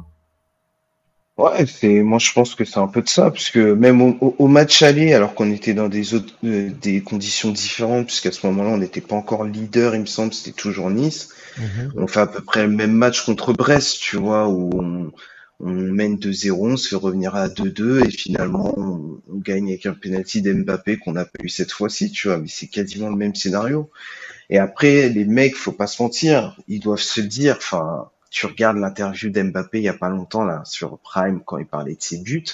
Ouais, 1.40 1.66
c'est 1.66 2.04
moi 2.04 2.20
je 2.20 2.34
pense 2.34 2.54
que 2.54 2.66
c'est 2.66 2.80
un 2.80 2.90
peu 2.90 3.02
de 3.02 3.08
ça, 3.08 3.32
parce 3.32 3.50
que 3.50 3.72
même 3.72 4.02
au, 4.02 4.48
match 4.48 4.82
aller, 4.82 5.14
alors 5.14 5.36
qu'on 5.36 5.50
était 5.54 5.74
dans 5.74 5.88
des 5.88 6.14
autres 6.14 6.34
euh, 6.44 6.70
des 6.82 7.00
conditions 7.00 7.52
différentes, 7.52 8.08
puisqu'à 8.08 8.34
ce 8.34 8.46
moment-là 8.48 8.72
on 8.72 8.78
n'était 8.78 9.00
pas 9.00 9.16
encore 9.16 9.46
leader, 9.46 9.96
il 9.96 10.02
me 10.02 10.06
semble, 10.06 10.34
c'était 10.34 10.52
toujours 10.52 10.90
Nice. 10.90 11.30
Mhm. 11.58 11.94
On 11.96 12.08
fait 12.08 12.20
à 12.20 12.28
peu 12.28 12.42
près 12.42 12.64
le 12.64 12.74
même 12.74 12.92
match 12.92 13.24
contre 13.24 13.54
Brest, 13.54 14.00
tu 14.02 14.18
vois, 14.18 14.50
où 14.50 14.70
on, 14.74 15.12
mène 15.62 16.18
2-0, 16.18 16.52
on 16.74 16.76
se 16.76 16.90
fait 16.90 16.98
revenir 16.98 17.36
à 17.36 17.48
2-2 17.48 18.06
et 18.06 18.12
finalement 18.12 18.78
on, 18.78 19.22
gagne 19.34 19.70
avec 19.70 19.86
un 19.86 19.94
penalty 19.94 20.42
d'Mbappé 20.42 20.98
qu'on 20.98 21.14
n'a 21.14 21.24
pas 21.24 21.42
eu 21.42 21.48
cette 21.48 21.72
fois-ci, 21.72 22.12
tu 22.12 22.28
vois, 22.28 22.38
mais 22.38 22.50
c'est 22.50 22.68
quasiment 22.68 23.10
le 23.10 23.16
même 23.16 23.36
scénario. 23.36 23.90
Et 24.50 24.58
après, 24.58 25.08
les 25.08 25.24
mecs, 25.24 25.56
faut 25.56 25.72
pas 25.72 25.88
se 25.88 26.02
mentir, 26.02 26.58
ils 26.68 26.82
doivent 26.82 27.00
se 27.00 27.22
dire, 27.22 27.56
enfin 27.58 28.10
tu 28.30 28.46
regardes 28.46 28.78
l'interview 28.78 29.30
d'Mbappé 29.30 29.80
il 29.80 29.84
y 29.84 29.90
a 29.90 29.94
pas 29.94 30.10
longtemps 30.10 30.44
là 30.44 30.62
sur 30.66 31.00
Prime 31.00 31.42
quand 31.46 31.58
il 31.58 31.66
parlait 31.66 31.96
de 31.96 32.02
ses 32.02 32.20
buts. 32.20 32.46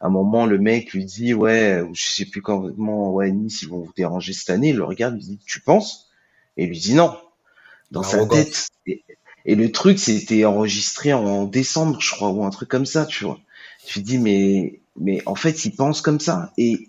À 0.00 0.06
un 0.06 0.10
moment, 0.10 0.46
le 0.46 0.58
mec 0.58 0.92
lui 0.92 1.04
dit 1.04 1.34
ouais, 1.34 1.82
je 1.92 2.04
sais 2.04 2.24
plus 2.24 2.42
comment, 2.42 3.12
ouais 3.12 3.30
Nice 3.30 3.62
ils 3.62 3.68
vont 3.68 3.80
vous 3.80 3.92
déranger 3.96 4.32
cette 4.32 4.50
année. 4.50 4.70
Il 4.70 4.76
le 4.76 4.84
regarde, 4.84 5.14
lui 5.14 5.22
dit 5.22 5.38
tu 5.46 5.60
penses? 5.60 6.10
Et 6.56 6.64
il 6.64 6.70
lui 6.70 6.78
dit 6.78 6.94
non. 6.94 7.16
Dans 7.90 8.02
sa 8.02 8.26
tête. 8.26 8.68
Et, 8.86 9.54
le 9.54 9.70
truc 9.70 9.98
c'était 9.98 10.44
enregistré 10.44 11.12
en 11.12 11.44
décembre, 11.44 12.00
je 12.00 12.10
crois, 12.10 12.30
ou 12.30 12.44
un 12.44 12.50
truc 12.50 12.68
comme 12.68 12.86
ça, 12.86 13.06
tu 13.06 13.24
vois. 13.24 13.38
Tu 13.86 14.00
dis 14.00 14.18
mais 14.18 14.80
mais 14.96 15.22
en 15.26 15.34
fait 15.34 15.64
ils 15.64 15.74
pensent 15.74 16.00
comme 16.00 16.20
ça. 16.20 16.52
Et 16.56 16.88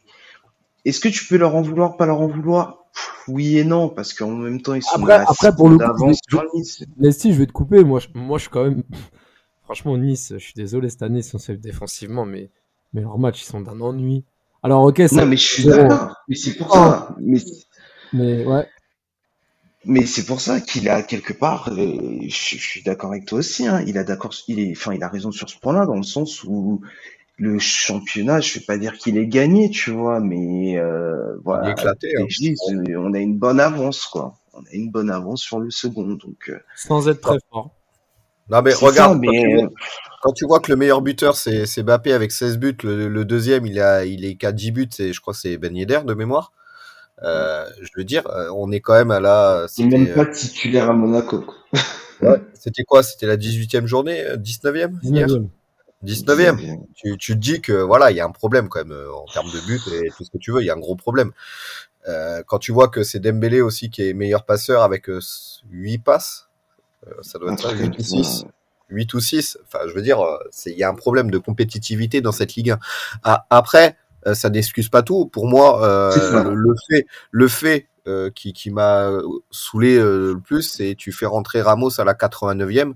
est-ce 0.86 0.99
que 0.99 1.09
tu 1.09 1.25
peux 1.25 1.38
leur 1.38 1.55
en 1.55 1.62
vouloir, 1.62 1.97
pas 1.97 2.05
leur 2.05 2.21
en 2.21 2.27
vouloir? 2.27 2.82
Oui 3.27 3.58
et 3.58 3.63
non, 3.63 3.89
parce 3.89 4.13
qu'en 4.13 4.32
même 4.32 4.62
temps, 4.62 4.73
ils 4.73 4.84
sont 4.84 4.99
après, 4.99 5.13
après 5.27 5.56
pour 5.56 5.69
le 5.69 5.77
coup, 5.77 6.08
Nice. 6.08 7.23
je 7.23 7.32
vais 7.32 7.45
te 7.45 7.51
couper. 7.51 7.84
Moi, 7.84 7.99
je, 7.99 8.08
moi, 8.13 8.38
je 8.38 8.43
suis 8.43 8.51
quand 8.51 8.63
même. 8.63 8.84
Franchement, 9.63 9.97
Nice, 9.97 10.34
je 10.34 10.43
suis 10.43 10.53
désolé 10.56 10.89
cette 10.89 11.03
année, 11.03 11.19
ils 11.19 11.23
sont 11.23 11.38
safe 11.39 11.60
défensivement, 11.60 12.25
mais, 12.25 12.49
mais 12.93 13.01
leurs 13.01 13.17
matchs, 13.17 13.43
ils 13.43 13.45
sont 13.45 13.62
d'un 13.62 13.79
ennui. 13.79 14.25
Alors, 14.62 14.84
ok, 14.84 14.99
Non, 15.12 15.25
mais 15.25 15.38
je 15.38 15.45
suis 15.45 15.65
d'accord. 15.65 16.15
Mais 16.27 16.36
c'est 16.36 16.56
pour 16.56 16.73
ça. 16.73 17.15
Mais, 17.19 17.39
mais 18.12 18.45
ouais. 18.45 18.67
Mais 19.86 20.06
c'est 20.06 20.25
pour 20.25 20.39
ça 20.39 20.62
qu'il 20.62 20.88
a 20.88 21.03
quelque 21.03 21.34
part, 21.34 21.69
euh, 21.69 22.19
je, 22.21 22.29
suis 22.29 22.84
d'accord 22.84 23.12
avec 23.12 23.25
toi 23.25 23.39
aussi, 23.39 23.67
hein, 23.67 23.84
il 23.86 23.97
a 23.97 24.06
d'accord, 24.06 24.34
il 24.47 24.62
est, 24.62 24.71
enfin, 24.71 24.93
il 24.93 25.03
a 25.03 25.10
raison 25.10 25.32
sur 25.32 25.49
ce 25.49 25.58
point-là, 25.60 25.86
dans 25.86 25.97
le 25.97 26.03
sens 26.03 26.45
où 26.45 26.79
le 27.37 27.59
championnat, 27.59 28.39
je 28.39 28.59
vais 28.59 28.65
pas 28.65 28.77
dire 28.77 28.97
qu'il 28.97 29.17
est 29.17 29.27
gagné, 29.27 29.69
tu 29.69 29.91
vois, 29.91 30.19
mais 30.19 30.77
euh, 30.77 31.35
voilà. 31.43 31.71
éclaté, 31.71 32.13
hein. 32.19 32.25
on 32.97 33.13
a 33.13 33.19
une 33.19 33.37
bonne 33.37 33.59
avance, 33.59 34.05
quoi. 34.05 34.35
On 34.53 34.59
a 34.59 34.71
une 34.71 34.91
bonne 34.91 35.09
avance 35.09 35.41
sur 35.41 35.59
le 35.59 35.71
second, 35.71 36.03
donc. 36.03 36.49
Euh, 36.49 36.59
Sans 36.75 37.09
être 37.09 37.21
très 37.21 37.37
fort. 37.49 37.71
Non 38.49 38.61
mais 38.61 38.73
regarde, 38.73 39.19
mais... 39.19 39.65
quand, 40.21 40.33
tu 40.33 40.45
vois, 40.45 40.59
que 40.59 40.69
le 40.69 40.75
meilleur 40.75 41.01
buteur 41.01 41.37
c'est 41.37 41.81
Bappé 41.81 42.11
avec 42.11 42.33
16 42.33 42.57
buts, 42.57 42.75
le, 42.83 43.23
deuxième 43.23 43.65
il 43.65 43.79
a 43.79 44.03
il 44.03 44.25
est 44.25 44.35
qu'à 44.35 44.51
10 44.51 44.71
buts, 44.71 44.89
et 44.99 45.13
je 45.13 45.21
crois 45.21 45.33
que 45.33 45.39
c'est 45.39 45.57
Ben 45.57 45.73
Yedder 45.75 46.01
de 46.05 46.13
mémoire. 46.13 46.51
Euh, 47.23 47.65
je 47.81 47.89
veux 47.95 48.03
dire, 48.03 48.23
on 48.53 48.69
est 48.73 48.81
quand 48.81 48.95
même 48.95 49.11
à 49.11 49.21
la. 49.21 49.65
Il 49.77 49.87
n'est 49.87 49.97
même 49.97 50.13
pas 50.13 50.25
titulaire 50.25 50.89
à 50.89 50.93
Monaco. 50.93 51.45
ouais, 52.21 52.41
c'était 52.53 52.83
quoi? 52.83 53.01
C'était 53.01 53.27
la 53.27 53.37
18e 53.37 53.85
journée 53.85 54.21
19e, 54.35 54.99
19e. 55.01 55.47
19e. 56.03 56.85
Tu, 56.95 57.17
tu 57.17 57.33
te 57.33 57.39
dis 57.39 57.61
que 57.61 57.73
voilà, 57.73 58.11
il 58.11 58.17
y 58.17 58.19
a 58.19 58.25
un 58.25 58.31
problème 58.31 58.69
quand 58.69 58.79
même 58.79 58.91
euh, 58.91 59.13
en 59.13 59.25
termes 59.25 59.51
de 59.51 59.59
but 59.65 59.81
et 59.93 60.09
tout 60.15 60.23
ce 60.23 60.29
que 60.29 60.37
tu 60.37 60.51
veux, 60.51 60.61
il 60.61 60.65
y 60.65 60.69
a 60.69 60.73
un 60.73 60.79
gros 60.79 60.95
problème. 60.95 61.31
Euh, 62.07 62.43
quand 62.45 62.59
tu 62.59 62.71
vois 62.71 62.89
que 62.89 63.03
c'est 63.03 63.19
Dembélé 63.19 63.61
aussi 63.61 63.89
qui 63.89 64.07
est 64.07 64.13
meilleur 64.13 64.45
passeur 64.45 64.81
avec 64.83 65.07
8 65.07 65.13
euh, 65.13 65.97
passes, 66.03 66.49
ça 67.21 67.39
doit 67.39 67.53
être 67.53 67.61
ça, 67.61 67.71
8 67.71 67.97
ou 67.97 68.03
6. 68.03 68.45
8 68.89 69.13
ou 69.13 69.19
6, 69.19 69.57
enfin 69.65 69.79
je 69.87 69.93
veux 69.93 70.01
dire, 70.01 70.19
il 70.65 70.77
y 70.77 70.83
a 70.83 70.89
un 70.89 70.93
problème 70.93 71.31
de 71.31 71.37
compétitivité 71.37 72.21
dans 72.21 72.31
cette 72.31 72.55
Ligue 72.55 72.71
1. 72.71 72.79
Ah, 73.23 73.45
après, 73.49 73.97
ça 74.33 74.49
n'excuse 74.49 74.87
pas 74.89 75.03
tout. 75.03 75.25
Pour 75.25 75.47
moi, 75.47 75.81
le 76.15 76.75
fait, 76.89 77.05
le 77.31 77.47
fait 77.47 77.87
qui, 78.35 78.53
qui 78.53 78.69
m'a 78.69 79.09
saoulé 79.51 79.97
le 79.97 80.39
plus, 80.39 80.61
c'est 80.61 80.95
tu 80.95 81.11
fais 81.11 81.25
rentrer 81.25 81.61
Ramos 81.61 81.99
à 81.99 82.05
la 82.05 82.13
89e. 82.13 82.93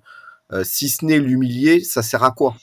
si 0.63 0.87
ce 0.87 1.03
n'est 1.03 1.19
l'humilier, 1.19 1.81
ça 1.81 2.03
sert 2.03 2.23
à 2.23 2.31
quoi? 2.31 2.55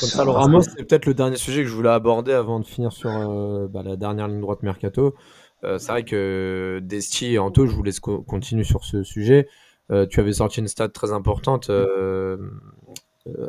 Comme 0.00 0.08
ça, 0.08 0.22
alors 0.22 0.36
Ramos, 0.36 0.62
c'est 0.62 0.84
peut-être 0.84 1.06
le 1.06 1.14
dernier 1.14 1.36
sujet 1.36 1.62
que 1.62 1.68
je 1.68 1.74
voulais 1.74 1.90
aborder 1.90 2.32
avant 2.32 2.58
de 2.58 2.64
finir 2.64 2.92
sur 2.92 3.10
euh, 3.10 3.68
bah, 3.68 3.82
la 3.84 3.96
dernière 3.96 4.28
ligne 4.28 4.40
droite 4.40 4.62
Mercato. 4.62 5.14
Euh, 5.62 5.78
c'est 5.78 5.92
vrai 5.92 6.04
que 6.04 6.80
Desti 6.82 7.34
et 7.34 7.38
Anto, 7.38 7.66
je 7.66 7.74
vous 7.74 7.82
laisse 7.82 8.00
continuer 8.00 8.64
sur 8.64 8.84
ce 8.84 9.02
sujet. 9.02 9.48
Euh, 9.90 10.06
tu 10.06 10.20
avais 10.20 10.32
sorti 10.32 10.60
une 10.60 10.68
stat 10.68 10.88
très 10.88 11.12
importante. 11.12 11.70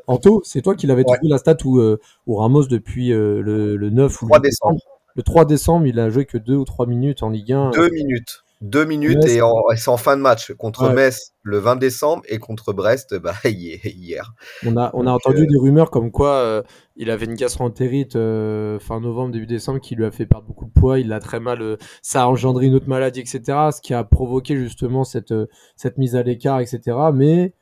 Anto, 0.07 0.41
c'est 0.43 0.61
toi 0.61 0.75
qui 0.75 0.87
l'avais 0.87 1.03
trouvé 1.03 1.19
la 1.23 1.37
stat 1.37 1.57
où, 1.63 1.81
où 2.27 2.35
Ramos, 2.35 2.65
depuis 2.67 3.09
le, 3.09 3.41
le, 3.77 3.89
9 3.89 4.21
ou 4.21 4.25
3 4.27 4.39
décembre. 4.39 4.81
Le 5.15 5.23
3 5.23 5.45
décembre, 5.45 5.87
il 5.87 5.99
a 5.99 6.09
joué 6.09 6.25
que 6.25 6.37
2 6.37 6.55
ou 6.55 6.65
3 6.65 6.85
minutes 6.85 7.23
en 7.23 7.29
Ligue 7.29 7.53
1. 7.53 7.71
2 7.71 7.89
minutes. 7.91 8.44
Deux 8.61 8.85
minutes 8.85 9.25
et, 9.25 9.41
c'est 9.75 9.89
en 9.89 9.97
fin 9.97 10.15
de 10.15 10.21
match 10.21 10.53
contre 10.53 10.89
Metz 10.89 11.33
le 11.43 11.57
20 11.57 11.75
décembre 11.75 12.23
et 12.29 12.39
contre 12.39 12.71
Brest 12.71 13.13
bah, 13.15 13.33
hier. 13.43 14.33
On 14.65 14.77
a, 14.77 14.91
on 14.93 15.05
a 15.05 15.11
entendu 15.11 15.41
euh, 15.43 15.45
des 15.45 15.57
rumeurs 15.57 15.91
comme 15.91 16.09
quoi 16.09 16.29
euh, 16.35 16.63
il 16.95 17.11
avait 17.11 17.25
une 17.25 17.35
gastroentérite 17.35 18.15
euh, 18.15 18.79
fin 18.79 19.01
novembre, 19.01 19.33
début 19.33 19.45
décembre 19.45 19.81
qui 19.81 19.95
lui 19.95 20.05
a 20.05 20.11
fait 20.11 20.25
perdre 20.25 20.47
beaucoup 20.47 20.65
de 20.65 20.71
poids. 20.71 20.99
Il 20.99 21.11
a 21.11 21.19
très 21.19 21.41
mal, 21.41 21.77
ça 22.01 22.23
a 22.23 22.27
engendré 22.27 22.67
une 22.67 22.75
autre 22.75 22.87
maladie, 22.87 23.19
etc. 23.19 23.41
Ce 23.75 23.81
qui 23.81 23.93
a 23.93 24.05
provoqué 24.05 24.55
justement 24.55 25.03
cette, 25.03 25.33
cette 25.75 25.97
mise 25.97 26.15
à 26.15 26.23
l'écart, 26.23 26.61
etc. 26.61 26.97
Mais 27.13 27.53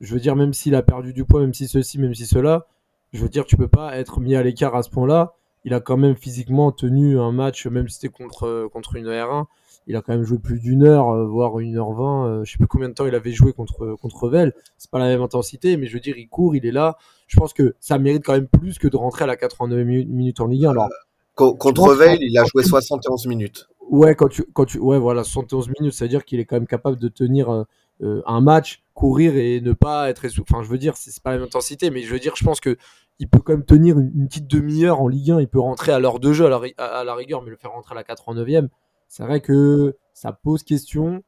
je 0.00 0.14
veux 0.14 0.20
dire, 0.20 0.36
même 0.36 0.52
s'il 0.52 0.76
a 0.76 0.82
perdu 0.82 1.12
du 1.12 1.24
poids, 1.24 1.40
même 1.40 1.54
si 1.54 1.66
ceci, 1.66 1.98
même 1.98 2.14
si 2.14 2.24
cela, 2.24 2.66
je 3.12 3.20
veux 3.20 3.28
dire, 3.28 3.46
tu 3.46 3.56
peux 3.56 3.68
pas 3.68 3.96
être 3.96 4.20
mis 4.20 4.36
à 4.36 4.44
l'écart 4.44 4.76
à 4.76 4.84
ce 4.84 4.90
point-là. 4.90 5.34
Il 5.64 5.74
a 5.74 5.80
quand 5.80 5.96
même 5.96 6.14
physiquement 6.14 6.70
tenu 6.70 7.18
un 7.18 7.32
match, 7.32 7.66
même 7.66 7.88
si 7.88 7.96
c'était 7.98 8.12
contre, 8.12 8.68
contre 8.72 8.94
une 8.94 9.06
R1 9.08 9.46
il 9.86 9.96
a 9.96 10.02
quand 10.02 10.12
même 10.12 10.24
joué 10.24 10.38
plus 10.38 10.58
d'une 10.58 10.84
heure, 10.84 11.10
euh, 11.10 11.26
voire 11.26 11.58
une 11.60 11.76
heure 11.76 11.92
vingt. 11.92 12.26
Euh, 12.26 12.44
je 12.44 12.52
sais 12.52 12.58
plus 12.58 12.66
combien 12.66 12.88
de 12.88 12.94
temps 12.94 13.06
il 13.06 13.14
avait 13.14 13.32
joué 13.32 13.52
contre 13.52 13.96
contre 14.00 14.28
Vel. 14.28 14.52
C'est 14.78 14.90
pas 14.90 14.98
la 14.98 15.06
même 15.06 15.22
intensité, 15.22 15.76
mais 15.76 15.86
je 15.86 15.94
veux 15.94 16.00
dire, 16.00 16.16
il 16.18 16.28
court, 16.28 16.56
il 16.56 16.66
est 16.66 16.72
là. 16.72 16.96
Je 17.26 17.36
pense 17.36 17.52
que 17.52 17.74
ça 17.80 17.98
mérite 17.98 18.24
quand 18.24 18.32
même 18.32 18.48
plus 18.48 18.78
que 18.78 18.88
de 18.88 18.96
rentrer 18.96 19.24
à 19.24 19.26
la 19.26 19.36
89 19.36 19.84
minutes 19.86 20.40
en 20.40 20.46
Ligue 20.46 20.66
1. 20.66 20.70
Alors, 20.70 20.88
contre 21.34 21.94
Vel, 21.94 22.18
il 22.20 22.36
a 22.38 22.44
joué 22.44 22.62
71 22.62 23.26
minutes. 23.26 23.68
Ouais, 23.88 24.14
quand 24.16 24.28
tu, 24.28 24.44
quand 24.52 24.64
tu, 24.64 24.78
ouais, 24.78 24.98
voilà, 24.98 25.22
71 25.22 25.70
minutes, 25.78 25.94
c'est-à-dire 25.94 26.24
qu'il 26.24 26.40
est 26.40 26.44
quand 26.44 26.56
même 26.56 26.66
capable 26.66 26.98
de 26.98 27.08
tenir 27.08 27.64
euh, 28.02 28.22
un 28.26 28.40
match, 28.40 28.82
courir 28.94 29.36
et 29.36 29.60
ne 29.60 29.72
pas 29.72 30.10
être 30.10 30.26
Enfin, 30.40 30.62
je 30.62 30.68
veux 30.68 30.78
dire, 30.78 30.96
c'est 30.96 31.22
pas 31.22 31.30
la 31.30 31.36
même 31.36 31.46
intensité, 31.46 31.90
mais 31.90 32.02
je 32.02 32.12
veux 32.12 32.18
dire, 32.18 32.34
je 32.36 32.44
pense 32.44 32.60
que 32.60 32.76
il 33.18 33.28
peut 33.28 33.38
quand 33.38 33.54
même 33.54 33.64
tenir 33.64 33.98
une, 33.98 34.28
petite 34.28 34.46
demi-heure 34.46 35.00
en 35.00 35.08
Ligue 35.08 35.30
1. 35.30 35.40
Il 35.40 35.48
peut 35.48 35.60
rentrer 35.60 35.92
à 35.92 35.98
l'heure 35.98 36.20
de 36.20 36.32
jeu 36.32 36.44
à 36.44 36.50
la, 36.50 36.60
à 36.76 37.04
la, 37.04 37.14
rigueur, 37.14 37.42
mais 37.42 37.50
le 37.50 37.56
faire 37.56 37.72
rentrer 37.72 37.94
à 37.94 37.96
la 37.96 38.02
89e, 38.02 38.68
c'est 39.08 39.22
vrai 39.22 39.40
que 39.40 39.96
ça 40.14 40.32
pose 40.32 40.62
question. 40.62 41.22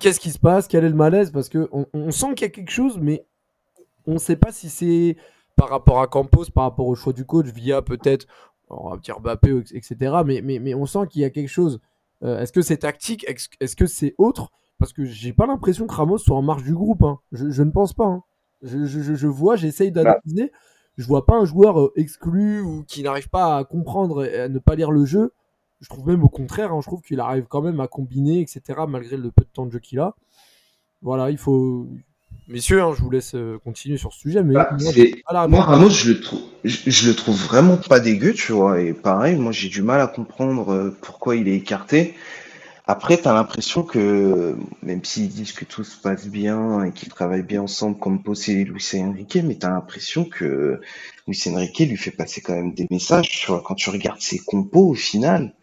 Qu'est-ce 0.00 0.20
qui 0.20 0.30
se 0.30 0.38
passe? 0.38 0.68
Quel 0.68 0.84
est 0.84 0.88
le 0.88 0.94
malaise? 0.94 1.30
Parce 1.30 1.48
que 1.48 1.68
on, 1.72 2.10
sent 2.10 2.34
qu'il 2.34 2.42
y 2.42 2.50
a 2.50 2.50
quelque 2.50 2.70
chose, 2.70 2.98
mais 2.98 3.24
on 4.06 4.14
ne 4.14 4.18
sait 4.18 4.36
pas 4.36 4.52
si 4.52 4.68
c'est 4.68 5.16
par 5.56 5.68
rapport 5.68 6.00
à 6.00 6.06
Campos, 6.06 6.46
par 6.54 6.64
rapport 6.64 6.86
au 6.86 6.94
choix 6.94 7.12
du 7.12 7.24
coach, 7.24 7.46
via 7.46 7.82
peut-être, 7.82 8.26
on 8.68 8.90
va 8.90 8.96
dire 8.96 9.20
Mbappé, 9.20 9.62
etc. 9.72 10.16
Mais, 10.24 10.40
mais, 10.42 10.58
mais 10.58 10.74
on 10.74 10.86
sent 10.86 11.06
qu'il 11.10 11.22
y 11.22 11.24
a 11.24 11.30
quelque 11.30 11.48
chose. 11.48 11.80
Euh, 12.22 12.40
est-ce 12.40 12.52
que 12.52 12.62
c'est 12.62 12.78
tactique? 12.78 13.24
Est-ce 13.28 13.76
que 13.76 13.86
c'est 13.86 14.14
autre? 14.18 14.50
Parce 14.78 14.92
que 14.92 15.04
j'ai 15.04 15.32
pas 15.32 15.46
l'impression 15.46 15.86
que 15.86 15.94
Ramos 15.94 16.18
soit 16.18 16.36
en 16.36 16.42
marge 16.42 16.64
du 16.64 16.74
groupe. 16.74 17.02
Hein. 17.02 17.20
Je, 17.32 17.62
ne 17.62 17.70
pense 17.70 17.92
pas. 17.92 18.06
Hein. 18.06 18.22
Je, 18.62 18.86
je, 18.86 19.26
vois, 19.26 19.56
j'essaye 19.56 19.92
d'analyser. 19.92 20.52
Je 20.96 21.06
vois 21.06 21.26
pas 21.26 21.36
un 21.36 21.44
joueur 21.44 21.80
euh, 21.80 21.92
exclu 21.96 22.60
ou 22.60 22.84
qui 22.84 23.02
n'arrive 23.02 23.28
pas 23.28 23.58
à 23.58 23.64
comprendre 23.64 24.24
et 24.24 24.40
à 24.40 24.48
ne 24.48 24.58
pas 24.58 24.74
lire 24.74 24.90
le 24.90 25.04
jeu 25.04 25.32
je 25.80 25.88
trouve 25.88 26.06
même 26.06 26.24
au 26.24 26.28
contraire, 26.28 26.72
hein, 26.72 26.80
je 26.80 26.86
trouve 26.86 27.02
qu'il 27.02 27.20
arrive 27.20 27.44
quand 27.48 27.62
même 27.62 27.80
à 27.80 27.88
combiner, 27.88 28.40
etc., 28.40 28.80
malgré 28.88 29.16
le 29.16 29.30
peu 29.30 29.44
de 29.44 29.50
temps 29.52 29.66
de 29.66 29.72
jeu 29.72 29.80
qu'il 29.80 30.00
a. 30.00 30.14
Voilà, 31.02 31.30
il 31.30 31.38
faut. 31.38 31.86
Messieurs, 32.48 32.82
hein, 32.82 32.92
je 32.96 33.02
vous 33.02 33.10
laisse 33.10 33.34
euh, 33.34 33.58
continuer 33.64 33.96
sur 33.96 34.12
ce 34.12 34.20
sujet. 34.20 34.42
Mais 34.42 34.54
bah, 34.54 34.76
moi, 35.48 35.62
Ramos, 35.62 35.90
je 35.90 36.12
le, 36.12 36.20
trouve, 36.20 36.40
je, 36.64 37.08
le 37.08 37.14
trouve 37.14 37.36
vraiment 37.36 37.76
pas 37.76 38.00
dégueu, 38.00 38.34
tu 38.34 38.52
vois. 38.52 38.80
Et 38.80 38.92
pareil, 38.92 39.36
moi, 39.36 39.52
j'ai 39.52 39.68
du 39.68 39.82
mal 39.82 40.00
à 40.00 40.06
comprendre 40.06 40.70
euh, 40.70 40.96
pourquoi 41.00 41.36
il 41.36 41.48
est 41.48 41.56
écarté. 41.56 42.14
Après, 42.86 43.16
tu 43.16 43.26
as 43.28 43.32
l'impression 43.32 43.82
que, 43.82 44.56
même 44.82 45.02
s'ils 45.04 45.28
disent 45.28 45.52
que 45.52 45.64
tout 45.64 45.84
se 45.84 45.96
passe 45.96 46.26
bien 46.26 46.84
et 46.84 46.92
qu'ils 46.92 47.08
travaillent 47.08 47.42
bien 47.42 47.62
ensemble 47.62 47.98
comme 47.98 48.22
Posse 48.22 48.48
et 48.50 48.64
Luis 48.64 48.90
Enrique, 48.94 49.38
mais 49.42 49.56
tu 49.56 49.64
as 49.64 49.70
l'impression 49.70 50.26
que 50.26 50.80
Luis 51.26 51.42
Enrique 51.46 51.78
lui 51.78 51.96
fait 51.96 52.10
passer 52.10 52.42
quand 52.42 52.54
même 52.54 52.74
des 52.74 52.86
messages. 52.90 53.28
Tu 53.30 53.46
vois, 53.46 53.62
quand 53.64 53.74
tu 53.74 53.88
regardes 53.88 54.20
ses 54.20 54.38
compos, 54.38 54.88
au 54.88 54.94
final, 54.94 55.54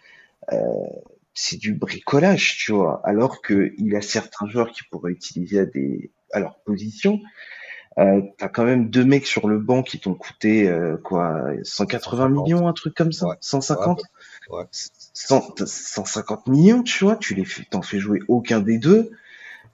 c'est 1.33 1.57
du 1.57 1.73
bricolage, 1.73 2.57
tu 2.57 2.71
vois. 2.73 3.01
Alors 3.03 3.41
que 3.41 3.73
il 3.77 3.95
a 3.95 4.01
certains 4.01 4.47
joueurs 4.47 4.71
qui 4.71 4.81
pourraient 4.89 5.11
utiliser 5.11 5.59
à 5.59 5.65
des 5.65 6.11
à 6.33 6.39
leur 6.39 6.59
position. 6.59 7.19
Euh, 7.99 8.21
t'as 8.37 8.47
quand 8.47 8.63
même 8.63 8.89
deux 8.89 9.03
mecs 9.03 9.25
sur 9.27 9.49
le 9.49 9.59
banc 9.59 9.83
qui 9.83 9.99
t'ont 9.99 10.13
coûté 10.13 10.69
euh, 10.69 10.95
quoi 10.97 11.43
180 11.63 12.29
millions, 12.29 12.67
un 12.67 12.73
truc 12.73 12.95
comme 12.95 13.11
ça, 13.11 13.27
Ouais. 13.27 13.35
150, 13.41 14.01
Ouais. 14.49 14.63
100 14.71 15.65
150 15.65 16.47
millions, 16.47 16.83
tu 16.83 17.03
vois. 17.03 17.17
Tu 17.17 17.35
les 17.35 17.43
fais, 17.45 17.63
t'en 17.69 17.81
fais 17.81 17.99
jouer 17.99 18.19
aucun 18.29 18.61
des 18.61 18.77
deux. 18.77 19.11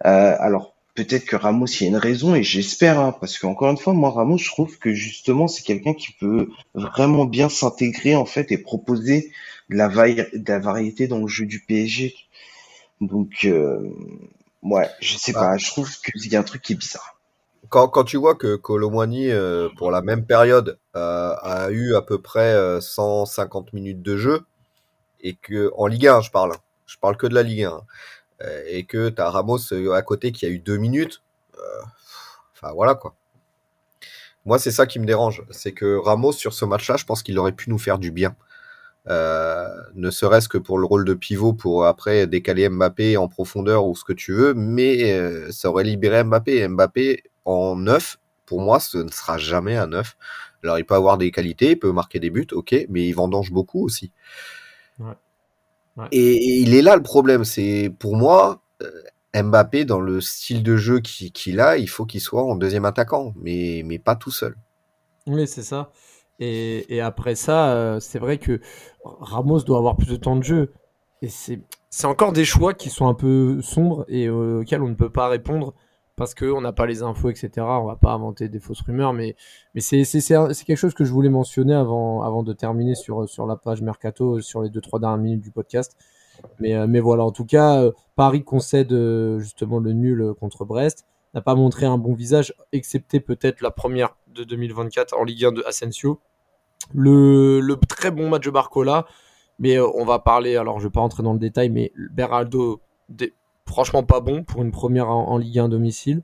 Euh, 0.05 0.35
alors 0.39 0.76
peut-être 0.97 1.25
que 1.25 1.37
Ramos, 1.37 1.67
il 1.67 1.83
y 1.83 1.85
a 1.85 1.89
une 1.89 1.97
raison 1.97 2.35
et 2.35 2.43
j'espère, 2.43 2.99
hein, 2.99 3.15
parce 3.21 3.39
qu'encore 3.39 3.71
une 3.71 3.77
fois, 3.77 3.93
moi 3.93 4.11
Ramos, 4.11 4.39
je 4.39 4.49
trouve 4.49 4.79
que 4.79 4.93
justement 4.93 5.47
c'est 5.47 5.63
quelqu'un 5.63 5.95
qui 5.95 6.13
peut 6.13 6.49
vraiment 6.75 7.25
bien 7.25 7.49
s'intégrer 7.49 8.15
en 8.17 8.25
fait 8.25 8.51
et 8.51 8.59
proposer 8.59 9.31
de 9.69 9.77
la, 9.77 9.89
vaille- 9.89 10.27
de 10.33 10.51
la 10.53 10.59
variété 10.59 11.07
dans 11.07 11.19
le 11.19 11.27
jeu 11.27 11.45
du 11.47 11.61
PSG. 11.61 12.15
Donc 13.01 13.45
euh, 13.45 13.79
ouais, 14.63 14.89
je 15.01 15.17
sais 15.17 15.33
Bah. 15.33 15.39
pas, 15.39 15.57
je 15.57 15.67
trouve 15.67 15.89
qu'il 16.01 16.31
y 16.33 16.37
a 16.37 16.41
un 16.41 16.43
truc 16.43 16.63
qui 16.63 16.73
est 16.73 16.77
bizarre. 16.77 17.19
Quand, 17.69 17.87
quand 17.89 18.03
tu 18.05 18.17
vois 18.17 18.35
que 18.35 18.55
Colomwani, 18.55 19.29
euh, 19.29 19.69
pour 19.77 19.91
la 19.91 20.01
même 20.01 20.25
période, 20.25 20.79
euh, 20.95 21.33
a 21.41 21.69
eu 21.71 21.95
à 21.95 22.01
peu 22.01 22.21
près 22.21 22.53
euh, 22.53 22.79
150 22.81 23.73
minutes 23.73 24.01
de 24.01 24.15
jeu, 24.17 24.41
et 25.21 25.35
que 25.35 25.71
en 25.77 25.87
Ligue 25.87 26.07
1, 26.07 26.21
je 26.21 26.31
parle, 26.31 26.53
hein. 26.53 26.61
je 26.87 26.97
parle 26.99 27.17
que 27.17 27.27
de 27.27 27.35
la 27.35 27.43
Ligue 27.43 27.63
1, 27.63 27.73
euh, 27.73 27.79
et 28.67 28.85
que 28.85 29.09
tu 29.09 29.21
as 29.21 29.29
Ramos 29.29 29.73
euh, 29.73 29.93
à 29.93 30.01
côté 30.01 30.31
qui 30.31 30.45
a 30.45 30.49
eu 30.49 30.59
deux 30.59 30.77
minutes, 30.77 31.23
euh, 31.57 31.81
enfin 32.53 32.73
voilà 32.73 32.95
quoi. 32.95 33.15
Moi, 34.45 34.59
c'est 34.59 34.71
ça 34.71 34.85
qui 34.85 34.99
me 34.99 35.05
dérange, 35.05 35.43
c'est 35.51 35.73
que 35.73 35.97
Ramos, 35.97 36.31
sur 36.31 36.53
ce 36.53 36.63
match-là, 36.63 36.95
je 36.95 37.03
pense 37.03 37.21
qu'il 37.21 37.37
aurait 37.37 37.51
pu 37.51 37.69
nous 37.69 37.77
faire 37.77 37.99
du 37.99 38.11
bien. 38.11 38.37
Euh, 39.09 39.67
ne 39.93 40.09
serait-ce 40.09 40.47
que 40.47 40.57
pour 40.57 40.77
le 40.77 40.85
rôle 40.85 41.03
de 41.03 41.13
pivot 41.13 41.53
pour 41.53 41.85
après 41.85 42.27
décaler 42.27 42.69
Mbappé 42.69 43.17
en 43.17 43.27
profondeur 43.27 43.85
ou 43.85 43.95
ce 43.95 44.05
que 44.05 44.13
tu 44.13 44.33
veux, 44.33 44.53
mais 44.53 45.11
euh, 45.11 45.51
ça 45.51 45.69
aurait 45.69 45.83
libéré 45.83 46.23
Mbappé. 46.23 46.65
Mbappé 46.67 47.23
en 47.43 47.75
neuf, 47.75 48.19
pour 48.45 48.61
moi, 48.61 48.79
ce 48.79 48.97
ne 48.97 49.09
sera 49.09 49.37
jamais 49.37 49.75
un 49.75 49.87
neuf. 49.87 50.15
Alors 50.63 50.79
il 50.79 50.85
peut 50.85 50.95
avoir 50.95 51.17
des 51.17 51.31
qualités, 51.31 51.71
il 51.71 51.79
peut 51.79 51.91
marquer 51.91 52.19
des 52.19 52.29
buts, 52.29 52.47
ok, 52.51 52.73
mais 52.89 53.05
il 53.05 53.13
vendange 53.13 53.51
beaucoup 53.51 53.83
aussi. 53.83 54.11
Ouais. 54.99 55.13
Ouais. 55.97 56.07
Et, 56.11 56.35
et 56.35 56.59
il 56.61 56.75
est 56.75 56.81
là 56.81 56.95
le 56.95 57.03
problème, 57.03 57.43
c'est 57.43 57.91
pour 57.99 58.15
moi, 58.15 58.61
euh, 58.81 59.43
Mbappé 59.43 59.85
dans 59.85 59.99
le 59.99 60.21
style 60.21 60.63
de 60.63 60.77
jeu 60.77 60.99
qu'il 60.99 61.59
a, 61.59 61.77
il 61.77 61.89
faut 61.89 62.05
qu'il 62.05 62.21
soit 62.21 62.43
en 62.43 62.55
deuxième 62.55 62.85
attaquant, 62.85 63.33
mais, 63.41 63.83
mais 63.85 63.99
pas 63.99 64.15
tout 64.15 64.31
seul. 64.31 64.55
Oui, 65.27 65.47
c'est 65.47 65.63
ça. 65.63 65.91
Et, 66.39 66.95
et 66.95 67.01
après 67.01 67.35
ça, 67.35 67.71
euh, 67.71 67.99
c'est 67.99 68.19
vrai 68.19 68.37
que 68.37 68.61
Ramos 69.03 69.61
doit 69.61 69.77
avoir 69.77 69.95
plus 69.97 70.07
de 70.07 70.15
temps 70.15 70.35
de 70.35 70.43
jeu. 70.43 70.73
Et 71.21 71.29
c'est 71.29 71.59
c'est 71.89 72.05
encore 72.07 72.31
des 72.31 72.45
choix 72.45 72.73
qui 72.73 72.89
sont 72.89 73.07
un 73.07 73.13
peu 73.13 73.61
sombres 73.61 74.05
et 74.07 74.27
euh, 74.27 74.59
auxquels 74.61 74.81
on 74.81 74.89
ne 74.89 74.93
peut 74.93 75.09
pas 75.09 75.27
répondre 75.29 75.73
parce 76.17 76.33
qu'on 76.33 76.61
n'a 76.61 76.73
pas 76.73 76.87
les 76.87 77.03
infos, 77.03 77.29
etc. 77.29 77.51
On 77.57 77.85
va 77.85 77.95
pas 77.95 78.11
inventer 78.11 78.49
des 78.49 78.59
fausses 78.59 78.81
rumeurs, 78.81 79.13
mais, 79.13 79.35
c'est 79.77 80.03
quelque 80.03 80.75
chose 80.75 80.95
que 80.95 81.05
je 81.05 81.13
voulais 81.13 81.29
mentionner 81.29 81.75
avant, 81.75 82.43
de 82.43 82.53
terminer 82.53 82.95
sur, 82.95 83.23
la 83.47 83.55
page 83.55 83.81
Mercato, 83.81 84.41
sur 84.41 84.63
les 84.63 84.69
2-3 84.69 84.99
dernières 84.99 85.17
minutes 85.19 85.41
du 85.41 85.51
podcast. 85.51 85.95
Mais, 86.59 86.75
euh, 86.75 87.01
voilà, 87.01 87.23
en 87.23 87.31
tout 87.31 87.45
cas, 87.45 87.81
euh, 87.81 87.91
Paris 88.15 88.43
concède 88.43 88.91
euh, 88.91 89.39
justement 89.39 89.79
le 89.79 89.93
nul 89.93 90.33
contre 90.39 90.65
Brest. 90.65 91.05
N'a 91.35 91.41
pas 91.41 91.55
montré 91.55 91.85
un 91.85 91.99
bon 91.99 92.15
visage, 92.15 92.53
excepté 92.71 93.19
peut-être 93.19 93.61
la 93.61 93.69
première 93.69 94.17
de 94.33 94.43
2024 94.43 95.15
en 95.15 95.23
Ligue 95.23 95.45
1 95.45 95.51
de 95.51 95.63
Asensio. 95.67 96.19
Le, 96.95 97.75
très 97.87 98.09
bon 98.09 98.29
match 98.29 98.45
de 98.45 98.49
Barcola, 98.49 99.05
mais 99.59 99.79
on 99.79 100.03
va 100.03 100.17
parler, 100.17 100.55
alors 100.55 100.79
je 100.79 100.85
ne 100.85 100.89
vais 100.89 100.93
pas 100.93 101.01
rentrer 101.01 101.21
dans 101.21 101.33
le 101.33 101.39
détail, 101.39 101.69
mais 101.69 101.91
Beraldo, 102.11 102.81
franchement 103.67 104.03
pas 104.03 104.19
bon 104.21 104.43
pour 104.43 104.61
une 104.63 104.71
première 104.71 105.09
en, 105.09 105.27
en 105.29 105.37
Ligue 105.37 105.59
1 105.59 105.69
domicile. 105.69 106.21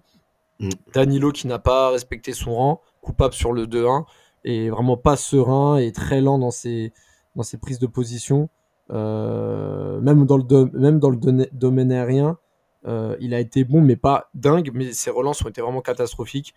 Mm. 0.59 0.69
Danilo 0.93 1.31
qui 1.31 1.47
n'a 1.47 1.59
pas 1.59 1.89
respecté 1.91 2.33
son 2.33 2.55
rang, 2.55 2.81
coupable 3.01 3.33
sur 3.33 3.51
le 3.53 3.65
2-1, 3.67 4.05
et 4.45 4.69
vraiment 4.69 4.97
pas 4.97 5.15
serein 5.15 5.77
et 5.77 5.91
très 5.91 6.21
lent 6.21 6.39
dans 6.39 6.51
ses, 6.51 6.93
dans 7.35 7.43
ses 7.43 7.57
prises 7.57 7.79
de 7.79 7.87
position. 7.87 8.49
Euh, 8.91 9.99
même, 10.01 10.25
dans 10.25 10.37
le 10.37 10.43
do- 10.43 10.69
même 10.73 10.99
dans 10.99 11.09
le 11.09 11.17
dona- 11.17 11.47
domaine 11.53 11.91
aérien, 11.91 12.37
euh, 12.85 13.15
il 13.19 13.33
a 13.33 13.39
été 13.39 13.63
bon, 13.63 13.81
mais 13.81 13.95
pas 13.95 14.29
dingue, 14.33 14.71
mais 14.73 14.91
ses 14.91 15.09
relances 15.09 15.43
ont 15.43 15.49
été 15.49 15.61
vraiment 15.61 15.81
catastrophiques. 15.81 16.53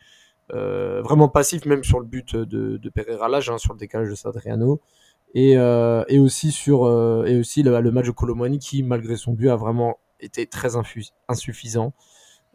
Euh, 0.55 1.03
vraiment 1.03 1.29
passif, 1.29 1.65
même 1.67 1.83
sur 1.83 1.99
le 1.99 2.07
but 2.07 2.37
de, 2.37 2.77
de 2.77 2.89
Pereira 2.91 3.29
Lage, 3.29 3.51
hein, 3.51 3.59
sur 3.59 3.73
le 3.73 3.79
décalage 3.79 4.11
de 4.11 4.15
Sadriano. 4.15 4.81
Et, 5.35 5.53
et 5.53 6.19
aussi 6.19 6.51
sur 6.51 6.87
et 7.27 7.39
aussi 7.39 7.63
le, 7.63 7.79
le 7.81 7.91
match 7.91 8.07
de 8.07 8.11
Colomani 8.13 8.59
qui, 8.59 8.83
malgré 8.83 9.17
son 9.17 9.33
but, 9.35 9.49
a 9.51 9.57
vraiment 9.57 9.99
été 10.21 10.47
très 10.47 10.73
insuffisant. 11.29 11.93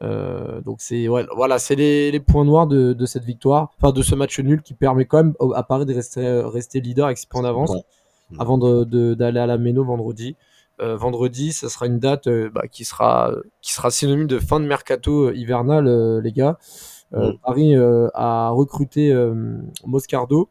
Euh, 0.03 0.61
donc 0.61 0.81
c'est 0.81 1.07
ouais, 1.07 1.25
voilà, 1.35 1.59
c'est 1.59 1.75
les, 1.75 2.09
les 2.11 2.19
points 2.19 2.43
noirs 2.43 2.65
de, 2.65 2.93
de 2.93 3.05
cette 3.05 3.23
victoire, 3.23 3.71
enfin 3.77 3.91
de 3.91 4.01
ce 4.01 4.15
match 4.15 4.39
nul 4.39 4.63
qui 4.63 4.73
permet 4.73 5.05
quand 5.05 5.17
même 5.17 5.35
à 5.53 5.61
Paris 5.61 5.85
de 5.85 5.93
rester, 5.93 6.41
rester 6.45 6.81
leader 6.81 7.05
avec 7.05 7.19
6 7.19 7.27
points 7.27 7.43
d'avance 7.43 7.71
Bon. 7.71 7.83
avant 8.39 8.57
d'aller 8.57 9.39
à 9.39 9.45
la 9.45 9.57
Méno 9.57 9.83
vendredi. 9.83 10.35
Euh, 10.79 10.97
vendredi, 10.97 11.51
ça 11.51 11.69
sera 11.69 11.85
une 11.85 11.99
date 11.99 12.25
euh, 12.25 12.49
bah, 12.49 12.67
qui 12.67 12.83
sera 12.85 13.31
qui 13.61 13.73
sera 13.73 13.91
synonyme 13.91 14.25
de 14.25 14.39
fin 14.39 14.59
de 14.59 14.65
mercato 14.65 15.31
hivernal, 15.31 16.19
les 16.19 16.31
gars. 16.31 16.57
Euh, 17.13 17.33
Mm. 17.33 17.37
Paris 17.43 17.75
a 18.15 18.49
recruté 18.49 19.13
Moscardo, 19.85 20.49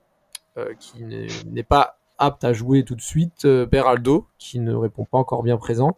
qui 0.79 1.05
n'est 1.05 1.63
pas 1.63 1.97
apte 2.19 2.45
à 2.45 2.53
jouer 2.53 2.85
tout 2.85 2.95
de 2.95 3.01
suite. 3.01 3.47
Beraldo, 3.47 4.27
qui 4.39 4.61
ne 4.61 4.75
répond 4.75 5.07
pas 5.07 5.19
encore 5.19 5.43
bien 5.43 5.57
présent. 5.57 5.97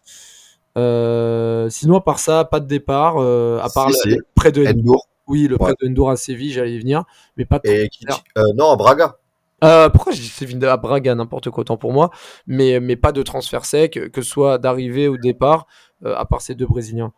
Euh, 0.78 1.68
sinon, 1.70 1.96
à 1.98 2.00
part 2.00 2.18
ça, 2.18 2.44
pas 2.44 2.60
de 2.60 2.66
départ, 2.66 3.16
euh, 3.18 3.58
à 3.60 3.68
part 3.68 3.90
Si, 3.92 4.16
prêt 4.34 4.52
de 4.52 4.66
Endur 4.66 5.02
oui, 5.28 5.46
le 5.48 5.56
Ouais. 5.62 5.72
de 5.80 5.88
Endur 5.88 6.10
à 6.10 6.16
Séville, 6.16 6.52
j'allais 6.52 6.74
y 6.74 6.78
venir, 6.78 7.04
mais 7.36 7.44
pas 7.44 7.58
de 7.58 7.68
et 7.68 7.88
qui, 7.88 8.04
euh, 8.36 8.42
non, 8.56 8.72
à 8.72 8.76
Braga. 8.76 9.16
Euh, 9.62 9.88
pourquoi 9.88 10.12
je 10.12 10.20
dis 10.20 10.26
Séville 10.28 10.64
à 10.66 10.76
Braga, 10.76 11.14
n'importe 11.14 11.50
quoi, 11.50 11.60
autant 11.60 11.76
pour 11.76 11.92
moi, 11.92 12.10
mais, 12.46 12.80
mais 12.80 12.96
pas 12.96 13.12
de 13.12 13.22
transfert 13.22 13.64
sec, 13.64 14.10
que 14.12 14.22
ce 14.22 14.28
soit 14.28 14.58
d'arrivée 14.58 15.08
ou 15.08 15.16
de 15.16 15.22
départ, 15.22 15.66
euh, 16.04 16.14
à 16.16 16.24
part 16.24 16.40
ces 16.40 16.54
deux 16.54 16.66
Brésiliens. 16.66 17.12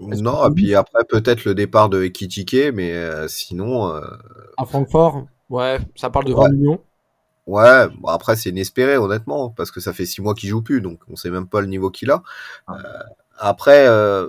Non, 0.00 0.46
et 0.48 0.50
puis 0.52 0.74
après 0.74 1.04
peut-être 1.08 1.44
le 1.44 1.54
départ 1.54 1.88
de 1.88 2.02
Ekitike, 2.02 2.72
mais 2.74 2.92
sinon, 3.28 3.92
À 4.56 4.64
Francfort, 4.66 5.24
ouais, 5.48 5.78
ça 5.94 6.10
parle 6.10 6.24
de 6.26 6.34
20 6.34 6.40
Ouais. 6.42 6.50
millions. 6.50 6.80
Ouais. 7.46 7.88
Bon, 8.00 8.08
après 8.08 8.36
c'est 8.36 8.50
inespéré 8.50 8.96
honnêtement, 8.96 9.50
parce 9.50 9.70
que 9.70 9.80
ça 9.80 9.92
fait 9.92 10.06
six 10.06 10.22
mois 10.22 10.34
qu'il 10.34 10.48
joue 10.48 10.62
plus, 10.62 10.80
donc 10.80 11.00
on 11.08 11.16
sait 11.16 11.30
même 11.30 11.46
pas 11.46 11.60
le 11.60 11.66
niveau 11.66 11.90
qu'il 11.90 12.10
a. 12.10 12.22
Ah. 12.66 12.76
Euh, 12.76 13.02
après, 13.38 13.86
euh, 13.88 14.28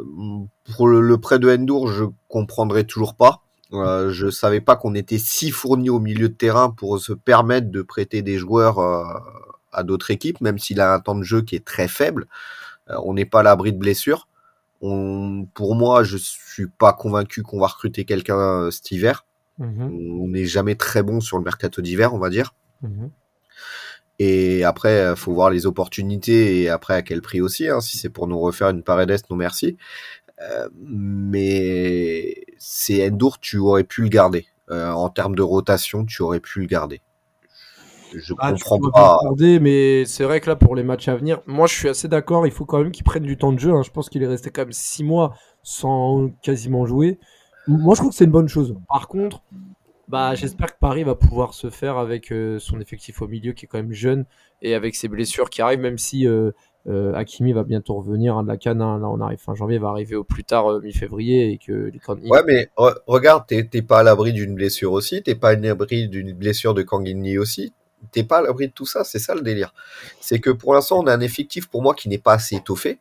pour 0.76 0.88
le, 0.88 1.02
le 1.02 1.18
prêt 1.20 1.38
de 1.38 1.50
Endur, 1.50 1.88
je 1.88 2.06
comprendrai 2.30 2.86
toujours 2.86 3.16
pas. 3.16 3.42
Euh, 3.74 4.12
je 4.12 4.30
savais 4.30 4.62
pas 4.62 4.76
qu'on 4.76 4.96
était 4.96 5.18
si 5.18 5.52
fourni 5.52 5.90
au 5.90 6.00
milieu 6.00 6.30
de 6.30 6.34
terrain 6.34 6.70
pour 6.70 7.00
se 7.00 7.14
permettre 7.14 7.72
de 7.72 7.82
prêter 7.82 8.22
des 8.22 8.38
joueurs 8.38 8.80
euh, 8.80 9.04
à 9.72 9.84
d'autres 9.84 10.12
équipes, 10.12 10.42
même 10.42 10.60
s'il 10.60 10.80
a 10.80 10.94
un 10.94 11.00
temps 11.00 11.16
de 11.16 11.24
jeu 11.24 11.42
qui 11.42 11.56
est 11.56 11.66
très 11.66 11.88
faible. 11.88 12.28
Euh, 12.90 12.96
on 13.04 13.14
n'est 13.14 13.26
pas 13.26 13.40
à 13.40 13.44
l'abri 13.44 13.74
de 13.74 13.78
blessures. 13.78 14.28
On, 14.82 15.46
pour 15.54 15.76
moi, 15.76 16.04
je 16.04 16.18
suis 16.18 16.68
pas 16.68 16.94
convaincu 16.94 17.42
qu'on 17.42 17.60
va 17.60 17.68
recruter 17.68 18.06
quelqu'un 18.06 18.38
euh, 18.38 18.72
cet 18.72 18.92
hiver. 18.92 19.26
Mhm, 19.60 20.22
On 20.22 20.28
n'est 20.28 20.46
jamais 20.46 20.76
très 20.76 21.04
bon 21.04 21.20
sur 21.20 21.38
le 21.38 21.44
mercato 21.44 21.82
d'hiver, 21.82 22.14
on 22.14 22.20
va 22.20 22.30
dire. 22.30 22.54
Mhm. 22.84 23.10
Et 24.20 24.64
après, 24.64 25.00
euh, 25.00 25.16
faut 25.16 25.34
voir 25.34 25.50
les 25.50 25.66
opportunités 25.66 26.62
et 26.62 26.70
après 26.70 26.94
à 26.94 27.02
quel 27.02 27.22
prix 27.22 27.42
aussi. 27.42 27.68
hein. 27.68 27.82
si 27.82 27.98
c'est 27.98 28.10
pour 28.10 28.28
nous 28.28 28.40
refaire 28.40 28.70
une 28.70 28.84
Paredes, 28.84 29.22
non 29.30 29.36
merci. 29.36 29.78
Euh, 30.42 30.70
mais 30.76 32.36
c'est 32.58 33.08
Endur, 33.10 33.40
tu 33.40 33.58
aurais 33.58 33.84
pu 33.84 34.02
le 34.04 34.10
garder. 34.10 34.46
Euh, 34.72 34.92
en 34.92 35.10
termes 35.10 35.36
de 35.36 35.42
rotation, 35.42 36.06
tu 36.06 36.22
aurais 36.22 36.40
pu 36.40 36.62
le 36.62 36.68
garder. 36.68 37.02
Je 38.16 38.34
Ah, 38.38 38.54
tu 38.54 38.64
comprends 38.64 38.92
pas. 38.92 39.02
bien 39.02 39.14
regarder, 39.18 39.60
mais 39.60 40.06
c'est 40.06 40.24
vrai 40.24 40.40
que 40.40 40.50
là, 40.50 40.56
pour 40.56 40.76
les 40.76 40.84
matchs 40.84 41.08
à 41.08 41.16
venir, 41.16 41.42
moi, 41.48 41.66
je 41.68 41.74
suis 41.74 41.90
assez 41.90 42.08
d'accord. 42.08 42.46
Il 42.46 42.52
faut 42.54 42.66
quand 42.66 42.80
même 42.80 42.92
qu'il 42.92 43.04
prenne 43.04 43.24
du 43.24 43.38
temps 43.38 43.52
de 43.52 43.60
jeu. 43.60 43.72
hein. 43.74 43.82
Je 43.84 43.90
pense 43.92 44.10
qu'il 44.10 44.22
est 44.24 44.28
resté 44.28 44.52
quand 44.52 44.62
même 44.62 44.72
6 44.72 45.04
mois 45.04 45.36
sans 45.64 46.30
quasiment 46.44 46.86
jouer. 46.86 47.20
Moi, 47.68 47.96
je 47.96 48.02
trouve 48.02 48.12
que 48.12 48.16
c'est 48.16 48.26
une 48.26 48.32
bonne 48.32 48.50
chose. 48.50 48.76
Par 48.88 49.08
contre, 49.08 49.42
bah, 50.08 50.36
j'espère 50.36 50.74
que 50.74 50.80
Paris 50.80 51.04
va 51.04 51.16
pouvoir 51.16 51.54
se 51.54 51.70
faire 51.70 51.98
avec 51.98 52.32
euh, 52.32 52.60
son 52.60 52.80
effectif 52.80 53.22
au 53.22 53.28
milieu 53.28 53.54
qui 53.54 53.66
est 53.66 53.68
quand 53.68 53.78
même 53.78 53.94
jeune 53.94 54.26
et 54.62 54.76
avec 54.76 54.96
ses 54.96 55.08
blessures 55.08 55.50
qui 55.50 55.62
arrivent, 55.62 55.80
même 55.80 55.98
si 55.98 56.28
euh, 56.28 56.52
euh, 56.88 57.14
Hakimi 57.14 57.54
va 57.54 57.64
bientôt 57.64 57.96
revenir 57.96 58.38
hein, 58.38 58.44
de 58.44 58.48
la 58.50 58.58
canne. 58.58 58.82
hein. 58.82 59.00
Là, 59.00 59.08
on 59.10 59.22
arrive 59.22 59.40
fin 59.40 59.56
janvier, 59.56 59.78
va 59.78 59.90
arriver 59.90 60.16
au 60.16 60.24
plus 60.24 60.44
tard 60.44 60.72
euh, 60.72 60.82
mi-février 60.82 61.52
et 61.52 61.58
que 61.58 61.72
les 61.72 62.00
candidats. 62.00 62.30
Ouais, 62.30 62.44
mais 62.46 62.68
re- 62.78 62.98
regarde, 63.08 63.46
t'es 63.48 63.64
t'es 63.66 63.82
pas 63.82 64.00
à 64.00 64.04
l'abri 64.04 64.34
d'une 64.34 64.56
blessure 64.56 64.92
aussi, 64.92 65.24
t'es 65.24 65.36
pas 65.36 65.50
à 65.50 65.56
l'abri 65.56 66.10
d'une 66.10 66.34
blessure 66.34 66.74
de 66.74 66.82
Kangini 66.84 67.38
aussi, 67.38 67.74
t'es 68.12 68.24
pas 68.24 68.40
à 68.40 68.42
l'abri 68.42 68.68
de 68.68 68.74
tout 68.74 68.86
ça, 68.86 69.04
c'est 69.04 69.20
ça 69.20 69.34
le 69.36 69.42
délire. 69.42 69.74
C'est 70.20 70.40
que 70.40 70.50
pour 70.50 70.74
l'instant, 70.74 71.00
on 71.02 71.08
a 71.08 71.14
un 71.14 71.22
effectif 71.22 71.70
pour 71.70 71.82
moi 71.82 71.94
qui 71.96 72.10
n'est 72.10 72.18
pas 72.18 72.34
assez 72.34 72.56
étoffé. 72.58 73.00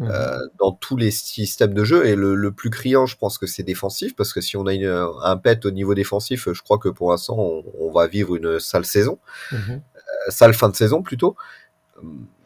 Mhm. 0.00 0.08
Euh, 0.10 0.38
dans 0.58 0.72
tous 0.72 0.96
les 0.96 1.10
systèmes 1.10 1.74
de 1.74 1.84
jeu. 1.84 2.06
Et 2.06 2.16
le, 2.16 2.34
le 2.34 2.52
plus 2.52 2.70
criant, 2.70 3.04
je 3.04 3.18
pense 3.18 3.36
que 3.36 3.46
c'est 3.46 3.62
défensif, 3.62 4.16
parce 4.16 4.32
que 4.32 4.40
si 4.40 4.56
on 4.56 4.66
a 4.66 4.72
une, 4.72 4.86
un 5.22 5.36
pet 5.36 5.66
au 5.66 5.70
niveau 5.70 5.94
défensif, 5.94 6.48
je 6.50 6.62
crois 6.62 6.78
que 6.78 6.88
pour 6.88 7.10
l'instant, 7.10 7.36
on, 7.38 7.62
on, 7.78 7.92
va 7.92 8.06
vivre 8.06 8.34
une 8.34 8.58
sale 8.58 8.86
saison, 8.86 9.18
mmh. 9.52 9.56
euh, 9.56 9.78
sale 10.30 10.54
fin 10.54 10.70
de 10.70 10.76
saison 10.76 11.02
plutôt. 11.02 11.36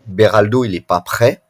Beraldo, 0.08 0.64
il 0.64 0.74
est 0.74 0.84
pas 0.84 1.00
prêt. 1.00 1.42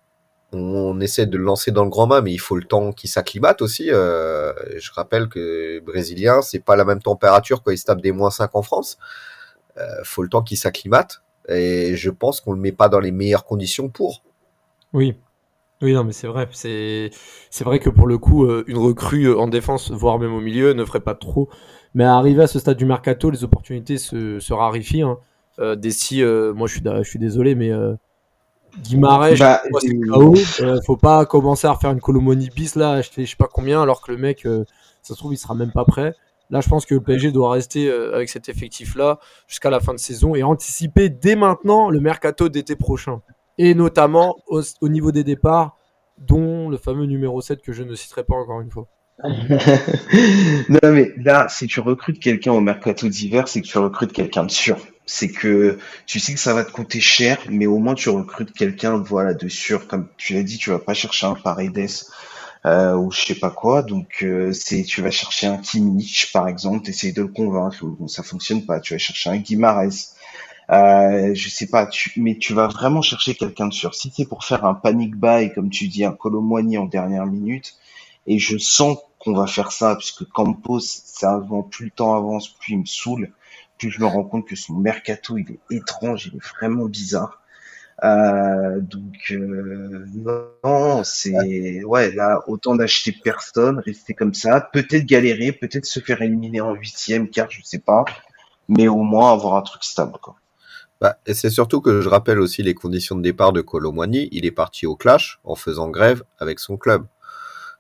On, 0.53 1.01
essaie 1.01 1.25
de 1.25 1.39
le 1.39 1.43
lancer 1.43 1.71
dans 1.71 1.85
le 1.85 1.91
grand 1.91 2.07
main, 2.07 2.21
mais 2.21 2.33
il 2.33 2.39
faut 2.39 2.55
le 2.55 2.65
temps 2.65 2.93
qu'il 2.93 3.09
s'acclimate 3.09 3.63
aussi. 3.63 3.91
Euh, 3.91 4.53
je 4.77 4.93
rappelle 4.93 5.29
que 5.29 5.81
brésilien, 5.81 6.43
c'est 6.43 6.61
pas 6.61 6.77
la 6.77 6.85
même 6.85 7.01
température 7.01 7.63
quand 7.63 7.71
il 7.71 7.79
se 7.79 7.87
tape 7.87 8.03
des 8.03 8.13
moins 8.13 8.31
5 8.31 8.55
en 8.55 8.63
France. 8.63 8.99
Euh, 9.79 9.83
faut 10.05 10.23
le 10.23 10.29
temps 10.29 10.43
qu'il 10.43 10.59
s'acclimate. 10.59 11.23
Et 11.49 11.97
je 11.97 12.11
pense 12.11 12.43
qu'on 12.43 12.53
le 12.53 12.61
met 12.61 12.73
pas 12.73 12.91
dans 12.91 13.01
les 13.01 13.11
meilleures 13.11 13.45
conditions 13.45 13.89
pour. 13.89 14.23
Oui, 14.93 15.17
oui, 15.85 15.93
non, 15.93 16.05
mais 16.05 16.13
c'est 16.13 16.27
vrai. 16.27 16.49
C'est, 16.53 17.11
c'est 17.51 17.65
vrai 17.65 17.79
que 17.79 17.91
pour 17.91 18.07
le 18.07 18.19
coup, 18.19 18.45
euh, 18.45 18.65
une 18.67 18.79
recrue 18.79 19.27
euh, 19.27 19.39
en 19.39 19.47
défense, 19.47 19.91
voire 19.91 20.19
même 20.19 20.35
au 20.35 20.41
milieu, 20.41 20.73
ne 20.73 20.85
ferait 20.85 21.01
pas 21.01 21.15
trop. 21.15 21.49
Mais 21.95 22.05
à 22.05 22.17
arriver 22.17 22.43
à 22.43 22.47
ce 22.47 22.59
stade 22.59 22.77
du 22.77 22.87
mercato, 22.87 23.31
les 23.31 23.45
opportunités 23.45 23.99
se, 23.99 24.41
se 24.41 24.53
raréfient. 24.53 25.03
Hein. 25.03 25.19
Euh, 25.61 25.77
euh, 26.13 26.53
moi 26.53 26.67
je 26.67 26.75
suis, 26.75 26.83
je 26.85 27.09
suis 27.09 27.19
désolé, 27.19 27.55
mais 27.55 27.71
euh, 27.71 27.95
Guimarães, 28.83 29.37
bah, 29.39 29.63
faut 30.85 30.97
pas 30.97 31.25
commencer 31.27 31.69
à 31.69 31.77
faire 31.77 31.93
une 31.93 32.01
Colomoni 32.01 32.51
bis 32.55 32.75
là, 32.75 32.93
acheter 32.93 33.25
je 33.25 33.31
sais 33.31 33.37
pas 33.37 33.49
combien, 33.53 33.81
alors 33.81 34.03
que 34.03 34.11
le 34.11 34.19
mec, 34.19 34.43
ça 35.03 35.15
se 35.15 35.15
trouve, 35.15 35.33
il 35.33 35.37
sera 35.37 35.55
même 35.55 35.71
pas 35.71 35.85
prêt. 35.85 36.15
Là, 36.51 36.61
je 36.61 36.69
pense 36.69 36.85
que 36.85 36.95
le 36.95 37.01
PSG 37.01 37.31
doit 37.33 37.53
rester 37.53 37.91
avec 37.91 38.29
cet 38.29 38.49
effectif-là 38.49 39.19
jusqu'à 39.47 39.71
la 39.71 39.81
fin 39.81 39.95
de 39.95 39.99
saison 39.99 40.35
et 40.35 40.43
anticiper 40.43 41.09
dès 41.09 41.37
maintenant 41.37 41.89
le 41.89 42.01
mercato 42.01 42.49
d'été 42.49 42.75
prochain 42.75 43.23
et 43.59 43.75
notamment 43.75 44.37
au, 44.47 44.63
au, 44.81 44.89
niveau 44.89 45.13
des 45.13 45.25
départs, 45.25 45.77
dont 46.19 46.69
le 46.69 46.77
fameux 46.77 47.07
numéro 47.07 47.41
7 47.41 47.63
que 47.63 47.73
je 47.73 47.83
ne 47.83 47.95
citerai 47.95 48.25
pas 48.25 48.35
encore 48.35 48.61
une 48.61 48.71
fois. 48.71 48.89
non 49.23 50.81
mais 50.83 51.13
là, 51.17 51.47
si 51.49 51.69
tu 51.69 51.79
recrutes 51.81 52.19
quelqu'un 52.19 52.53
au 52.53 52.61
mercato 52.61 53.09
d'hiver, 53.09 53.47
c'est 53.47 53.63
que 53.63 53.67
tu 53.67 53.79
recrutes 53.79 54.13
quelqu'un 54.13 54.45
de 54.45 54.51
sûr. 54.51 54.77
C'est 55.07 55.29
que 55.29 55.79
tu 56.07 56.19
sais 56.19 56.35
que 56.35 56.41
ça 56.41 56.55
va 56.55 56.65
te 56.65 56.73
coûter 56.73 57.01
cher, 57.01 57.39
mais 57.49 57.67
au 57.67 57.79
moins 57.79 57.95
tu 57.95 58.09
recrutes 58.09 58.53
quelqu'un 58.53 58.97
voilà 58.99 59.35
de 59.35 59.49
sûr. 59.49 59.87
Comme 59.87 60.09
tu 60.17 60.35
l'as 60.35 60.43
dit, 60.43 60.59
tu 60.59 60.71
vas 60.71 60.79
pas 60.79 60.95
chercher 60.95 61.27
un 61.27 61.35
Paredes 61.35 61.89
euh, 62.67 62.95
ou 62.95 63.11
je 63.13 63.21
sais 63.21 63.35
pas 63.35 63.51
quoi. 63.51 63.83
Donc 63.83 64.23
euh, 64.23 64.53
tu 64.87 65.03
vas 65.03 65.11
chercher 65.11 65.47
un 65.47 65.59
Kimmich 65.59 66.33
par 66.33 66.49
exemple, 66.49 66.89
essayer 66.89 67.13
de 67.13 67.23
le 67.23 67.29
convaincre. 67.29 67.85
Bon, 67.85 68.09
ça 68.09 68.23
fonctionne 68.23 68.65
pas. 68.65 68.81
Tu 68.81 68.95
vas 68.95 68.99
chercher 68.99 69.31
un 69.31 69.37
Guimarães. 69.37 70.15
Euh, 70.71 71.35
je 71.35 71.49
sais 71.49 71.67
pas, 71.67 71.87
tu, 71.87 72.13
mais 72.21 72.37
tu 72.39 72.55
vas 72.55 72.69
vraiment 72.69 73.03
chercher 73.03 73.35
quelqu'un 73.35 73.69
de 73.69 73.75
sûr. 73.75 73.95
Si 73.95 74.13
c'est 74.15 74.27
pour 74.27 74.45
faire 74.45 74.65
un 74.65 74.75
panic 74.75 75.15
buy, 75.17 75.53
comme 75.55 75.71
tu 75.71 75.89
dis, 75.89 76.05
un 76.05 76.13
Colomboigny 76.13 76.79
en 76.79 76.87
dernière 76.87 77.27
minute, 77.27 77.75
et 78.27 78.39
je 78.39 78.57
sens 78.59 78.99
qu'on 79.19 79.35
va 79.35 79.47
faire 79.47 79.73
ça, 79.73 79.97
puisque 79.97 80.25
Campos, 80.31 80.81
ça 80.81 81.35
avant, 81.35 81.63
plus 81.63 81.87
le 81.87 81.91
temps 81.91 82.15
avance, 82.15 82.49
plus 82.49 82.75
il 82.75 82.81
me 82.81 82.87
saoule, 82.87 83.31
plus 83.79 83.91
je 83.91 84.01
me 84.01 84.07
rends 84.07 84.25
compte 84.25 84.47
que 84.47 84.57
son 84.57 84.75
mercato, 84.75 85.37
il 85.39 85.47
est 85.51 85.77
étrange, 85.77 86.27
il 86.27 86.37
est 86.37 86.47
vraiment 86.57 86.87
bizarre. 86.87 87.41
Euh, 88.03 88.81
donc 88.81 89.31
euh, 89.31 90.05
non, 90.65 91.05
c'est 91.05 91.85
ouais 91.85 92.13
là 92.13 92.43
autant 92.49 92.75
d'acheter 92.75 93.13
personne, 93.13 93.79
rester 93.79 94.15
comme 94.15 94.35
ça, 94.35 94.61
peut-être 94.61 95.07
galérer, 95.07 95.53
peut-être 95.53 95.87
se 95.87 96.01
faire 96.01 96.21
éliminer 96.21 96.61
en 96.61 96.75
huitième, 96.75 97.31
car 97.31 97.51
je 97.51 97.63
sais 97.63 97.79
pas, 97.79 98.05
mais 98.69 98.89
au 98.89 99.03
moins 99.03 99.33
avoir 99.33 99.55
un 99.55 99.63
truc 99.63 99.85
stable 99.85 100.19
quoi. 100.21 100.37
Bah, 101.01 101.19
et 101.27 101.35
c'est 101.35 101.51
surtout 101.51 101.81
que 101.81 102.01
je 102.01 102.09
rappelle 102.09 102.41
aussi 102.41 102.63
les 102.63 102.75
conditions 102.75 103.17
de 103.17 103.23
départ 103.23 103.53
de 103.53 103.61
Colomwani. 103.61 104.29
Il 104.33 104.47
est 104.47 104.51
parti 104.51 104.87
au 104.87 104.97
clash 104.97 105.41
en 105.45 105.55
faisant 105.55 105.91
grève 105.91 106.23
avec 106.39 106.61
son 106.61 106.77
club. 106.77 107.07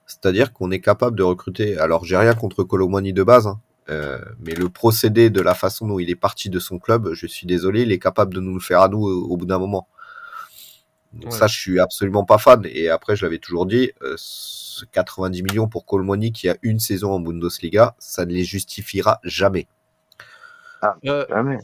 C'est-à-dire 0.06 0.52
qu'on 0.52 0.70
est 0.70 0.80
capable 0.80 1.16
de 1.16 1.22
recruter. 1.22 1.78
Alors, 1.78 2.04
j'ai 2.04 2.16
rien 2.16 2.34
contre 2.34 2.62
Colomwani 2.64 3.12
de 3.12 3.22
base, 3.22 3.46
hein, 3.46 3.60
euh, 3.88 4.18
mais 4.40 4.54
le 4.54 4.68
procédé 4.68 5.30
de 5.30 5.40
la 5.40 5.54
façon 5.54 5.86
dont 5.86 5.98
il 5.98 6.10
est 6.10 6.16
parti 6.16 6.50
de 6.50 6.58
son 6.58 6.78
club, 6.78 7.12
je 7.14 7.26
suis 7.26 7.46
désolé, 7.46 7.82
il 7.82 7.92
est 7.92 7.98
capable 7.98 8.34
de 8.34 8.40
nous 8.40 8.54
le 8.54 8.60
faire 8.60 8.80
à 8.80 8.88
nous 8.88 9.02
au, 9.02 9.36
bout 9.36 9.46
d'un 9.46 9.58
moment. 9.58 9.88
Donc 11.14 11.32
ça, 11.32 11.46
je 11.46 11.56
suis 11.56 11.80
absolument 11.80 12.24
pas 12.24 12.38
fan. 12.38 12.62
Et 12.64 12.88
après, 12.88 13.16
je 13.16 13.24
l'avais 13.24 13.38
toujours 13.38 13.66
dit, 13.66 13.92
euh, 14.02 14.16
90 14.92 15.42
millions 15.42 15.68
pour 15.68 15.86
Colomwani 15.86 16.32
qui 16.32 16.48
a 16.48 16.56
une 16.62 16.80
saison 16.80 17.12
en 17.12 17.20
Bundesliga, 17.20 17.94
ça 17.98 18.26
ne 18.26 18.32
les 18.32 18.44
justifiera 18.44 19.20
jamais. 19.22 19.68
Ah, 20.82 20.96
euh, 21.06 21.24
jamais. 21.28 21.58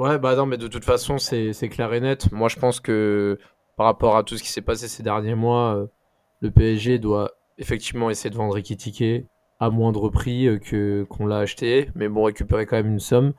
Ouais, 0.00 0.18
bah 0.18 0.34
non, 0.34 0.46
mais 0.46 0.56
de 0.58 0.66
toute 0.66 0.84
façon, 0.84 1.18
c'est 1.18 1.52
clair 1.68 1.92
et 1.94 2.00
net. 2.00 2.32
Moi, 2.32 2.48
je 2.48 2.56
pense 2.56 2.80
que 2.80 3.38
par 3.76 3.86
rapport 3.86 4.16
à 4.16 4.24
tout 4.24 4.36
ce 4.36 4.42
qui 4.42 4.48
s'est 4.50 4.60
passé 4.60 4.88
ces 4.88 5.04
derniers 5.04 5.36
mois, 5.36 5.76
euh, 5.76 5.86
le 6.40 6.50
PSG 6.50 6.98
doit 6.98 7.30
effectivement 7.58 8.10
essayer 8.10 8.30
de 8.30 8.36
vendre 8.36 8.56
Ekitike 8.58 9.26
à 9.60 9.70
moindre 9.70 10.08
prix 10.08 10.48
euh, 10.48 10.58
que 10.58 11.04
qu'on 11.08 11.26
l'a 11.26 11.38
acheté, 11.38 11.90
mais 11.94 12.08
bon, 12.08 12.24
récupérer 12.24 12.66
quand 12.66 12.76
même 12.76 12.92
une 12.92 13.00
somme 13.00 13.34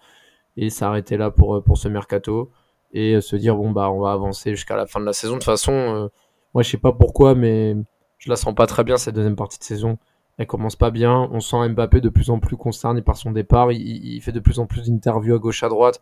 et 0.58 0.70
s'arrêter 0.70 1.18
là 1.18 1.30
pour, 1.32 1.56
euh, 1.56 1.76
ce 1.76 1.89
mercato 1.89 2.51
et 2.93 3.20
se 3.20 3.36
dire, 3.36 3.56
bon, 3.58 3.72
bah, 3.72 3.91
on 3.91 3.99
va 3.99 4.14
avancer 4.14 4.51
jusqu'à 4.51 4.78
la 4.78 4.86
fin 4.88 5.01
de 5.01 5.06
la 5.06 5.14
saison. 5.14 5.34
De 5.34 5.39
toute 5.39 5.45
façon, 5.45 6.10
moi, 6.53 6.64
je 6.64 6.70
sais 6.70 6.78
pas 6.78 6.93
pourquoi, 6.93 7.36
mais 7.36 7.76
je 8.18 8.30
la 8.30 8.38
sens 8.38 8.56
pas 8.56 8.68
très 8.68 8.86
bien 8.86 8.95
cette 8.95 9.16
deuxième 9.16 9.36
partie 9.36 9.60
de 9.60 9.66
saison. 9.66 9.97
Elle 10.38 10.47
commence 10.47 10.78
pas 10.78 10.91
bien. 10.91 11.30
On 11.34 11.41
sent 11.41 11.68
Mbappé 11.70 11.99
de 11.99 12.08
plus 12.08 12.30
en 12.30 12.39
plus 12.39 12.56
concerné 12.56 13.01
par 13.01 13.18
son 13.18 13.32
départ. 13.32 13.74
Il 13.74 14.22
fait 14.22 14.32
de 14.32 14.39
plus 14.39 14.60
en 14.60 14.66
plus 14.66 14.89
d'interviews 14.89 15.36
à 15.36 15.39
gauche 15.39 15.64
à 15.64 15.70
droite 15.70 15.99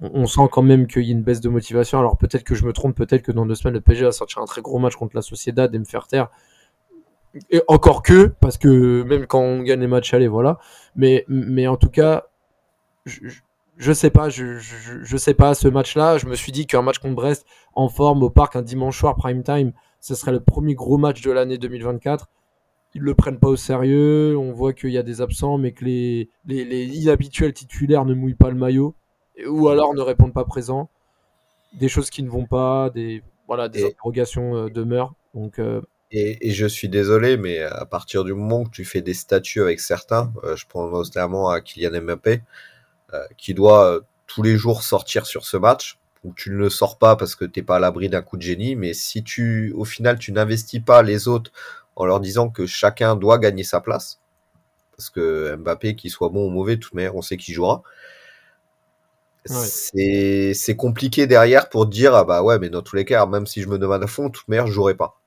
on 0.00 0.26
sent 0.26 0.48
quand 0.50 0.62
même 0.62 0.86
qu'il 0.86 1.02
y 1.02 1.10
a 1.10 1.12
une 1.12 1.22
baisse 1.22 1.40
de 1.40 1.48
motivation. 1.48 1.98
Alors 1.98 2.16
peut-être 2.16 2.44
que 2.44 2.54
je 2.54 2.64
me 2.64 2.72
trompe, 2.72 2.96
peut-être 2.96 3.22
que 3.22 3.32
dans 3.32 3.46
deux 3.46 3.54
semaines, 3.54 3.74
le 3.74 3.80
PSG 3.80 4.04
va 4.04 4.12
sortir 4.12 4.42
un 4.42 4.46
très 4.46 4.62
gros 4.62 4.78
match 4.78 4.96
contre 4.96 5.14
la 5.14 5.22
Sociedad 5.22 5.72
et 5.74 5.78
me 5.78 5.84
faire 5.84 6.06
taire. 6.06 6.28
Et 7.50 7.62
encore 7.68 8.02
que, 8.02 8.26
parce 8.40 8.58
que 8.58 9.02
même 9.04 9.26
quand 9.26 9.40
on 9.40 9.62
gagne 9.62 9.80
les 9.80 9.86
matchs, 9.86 10.12
allez, 10.12 10.28
voilà. 10.28 10.58
Mais, 10.96 11.24
en 11.66 11.76
tout 11.76 11.88
cas, 11.88 12.24
je, 13.06 13.20
je 13.76 13.92
sais 13.92 14.10
pas, 14.10 14.28
je, 14.28 14.58
je, 14.58 15.02
je 15.02 15.16
sais 15.16 15.34
pas, 15.34 15.54
ce 15.54 15.68
match-là, 15.68 16.18
je 16.18 16.26
me 16.26 16.34
suis 16.34 16.52
dit 16.52 16.66
qu'un 16.66 16.82
match 16.82 16.98
contre 16.98 17.14
Brest 17.14 17.46
en 17.74 17.88
forme 17.88 18.22
au 18.22 18.30
parc 18.30 18.56
un 18.56 18.62
dimanche 18.62 18.98
soir 18.98 19.16
prime 19.16 19.42
time, 19.42 19.72
ce 20.00 20.14
serait 20.14 20.32
le 20.32 20.40
premier 20.40 20.74
gros 20.74 20.98
match 20.98 21.22
de 21.22 21.30
l'année 21.30 21.58
2024. 21.58 22.28
Ils 22.94 23.00
le 23.00 23.14
prennent 23.14 23.38
pas 23.38 23.48
au 23.48 23.56
sérieux, 23.56 24.36
on 24.36 24.52
voit 24.52 24.74
qu'il 24.74 24.90
y 24.90 24.98
a 24.98 25.02
des 25.02 25.22
absents, 25.22 25.56
mais 25.56 25.72
que 25.72 25.86
les, 25.86 26.28
les, 26.44 26.66
les 26.66 26.84
inhabituels 26.98 27.54
titulaires 27.54 28.04
ne 28.04 28.12
mouillent 28.12 28.34
pas 28.34 28.50
le 28.50 28.56
maillot 28.56 28.94
ou 29.46 29.68
alors 29.68 29.94
ne 29.94 30.00
répondent 30.00 30.32
pas 30.32 30.44
présent, 30.44 30.88
des 31.72 31.88
choses 31.88 32.10
qui 32.10 32.22
ne 32.22 32.30
vont 32.30 32.46
pas, 32.46 32.90
des 32.90 33.22
voilà, 33.46 33.68
des 33.68 33.84
interrogations 33.84 34.56
euh, 34.56 34.70
demeurent. 34.70 35.14
Donc 35.34 35.58
euh, 35.58 35.80
et, 36.10 36.48
et, 36.48 36.50
je 36.52 36.66
suis 36.66 36.88
désolé, 36.88 37.36
mais 37.36 37.62
à 37.62 37.86
partir 37.86 38.24
du 38.24 38.34
moment 38.34 38.64
que 38.64 38.70
tu 38.70 38.84
fais 38.84 39.00
des 39.00 39.14
statuts 39.14 39.62
avec 39.62 39.80
certains, 39.80 40.32
euh, 40.44 40.56
je 40.56 40.66
pense 40.66 40.92
notamment 40.92 41.48
à 41.48 41.60
Kylian 41.60 42.02
Mbappé, 42.02 42.42
qui 43.36 43.52
doit 43.52 44.00
tous 44.26 44.42
les 44.42 44.56
jours 44.56 44.82
sortir 44.82 45.26
sur 45.26 45.44
ce 45.44 45.58
match, 45.58 45.98
où 46.24 46.32
tu 46.32 46.48
ne 46.48 46.56
le 46.56 46.70
sors 46.70 46.96
pas 46.96 47.14
parce 47.14 47.34
que 47.34 47.44
t'es 47.44 47.60
pas 47.62 47.76
à 47.76 47.78
l'abri 47.78 48.08
d'un 48.08 48.22
coup 48.22 48.38
de 48.38 48.42
génie, 48.42 48.74
mais 48.74 48.94
si 48.94 49.22
tu, 49.22 49.70
au 49.76 49.84
final, 49.84 50.18
tu 50.18 50.32
n'investis 50.32 50.80
pas 50.80 51.02
les 51.02 51.28
autres 51.28 51.52
en 51.94 52.06
leur 52.06 52.20
disant 52.20 52.48
que 52.48 52.64
chacun 52.64 53.14
doit 53.16 53.38
gagner 53.38 53.64
sa 53.64 53.82
place, 53.82 54.18
parce 54.96 55.10
que 55.10 55.56
Mbappé, 55.56 55.94
qu'il 55.94 56.10
soit 56.10 56.30
bon 56.30 56.46
ou 56.46 56.50
mauvais, 56.50 56.76
tout 56.76 56.88
toute 56.88 56.94
manière, 56.94 57.16
on 57.16 57.22
sait 57.22 57.36
qu'il 57.36 57.54
jouera 57.54 57.82
c'est 59.44 60.76
compliqué 60.76 61.26
derrière 61.26 61.68
pour 61.68 61.86
dire 61.86 62.14
ah 62.14 62.24
bah 62.24 62.42
ouais 62.42 62.58
mais 62.58 62.70
dans 62.70 62.82
tous 62.82 62.96
les 62.96 63.04
cas 63.04 63.26
même 63.26 63.46
si 63.46 63.60
je 63.62 63.68
me 63.68 63.78
demande 63.78 64.02
à 64.02 64.06
fond 64.06 64.30
toute 64.30 64.46
manière 64.48 64.66
je 64.66 64.72
jouerai 64.72 64.94
pas 64.94 65.20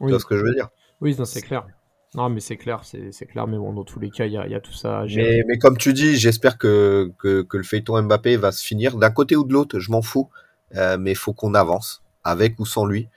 oui. 0.00 0.06
tu 0.06 0.12
vois 0.12 0.20
ce 0.20 0.26
que 0.26 0.36
je 0.36 0.42
veux 0.42 0.54
dire? 0.54 0.68
Oui 1.00 1.16
c'est 1.24 1.42
clair. 1.42 1.66
Non 2.14 2.30
mais 2.30 2.40
c'est 2.40 2.56
clair 2.56 2.82
c'est 2.84 3.26
clair 3.26 3.46
mais 3.46 3.58
bon 3.58 3.72
dans 3.72 3.84
tous 3.84 4.00
les 4.00 4.10
cas 4.10 4.24
il 4.24 4.32
y 4.32 4.38
a, 4.38 4.46
y 4.46 4.54
a, 4.54 4.60
tout 4.60 4.72
ça 4.72 5.04
mais, 5.14 5.42
mais, 5.46 5.58
comme 5.58 5.76
tu 5.76 5.92
dis 5.92 6.16
j'espère 6.16 6.56
que, 6.56 7.12
que, 7.18 7.42
que, 7.42 7.56
le 7.58 7.62
feuilleton 7.62 8.00
Mbappé 8.02 8.36
va 8.36 8.52
se 8.52 8.64
finir 8.64 8.96
d'un 8.96 9.10
côté 9.10 9.36
ou 9.36 9.44
de 9.44 9.52
l'autre 9.52 9.78
je 9.78 9.90
m'en 9.90 10.02
fous. 10.02 10.30
Euh, 10.76 10.98
mais 10.98 11.14
faut 11.14 11.32
qu'on 11.32 11.54
avance 11.54 12.02
avec 12.24 12.58
ou 12.58 12.66
sans 12.66 12.84
lui. 12.84 13.08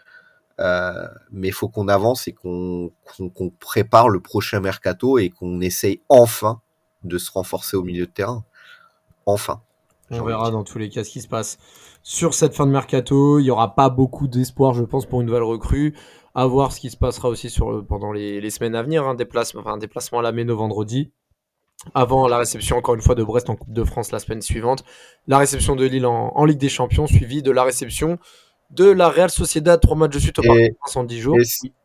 Euh, 0.60 1.08
mais 1.32 1.52
faut 1.52 1.70
qu'on 1.70 1.88
avance 1.88 2.28
et 2.28 2.34
qu'on 2.34 2.92
qu'on 3.18 3.50
prépare 3.50 4.10
le 4.10 4.20
prochain 4.20 4.60
mercato 4.60 5.18
et 5.18 5.30
qu'on 5.30 5.60
essaye 5.60 6.02
enfin 6.08 6.62
de 7.04 7.18
se 7.18 7.32
renforcer 7.32 7.78
au 7.78 7.84
milieu 7.84 8.06
de 8.06 8.12
terrain. 8.12 8.44
Enfin 9.26 9.62
on 10.12 10.24
verra 10.24 10.52
dans 10.52 10.64
tous 10.64 10.78
les 10.78 10.90
cas 10.90 11.04
ce 11.04 11.10
qui 11.10 11.22
se 11.22 11.28
passe 11.28 11.58
sur 12.04 12.34
cette 12.34 12.54
fin 12.54 12.66
de 12.66 12.72
mercato. 12.72 13.40
Il 13.40 13.44
n'y 13.44 13.52
aura 13.52 13.76
pas 13.76 13.90
beaucoup 13.90 14.28
d'espoir, 14.28 14.74
je 14.74 14.84
pense, 14.84 15.06
pour 15.06 15.22
une 15.22 15.28
nouvelle 15.28 15.44
recrue. 15.44 15.96
À 16.34 16.46
voir 16.46 16.72
ce 16.72 16.80
qui 16.80 16.90
se 16.90 16.98
passera 16.98 17.28
aussi 17.30 17.50
sur, 17.50 17.86
pendant 17.86 18.12
les, 18.12 18.50
semaines 18.50 18.76
à 18.76 18.84
venir. 18.84 19.06
Un 19.06 19.16
déplacement, 19.16 19.62
enfin, 19.62 19.74
un 19.74 19.78
déplacement 19.78 20.20
à 20.20 20.22
la 20.22 20.32
Méno 20.32 20.56
vendredi. 20.56 21.12
Avant 21.94 22.28
la 22.28 22.38
réception, 22.38 22.78
encore 22.78 22.96
une 22.96 23.02
fois, 23.02 23.16
de 23.16 23.24
Brest 23.24 23.50
en 23.50 23.56
Coupe 23.56 23.74
de 23.74 23.84
France 23.84 24.12
la 24.12 24.20
semaine 24.20 24.42
suivante. 24.42 24.84
La 25.28 25.40
réception 25.40 25.76
de 25.76 25.86
Lille 25.86 26.06
en, 26.06 26.46
Ligue 26.46 26.60
des 26.60 26.70
Champions, 26.70 27.08
suivie 27.08 27.42
de 27.42 27.52
la 27.52 27.64
réception 27.64 28.20
de 28.70 28.86
la 28.86 29.10
Real 29.10 29.30
Sociedad. 29.30 29.82
Trois 29.82 29.98
matchs 29.98 30.14
de 30.14 30.20
suite 30.20 30.40
au 30.40 30.44
Parc 30.44 30.96
en 30.96 31.04
10 31.04 31.20
jours. 31.20 31.38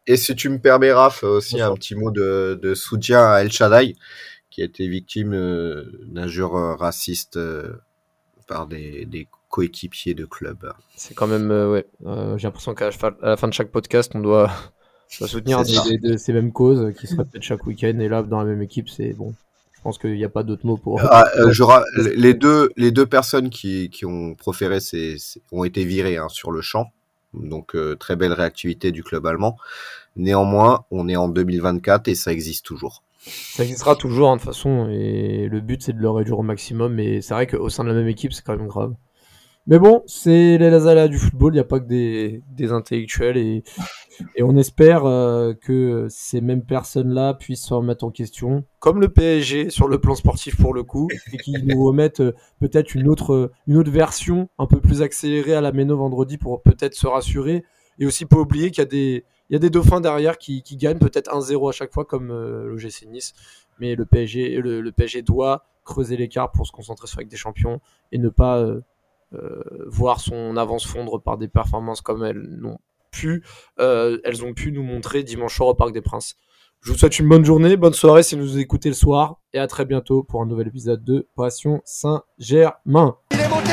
Et 0.06 0.16
si, 0.16 0.36
tu 0.36 0.48
me 0.48 0.58
permets, 0.60 0.92
Raph, 0.92 1.24
aussi 1.24 1.60
un 1.60 1.74
petit 1.74 1.94
mot 1.94 2.10
de, 2.10 2.74
soutien 2.74 3.26
à 3.26 3.38
El 3.38 3.50
Shaddai, 3.50 3.96
qui 4.50 4.62
a 4.62 4.64
été 4.64 4.86
victime 4.86 5.32
euh, 5.32 5.84
d'injures 6.06 6.76
racistes 6.78 7.36
euh, 7.36 7.72
par 8.46 8.66
des, 8.66 9.04
des 9.06 9.28
coéquipiers 9.50 10.14
de 10.14 10.24
club. 10.24 10.72
C'est 10.96 11.14
quand 11.14 11.26
même, 11.26 11.50
euh, 11.50 11.70
ouais. 11.72 11.86
Euh, 12.06 12.36
j'ai 12.38 12.46
l'impression 12.48 12.74
qu'à 12.74 12.90
la 13.22 13.36
fin 13.36 13.48
de 13.48 13.52
chaque 13.52 13.70
podcast, 13.70 14.12
on 14.14 14.20
doit, 14.20 14.50
soutenir 15.08 15.58
des- 15.88 15.98
des- 15.98 16.18
ces 16.18 16.32
mêmes 16.32 16.52
causes 16.52 16.92
qui 16.98 17.06
se 17.06 17.16
répètent 17.16 17.42
chaque 17.42 17.66
week-end. 17.66 17.98
Et 18.00 18.08
là, 18.08 18.22
dans 18.22 18.38
la 18.40 18.44
même 18.44 18.62
équipe, 18.62 18.88
c'est 18.88 19.12
bon. 19.12 19.34
Je 19.72 19.80
pense 19.82 19.98
qu'il 19.98 20.14
n'y 20.14 20.24
a 20.24 20.28
pas 20.28 20.42
d'autre 20.42 20.66
mot 20.66 20.76
pour. 20.76 21.00
Ah, 21.00 21.26
euh, 21.38 21.52
je 21.52 21.62
ra- 21.62 21.84
les 21.96 22.34
deux 22.34 22.70
les 22.76 22.90
deux 22.90 23.06
personnes 23.06 23.50
qui, 23.50 23.88
qui 23.90 24.04
ont 24.04 24.34
proféré 24.34 24.80
ces, 24.80 25.16
ces- 25.18 25.40
ont 25.52 25.62
été 25.62 25.84
virées 25.84 26.16
hein, 26.16 26.28
sur 26.28 26.50
le 26.50 26.60
champ. 26.60 26.86
Donc 27.34 27.76
très 28.00 28.16
belle 28.16 28.32
réactivité 28.32 28.90
du 28.92 29.04
club 29.04 29.26
allemand. 29.26 29.56
Néanmoins, 30.16 30.84
on 30.90 31.08
est 31.08 31.16
en 31.16 31.28
2024 31.28 32.08
et 32.08 32.14
ça 32.14 32.32
existe 32.32 32.64
toujours. 32.64 33.02
Ça 33.26 33.64
existera 33.64 33.96
toujours, 33.96 34.30
hein, 34.30 34.36
de 34.36 34.40
toute 34.40 34.50
façon. 34.50 34.88
Et 34.90 35.48
le 35.48 35.60
but, 35.60 35.82
c'est 35.82 35.92
de 35.92 36.00
le 36.00 36.10
réduire 36.10 36.38
au 36.38 36.42
maximum. 36.42 36.94
Mais 36.94 37.20
c'est 37.20 37.34
vrai 37.34 37.46
qu'au 37.46 37.68
sein 37.68 37.84
de 37.84 37.88
la 37.88 37.94
même 37.94 38.08
équipe, 38.08 38.32
c'est 38.32 38.44
quand 38.44 38.56
même 38.56 38.68
grave. 38.68 38.94
Mais 39.68 39.80
bon, 39.80 40.04
c'est 40.06 40.58
les 40.58 40.86
aléas 40.86 41.08
du 41.08 41.18
football. 41.18 41.52
Il 41.52 41.56
n'y 41.56 41.60
a 41.60 41.64
pas 41.64 41.80
que 41.80 41.86
des, 41.86 42.42
des 42.52 42.70
intellectuels. 42.70 43.36
Et, 43.36 43.64
et 44.36 44.42
on 44.44 44.56
espère 44.56 45.04
euh, 45.06 45.54
que 45.54 46.06
ces 46.08 46.40
mêmes 46.40 46.64
personnes-là 46.64 47.34
puissent 47.34 47.64
se 47.64 47.74
remettre 47.74 48.04
en 48.04 48.10
question, 48.10 48.64
comme 48.78 49.00
le 49.00 49.08
PSG 49.08 49.70
sur 49.70 49.88
le 49.88 50.00
plan 50.00 50.14
sportif 50.14 50.56
pour 50.56 50.72
le 50.72 50.84
coup, 50.84 51.08
et 51.32 51.36
qui 51.38 51.52
nous 51.64 51.84
remettent 51.84 52.20
euh, 52.20 52.34
peut-être 52.60 52.94
une 52.94 53.08
autre, 53.08 53.50
une 53.66 53.76
autre 53.76 53.90
version 53.90 54.48
un 54.58 54.66
peu 54.66 54.80
plus 54.80 55.02
accélérée 55.02 55.54
à 55.54 55.60
la 55.60 55.72
Méno 55.72 55.96
vendredi 55.96 56.38
pour 56.38 56.62
peut-être 56.62 56.94
se 56.94 57.06
rassurer. 57.08 57.64
Et 57.98 58.06
aussi 58.06 58.26
pas 58.26 58.36
oublier 58.36 58.70
qu'il 58.70 58.82
y 58.82 58.86
a 58.86 58.90
des, 58.90 59.24
il 59.48 59.54
y 59.54 59.56
a 59.56 59.58
des 59.58 59.70
dauphins 59.70 60.00
derrière 60.00 60.38
qui, 60.38 60.62
gagnent 60.72 60.98
peut-être 60.98 61.30
1-0 61.30 61.68
à 61.68 61.72
chaque 61.72 61.92
fois, 61.92 62.04
comme 62.04 62.30
euh, 62.30 62.66
l'OGC 62.66 63.06
Nice. 63.06 63.32
Mais 63.78 63.94
le 63.94 64.06
PSG, 64.06 64.56
le, 64.60 64.80
le 64.80 64.92
PSG 64.92 65.22
doit 65.22 65.64
creuser 65.86 66.18
l'écart 66.18 66.52
pour 66.52 66.66
se 66.66 66.72
concentrer 66.72 67.06
sur 67.06 67.18
avec 67.18 67.28
des 67.28 67.36
champions 67.38 67.80
et 68.12 68.18
ne 68.18 68.28
pas 68.28 68.58
euh, 68.58 68.82
euh, 69.32 69.62
voir 69.86 70.20
son 70.20 70.58
avance 70.58 70.86
fondre 70.86 71.22
par 71.22 71.38
des 71.38 71.48
performances 71.48 72.02
comme 72.02 72.22
elles 72.22 72.42
n'ont 72.42 72.78
pu, 73.10 73.42
euh, 73.78 74.18
elles 74.24 74.44
ont 74.44 74.52
pu 74.52 74.72
nous 74.72 74.82
montrer 74.82 75.22
dimanche 75.22 75.56
soir 75.56 75.70
au 75.70 75.74
Parc 75.74 75.92
des 75.92 76.02
Princes. 76.02 76.36
Je 76.82 76.92
vous 76.92 76.98
souhaite 76.98 77.18
une 77.18 77.28
bonne 77.28 77.44
journée, 77.44 77.76
bonne 77.76 77.94
soirée 77.94 78.22
si 78.22 78.34
vous 78.34 78.42
nous 78.42 78.58
écoutez 78.58 78.90
le 78.90 78.94
soir 78.94 79.40
et 79.54 79.58
à 79.58 79.66
très 79.66 79.86
bientôt 79.86 80.22
pour 80.22 80.42
un 80.42 80.46
nouvel 80.46 80.68
épisode 80.68 81.02
de 81.02 81.26
Passion 81.34 81.80
Saint-Germain. 81.84 83.16
Il 83.30 83.40
est 83.40 83.48
monté 83.48 83.72